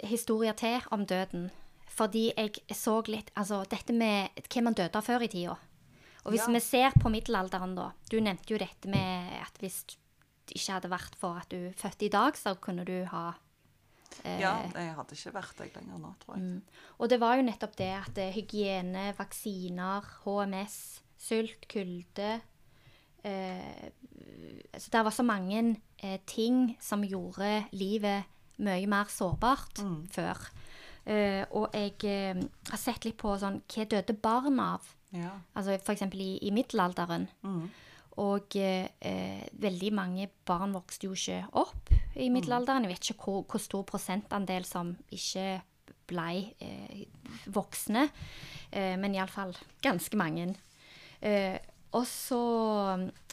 historier 0.09 0.57
til 0.59 0.81
om 0.91 1.05
døden. 1.07 1.51
Fordi 1.91 2.31
jeg 2.37 2.63
så 2.75 3.01
litt 3.09 3.31
Altså, 3.37 3.65
dette 3.69 3.93
med 3.93 4.31
hva 4.49 4.63
man 4.63 4.75
døde 4.75 4.97
av 4.97 5.05
før 5.07 5.23
i 5.27 5.29
tida. 5.29 5.57
Og 6.25 6.33
hvis 6.33 6.47
Ja. 6.47 6.53
vi 6.53 6.61
ser 6.61 6.91
på 7.01 7.11
middelalderen, 7.11 7.75
da 7.75 7.91
Du 8.11 8.21
nevnte 8.21 8.51
jo 8.51 8.59
dette 8.59 8.89
med 8.89 9.33
at 9.41 9.59
hvis 9.59 9.85
det 10.47 10.57
ikke 10.57 10.73
hadde 10.73 10.91
vært 10.91 11.15
for 11.17 11.37
at 11.39 11.49
du 11.49 11.57
er 11.69 11.73
født 11.73 12.03
i 12.03 12.09
dag, 12.09 12.33
så 12.37 12.55
kunne 12.61 12.85
du 12.85 13.05
ha 13.07 13.35
ja, 14.25 14.55
jeg 14.75 14.95
hadde 14.97 15.17
ikke 15.17 15.33
vært 15.35 15.59
deg 15.63 15.77
lenger 15.79 15.99
nå, 16.03 16.11
tror 16.23 16.37
jeg. 16.37 16.45
Mm. 16.45 16.81
Og 16.99 17.09
det 17.13 17.19
var 17.23 17.37
jo 17.39 17.43
nettopp 17.47 17.77
det 17.79 17.91
at 17.97 18.19
eh, 18.19 18.33
hygiene, 18.35 19.15
vaksiner, 19.19 20.09
HMS, 20.25 20.79
sult, 21.21 21.67
kulde 21.71 22.41
eh, 23.25 23.91
Så 24.79 24.91
det 24.93 25.05
var 25.05 25.15
så 25.15 25.25
mange 25.27 25.63
eh, 26.03 26.19
ting 26.27 26.77
som 26.81 27.03
gjorde 27.05 27.67
livet 27.73 28.25
mye 28.61 28.87
mer 28.89 29.09
sårbart 29.09 29.81
Mm. 29.81 30.09
før. 30.13 30.37
Eh, 31.07 31.45
og 31.57 31.71
jeg 31.73 31.95
eh, 32.05 32.43
har 32.71 32.79
sett 32.79 33.05
litt 33.05 33.17
på 33.17 33.33
sånn 33.41 33.63
Hva 33.73 33.87
døde 33.89 34.13
barn 34.21 34.61
av? 34.61 34.85
Ja. 35.17 35.33
Altså 35.57 35.73
f.eks. 35.79 36.03
I, 36.15 36.39
i 36.47 36.51
middelalderen. 36.55 37.29
Mm. 37.43 37.71
Og 38.21 38.57
eh, 38.61 38.89
eh, 39.01 39.47
veldig 39.59 39.93
mange 39.97 40.29
barn 40.47 40.73
vokste 40.77 41.07
jo 41.09 41.17
ikke 41.17 41.47
opp 41.57 41.89
i 42.21 42.29
middelalderen. 42.33 42.85
Jeg 42.85 42.95
vet 42.95 43.11
ikke 43.11 43.25
hvor, 43.25 43.43
hvor 43.49 43.63
stor 43.63 43.83
prosentandel 43.89 44.67
som 44.69 44.95
ikke 45.13 45.61
ble 46.11 46.31
eh, 46.63 47.05
voksne, 47.55 48.09
eh, 48.73 48.97
men 48.99 49.15
iallfall 49.15 49.55
ganske 49.83 50.19
mange. 50.19 50.53
Eh, 51.23 51.59
og 51.93 52.07
så 52.07 52.43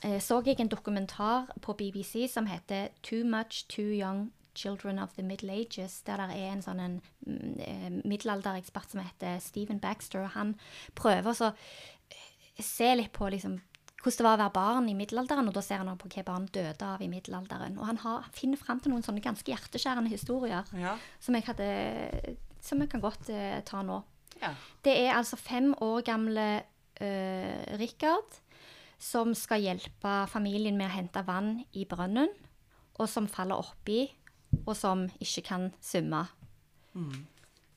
eh, 0.03 0.19
så 0.21 0.41
jeg 0.45 0.59
en 0.59 0.71
dokumentar 0.71 1.51
på 1.61 1.73
BBC 1.73 2.27
som 2.29 2.45
heter 2.45 2.89
'Too 3.03 3.23
Much 3.25 3.67
Too 3.69 3.93
Young 3.93 4.31
Children 4.55 4.99
of 4.99 5.13
the 5.13 5.23
Middle 5.23 5.51
Ages', 5.51 6.01
der 6.05 6.17
det 6.17 6.37
er 6.37 6.51
en 6.51 6.61
sånn 6.61 6.79
en, 6.79 7.01
mm, 7.25 7.59
eh, 7.59 7.89
middelalderekspert 8.05 8.91
som 8.91 9.01
heter 9.01 9.39
Stephen 9.39 9.79
Baxter, 9.79 10.23
og 10.23 10.29
han 10.29 10.55
prøver 10.95 11.31
å 11.31 11.53
eh, 11.53 12.63
se 12.63 12.95
litt 12.95 13.11
på 13.11 13.29
liksom 13.29 13.61
hvordan 14.03 14.17
det 14.17 14.25
var 14.27 14.35
å 14.37 14.41
være 14.43 14.53
barn 14.55 14.89
i 14.89 14.95
middelalderen, 14.95 15.47
og 15.49 15.55
da 15.57 15.61
ser 15.65 15.81
han 15.81 15.89
også 15.91 16.03
på 16.05 16.09
hva 16.15 16.23
barn 16.29 16.45
døde 16.53 16.85
av 16.85 17.01
i 17.01 17.09
middelalderen. 17.11 17.77
Og 17.79 17.87
han 17.89 17.97
har, 18.03 18.27
finner 18.31 18.59
fram 18.61 18.79
til 18.79 18.93
noen 18.93 19.03
sånne 19.03 19.23
ganske 19.25 19.51
hjerteskjærende 19.51 20.11
historier 20.13 20.63
Ja. 20.77 20.95
som 21.19 21.35
jeg, 21.35 21.43
hadde, 21.49 22.37
som 22.61 22.79
jeg 22.83 22.89
kan 22.93 23.01
godt 23.01 23.29
uh, 23.33 23.59
ta 23.65 23.81
nå. 23.83 24.01
ja. 24.41 24.53
Det 24.85 24.93
er 25.01 25.15
altså 25.17 25.35
fem 25.35 25.73
år 25.81 26.01
gamle 26.05 26.47
uh, 27.01 27.77
Rikard 27.81 28.37
som 28.99 29.33
skal 29.37 29.61
hjelpe 29.61 30.13
familien 30.29 30.77
med 30.77 30.87
å 30.89 30.95
hente 30.95 31.21
vann 31.25 31.63
i 31.73 31.83
brønnen, 31.85 32.29
og 32.97 33.09
som 33.09 33.27
faller 33.29 33.59
oppi, 33.61 34.07
og 34.65 34.73
som 34.77 35.03
ikke 35.21 35.43
kan 35.45 35.67
svømme. 35.81 36.23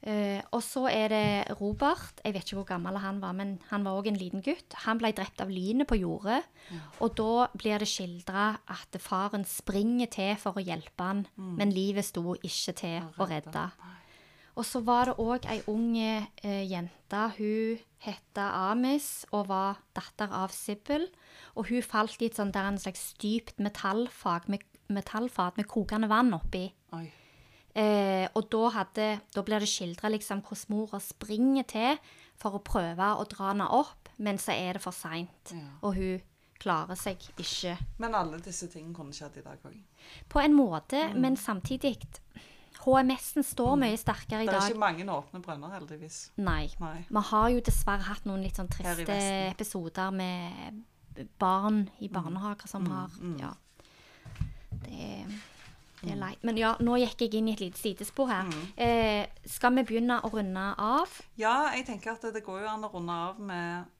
Eh, 0.00 0.40
og 0.56 0.62
så 0.64 0.86
er 0.88 1.12
det 1.12 1.58
Robert. 1.58 2.22
Jeg 2.24 2.32
vet 2.32 2.46
ikke 2.46 2.60
hvor 2.62 2.68
gammel 2.70 2.96
han 3.02 3.20
var, 3.20 3.34
men 3.36 3.58
han 3.68 3.84
var 3.84 3.98
òg 4.00 4.08
en 4.08 4.20
liten 4.20 4.40
gutt. 4.44 4.76
Han 4.86 5.00
ble 5.00 5.12
drept 5.16 5.42
av 5.44 5.52
lynet 5.52 5.88
på 5.90 5.98
jordet. 6.00 6.40
Og 7.04 7.12
da 7.18 7.48
blir 7.52 7.82
det 7.82 7.88
skildra 7.90 8.46
at 8.70 8.96
faren 9.02 9.44
springer 9.44 10.08
til 10.12 10.36
for 10.40 10.56
å 10.56 10.64
hjelpe 10.64 11.04
han, 11.04 11.26
men 11.36 11.74
livet 11.74 12.08
sto 12.08 12.36
ikke 12.38 12.76
til 12.80 13.10
å 13.20 13.28
redde. 13.28 13.66
Og 14.58 14.66
så 14.66 14.80
var 14.84 15.08
det 15.08 15.20
òg 15.22 15.46
ei 15.48 15.60
ung 15.70 15.92
uh, 15.96 16.64
jente. 16.66 17.20
Hun 17.36 17.78
het 18.04 18.40
Amis 18.40 19.24
og 19.30 19.46
var 19.48 19.78
datter 19.96 20.32
av 20.32 20.52
Sibbel. 20.52 21.06
Og 21.54 21.70
hun 21.70 21.84
falt 21.86 22.20
i 22.20 22.28
et 22.28 22.36
sånt 22.36 22.56
der 22.56 22.68
en 22.68 22.80
slags 22.80 23.12
dypt 23.22 23.60
metallfag 23.62 24.50
med, 24.52 24.66
metallfat 24.92 25.56
med 25.60 25.68
kokende 25.70 26.10
vann 26.10 26.34
oppi. 26.36 26.66
Oi. 26.96 27.06
Eh, 27.74 28.26
og 28.34 28.48
da, 28.50 28.62
hadde, 28.74 29.08
da 29.34 29.44
blir 29.46 29.62
det 29.62 29.70
skildra 29.70 30.10
liksom 30.10 30.42
hvordan 30.42 30.74
mora 30.74 30.98
springer 31.02 31.68
til 31.70 32.00
for 32.40 32.56
å 32.58 32.64
prøve 32.64 33.12
å 33.20 33.26
dra 33.30 33.52
henne 33.52 33.68
opp, 33.76 34.10
men 34.18 34.40
så 34.40 34.56
er 34.56 34.76
det 34.76 34.82
for 34.84 34.96
seint. 34.96 35.52
Ja. 35.54 35.66
Og 35.86 35.94
hun 35.98 36.22
klarer 36.60 36.98
seg 36.98 37.22
ikke. 37.40 37.76
Men 38.02 38.16
alle 38.16 38.40
disse 38.44 38.68
tingene 38.68 38.94
kunne 38.96 39.16
skjedd 39.16 39.38
i 39.40 39.44
dag 39.44 39.62
òg. 39.64 39.76
På 40.28 40.42
en 40.42 40.56
måte, 40.56 41.06
men 41.16 41.38
samtidig 41.40 41.96
HMS-en 42.80 43.44
står 43.44 43.74
mye 43.80 43.96
sterkere 44.00 44.44
i 44.44 44.48
dag. 44.48 44.54
Det 44.54 44.56
er 44.56 44.60
dag. 44.60 44.74
ikke 44.74 44.80
mange 44.80 45.06
åpne 45.12 45.40
brønner, 45.44 45.72
heldigvis. 45.76 46.18
Nei. 46.40 46.70
Nei. 46.80 46.98
Vi 47.08 47.24
har 47.30 47.48
jo 47.52 47.64
dessverre 47.64 48.06
hatt 48.08 48.28
noen 48.28 48.44
litt 48.44 48.60
sånn 48.60 48.70
triste 48.72 49.16
episoder 49.50 50.14
med 50.16 50.80
barn 51.40 51.82
i 52.00 52.08
barnehager 52.08 52.68
som 52.70 52.86
Mm, 52.86 52.92
har 52.94 53.10
mm. 53.20 53.38
Ja. 53.40 53.54
Det, 54.70 55.26
det 56.00 56.12
er 56.14 56.20
leit. 56.20 56.44
Men 56.46 56.56
ja, 56.56 56.72
nå 56.80 56.96
gikk 57.02 57.26
jeg 57.26 57.34
inn 57.36 57.48
i 57.50 57.54
et 57.54 57.62
lite 57.62 57.80
sidespor 57.80 58.30
her. 58.30 58.48
Mm. 58.48 58.66
Eh, 58.80 59.48
skal 59.52 59.74
vi 59.76 59.84
begynne 59.90 60.20
å 60.24 60.30
runde 60.32 60.66
av? 60.80 61.16
Ja, 61.40 61.70
jeg 61.76 61.86
tenker 61.90 62.14
at 62.14 62.24
det, 62.24 62.34
det 62.38 62.44
går 62.46 62.62
jo 62.64 62.70
an 62.72 62.86
å 62.86 62.92
runde 62.92 63.16
av 63.28 63.40
med 63.40 63.96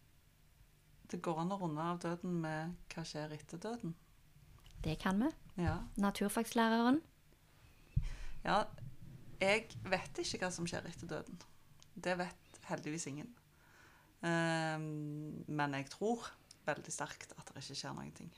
Det 1.11 1.18
går 1.22 1.40
an 1.42 1.53
å 1.53 1.59
runde 1.59 1.82
av 1.82 1.98
døden 1.98 2.36
med 2.44 2.76
hva 2.94 3.05
skjer 3.05 3.32
etter 3.34 3.59
døden. 3.59 3.96
Det 4.80 4.94
kan 5.03 5.18
vi. 5.20 5.30
Ja. 5.61 5.80
Naturfagslæreren. 6.01 7.01
ja. 8.44 8.64
Jeg 9.40 9.70
vet 9.88 10.18
ikke 10.20 10.42
hva 10.42 10.51
som 10.53 10.66
skjer 10.68 10.84
etter 10.84 11.09
døden. 11.09 11.38
Det 11.96 12.12
vet 12.20 12.59
heldigvis 12.68 13.07
ingen. 13.09 13.30
Ehm, 14.20 15.44
men 15.48 15.76
jeg 15.78 15.88
tror 15.94 16.26
veldig 16.66 16.92
sterkt 16.92 17.32
at 17.38 17.48
det 17.48 17.62
ikke 17.62 17.78
skjer 17.78 17.94
noen 17.96 18.12
ting. 18.16 18.30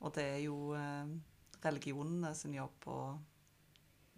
Og 0.00 0.14
det 0.16 0.24
er 0.24 0.40
jo 0.46 0.72
eh, 0.76 1.12
religionene 1.64 2.34
sin 2.34 2.54
jobb 2.54 2.86
å 2.86 2.98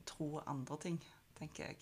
tro 0.09 0.41
andre 0.47 0.77
ting, 0.79 0.99
tenker 1.39 1.67
jeg. 1.69 1.77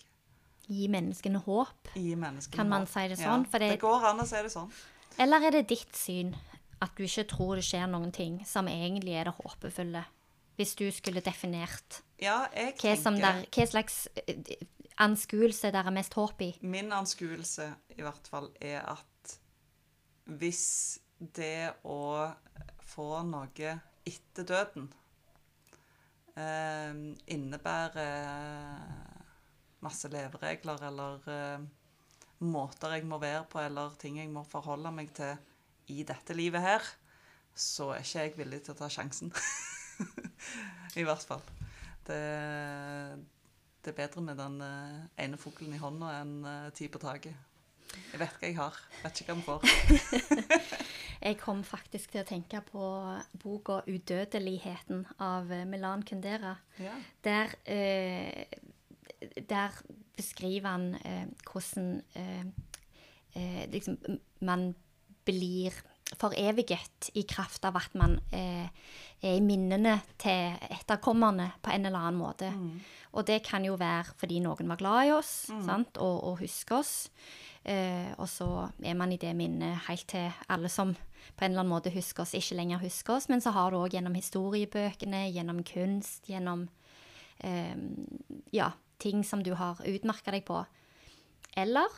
Gi 0.67 0.87
menneskene 0.91 1.39
håp. 1.45 1.93
Gi 1.95 2.15
menneskene. 2.19 2.57
Kan 2.59 2.69
man 2.69 2.81
håp. 2.83 2.89
si 2.91 3.07
det 3.07 3.17
sånn? 3.17 3.43
Ja, 3.45 3.49
For 3.49 3.59
det- 3.59 3.69
det 3.71 3.79
går 3.81 4.03
an 4.09 4.19
å 4.19 4.25
si 4.27 4.35
det 4.35 4.51
sånn. 4.51 4.71
Eller 5.17 5.47
er 5.47 5.51
det 5.51 5.67
ditt 5.67 5.95
syn 5.95 6.35
at 6.81 6.95
du 6.95 7.03
ikke 7.03 7.27
tror 7.27 7.55
det 7.55 7.63
skjer 7.63 7.87
noen 7.89 8.11
ting 8.13 8.43
som 8.45 8.67
egentlig 8.67 9.13
er 9.15 9.23
det 9.25 9.33
håpefulle? 9.35 10.05
Hvis 10.57 10.75
du 10.75 10.91
skulle 10.91 11.21
definert 11.21 12.01
Ja, 12.19 12.47
jeg 12.53 12.75
hva, 12.77 12.97
som 12.97 13.15
der, 13.15 13.45
hva 13.45 13.67
slags 13.67 14.07
eh, 14.27 14.55
anskuelse 14.97 15.71
der 15.71 15.85
er 15.85 15.91
mest 15.91 16.13
håp 16.13 16.41
i? 16.41 16.57
Min 16.61 16.89
anskuelse 16.91 17.75
i 17.97 18.01
hvert 18.01 18.27
fall 18.27 18.51
er 18.59 18.81
at 18.81 19.37
hvis 20.27 20.99
det 21.19 21.73
å 21.85 22.33
få 22.81 23.23
noe 23.25 23.81
etter 24.05 24.43
døden 24.43 24.89
innebærer 26.37 28.05
masse 29.85 30.09
leveregler 30.11 30.85
eller 30.89 31.29
eh, 31.31 31.65
måter 32.45 32.97
jeg 32.97 33.05
må 33.09 33.19
være 33.21 33.45
på, 33.49 33.61
eller 33.61 33.95
ting 34.01 34.19
jeg 34.19 34.29
må 34.33 34.43
forholde 34.47 34.91
meg 34.93 35.11
til 35.17 35.37
i 35.93 36.03
dette 36.07 36.35
livet 36.35 36.61
her, 36.61 36.85
så 37.57 37.91
er 37.95 38.03
ikke 38.03 38.25
jeg 38.25 38.35
villig 38.37 38.61
til 38.65 38.75
å 38.75 38.79
ta 38.81 38.89
sjansen. 38.91 39.31
I 40.99 41.05
hvert 41.07 41.25
fall. 41.25 41.43
Det, 42.07 42.19
det 43.83 43.91
er 43.91 43.97
bedre 43.97 44.23
med 44.23 44.39
den 44.39 44.61
eh, 44.63 45.05
ene 45.25 45.39
fuglen 45.41 45.75
i 45.75 45.81
hånda 45.81 46.13
enn 46.21 46.35
eh, 46.45 46.69
ti 46.77 46.89
på 46.91 47.01
taket. 47.01 47.45
Jeg 48.11 48.19
vet 48.21 48.39
hva 48.39 48.47
jeg 48.47 48.57
har. 48.57 48.79
Vet 49.03 49.21
ikke 49.21 49.33
hva 49.33 49.39
vi 49.39 49.47
får. 49.47 50.77
Jeg 51.17 51.39
kom 51.41 51.63
faktisk 51.65 52.13
til 52.13 52.21
å 52.21 52.27
tenke 52.27 52.61
på 52.61 52.87
boka 53.41 53.81
'Udødeligheten' 53.87 55.03
av 55.23 55.51
eh, 55.51 55.65
Milan 55.65 56.03
Kundera. 56.05 56.55
Ja. 56.77 56.93
Der, 57.25 57.55
eh, 57.65 58.45
der 59.49 59.73
beskriver 60.15 60.69
han 60.69 60.95
eh, 61.01 61.25
hvordan 61.49 62.01
eh, 62.13 62.45
eh, 63.33 63.63
liksom, 63.71 63.97
man 64.41 64.75
blir 65.25 65.73
foreviget 66.15 67.09
i 67.19 67.25
kraft 67.27 67.65
av 67.67 67.75
at 67.75 67.95
man 67.99 68.19
eh, 68.31 68.69
er 69.19 69.33
i 69.35 69.43
minnene 69.43 69.97
til 70.21 70.53
etterkommerne 70.69 71.49
på 71.61 71.73
en 71.73 71.89
eller 71.89 71.99
annen 71.99 72.21
måte. 72.21 72.51
Og 73.17 73.27
det 73.27 73.41
kan 73.43 73.65
jo 73.65 73.75
være 73.75 74.13
fordi 74.15 74.39
noen 74.39 74.69
var 74.69 74.79
glad 74.79 75.09
i 75.09 75.11
oss 75.17 75.33
sant? 75.65 75.97
Og, 75.97 76.23
og 76.23 76.39
husker 76.39 76.79
oss. 76.79 77.09
Eh, 77.67 78.13
og 78.15 78.29
så 78.31 78.47
er 78.79 78.95
man 78.95 79.11
i 79.11 79.19
det 79.19 79.33
minnet 79.35 79.83
helt 79.89 80.07
til 80.07 80.31
alle 80.47 80.71
som 80.71 80.93
på 80.95 81.43
en 81.43 81.51
eller 81.51 81.65
annen 81.65 81.73
måte 81.73 81.91
husker 81.91 82.23
oss, 82.23 82.35
ikke 82.37 82.55
lenger 82.55 82.79
husker 82.79 83.17
oss. 83.17 83.27
Men 83.27 83.43
så 83.43 83.51
har 83.55 83.71
du 83.71 83.79
òg 83.81 83.97
gjennom 83.97 84.15
historiebøkene, 84.15 85.25
gjennom 85.35 85.59
kunst, 85.67 86.29
gjennom 86.31 86.67
eh, 87.43 87.75
ja, 88.55 88.71
ting 89.03 89.25
som 89.27 89.43
du 89.43 89.53
har 89.59 89.81
utmerka 89.83 90.31
deg 90.31 90.45
på. 90.47 90.63
Eller 91.57 91.91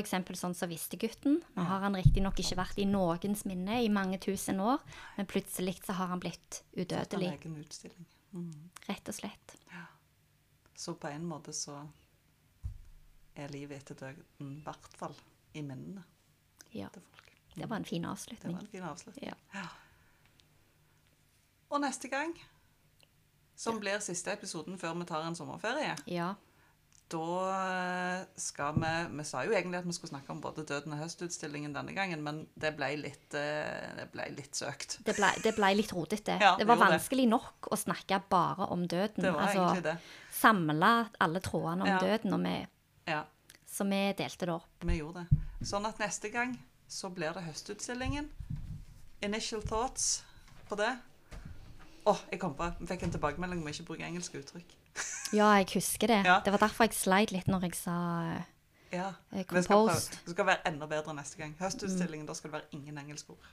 eksempel 0.00 0.36
sånn 0.36 0.54
som 0.54 0.68
Vistegutten. 0.68 1.40
Nå 1.56 1.64
har 1.64 1.80
han 1.86 1.96
riktignok 1.96 2.38
ikke 2.42 2.58
vært 2.58 2.80
i 2.82 2.86
noens 2.88 3.46
minne 3.48 3.80
i 3.84 3.88
mange 3.88 4.18
tusen 4.20 4.60
år, 4.60 4.82
men 5.16 5.28
plutselig 5.30 5.78
så 5.86 5.96
har 5.96 6.10
han 6.12 6.20
blitt 6.20 6.62
udødelig. 6.76 7.32
Mm. 8.32 8.70
Rett 8.88 9.08
og 9.08 9.16
slett. 9.16 9.56
Så 10.76 10.94
på 10.96 11.08
en 11.08 11.24
måte 11.28 11.52
så 11.52 11.78
er 13.36 13.48
livet 13.48 13.76
etter 13.82 13.94
døden 13.94 14.56
i 14.58 14.62
hvert 14.64 14.90
fall 14.98 15.14
i 15.54 15.62
minnene 15.62 16.02
Ja, 16.74 16.88
til 16.94 17.02
folk. 17.02 17.32
det 17.56 17.68
var 17.70 17.76
en 17.76 17.84
fin 17.84 18.02
Det 18.02 18.10
avslutning. 18.10 18.54
var 18.54 18.60
en 18.60 18.66
fin 18.72 18.82
avslutning. 18.82 19.32
Ja. 19.54 19.66
Og 21.70 21.80
neste 21.84 22.08
gang, 22.10 22.34
som 23.60 23.78
blir 23.80 24.00
siste 24.02 24.32
episoden 24.34 24.78
før 24.80 24.96
vi 24.98 25.06
tar 25.10 25.26
en 25.26 25.36
sommerferie, 25.38 25.92
ja. 26.10 26.32
da 27.10 27.26
eh, 27.50 28.24
skal 28.40 28.74
vi 28.80 28.90
Vi 29.18 29.24
sa 29.28 29.42
jo 29.46 29.52
egentlig 29.54 29.78
at 29.82 29.86
vi 29.86 29.92
skulle 29.94 30.10
snakke 30.12 30.30
om 30.34 30.40
både 30.42 30.64
Døden 30.66 30.94
og 30.94 30.98
høstutstillingen 31.02 31.74
denne 31.74 31.94
gangen, 31.94 32.22
men 32.26 32.40
det 32.58 32.72
ble 32.78 32.88
litt, 33.02 33.34
eh, 33.34 33.94
det 33.98 34.08
ble 34.14 34.26
litt 34.34 34.54
søkt. 34.58 34.98
Det 35.06 35.14
ble, 35.18 35.30
det 35.44 35.54
ble 35.58 35.70
litt 35.78 35.92
rotete. 35.94 36.38
Ja, 36.40 36.54
det 36.56 36.64
det 36.66 36.68
var 36.72 36.82
vanskelig 36.88 37.26
det. 37.28 37.32
nok 37.36 37.70
å 37.70 37.78
snakke 37.78 38.22
bare 38.30 38.66
om 38.70 38.86
døden. 38.86 39.22
Det 39.22 39.32
var 39.34 39.46
altså, 39.46 39.62
egentlig 39.68 39.84
det. 39.84 39.96
Samle 40.40 40.92
alle 41.20 41.40
trådene 41.40 41.82
om 41.82 41.88
Ja. 41.88 41.98
døden, 42.00 42.32
og 42.34 42.40
vi, 42.46 42.56
Ja, 43.06 43.24
så 43.70 43.84
vi 43.88 44.00
delte 44.18 44.46
det 44.46 44.52
opp. 44.54 44.66
vi 44.84 44.96
gjorde 44.98 45.24
det. 45.24 45.38
Sånn 45.66 45.86
at 45.86 45.98
neste 46.02 46.30
gang 46.32 46.56
så 46.88 47.10
blir 47.14 47.32
det 47.36 47.42
høstutstillingen. 47.46 48.28
Initial 49.22 49.62
thoughts 49.62 50.22
på 50.68 50.76
det. 50.80 50.90
Å, 52.08 52.14
jeg 52.32 52.40
kom 52.40 52.54
på 52.56 52.66
Vi 52.80 52.86
fikk 52.88 53.02
en 53.04 53.12
tilbakemelding 53.12 53.60
om 53.60 53.66
å 53.68 53.72
ikke 53.74 53.84
bruke 53.92 54.06
engelske 54.06 54.40
uttrykk. 54.42 54.76
Ja, 55.30 55.52
jeg 55.60 55.68
husker 55.76 56.10
det. 56.10 56.24
Ja. 56.26 56.40
Det 56.42 56.50
var 56.50 56.58
derfor 56.64 56.88
jeg 56.88 56.96
sleit 56.98 57.30
litt 57.30 57.46
når 57.46 57.68
jeg 57.68 57.76
sa 57.78 57.92
eh, 58.32 58.48
Ja. 58.96 59.12
Eh, 59.30 59.44
Vi 59.46 59.62
skal, 59.62 59.86
prøve, 59.86 59.94
det 60.26 60.32
skal 60.34 60.46
være 60.48 60.64
enda 60.66 60.88
bedre 60.90 61.14
neste 61.14 61.38
gang. 61.38 61.52
Høstutstillingen, 61.60 62.26
da 62.26 62.34
skal 62.34 62.50
det 62.50 62.56
være 62.56 62.74
ingen 62.74 62.98
engelske 62.98 63.36
ord. 63.36 63.44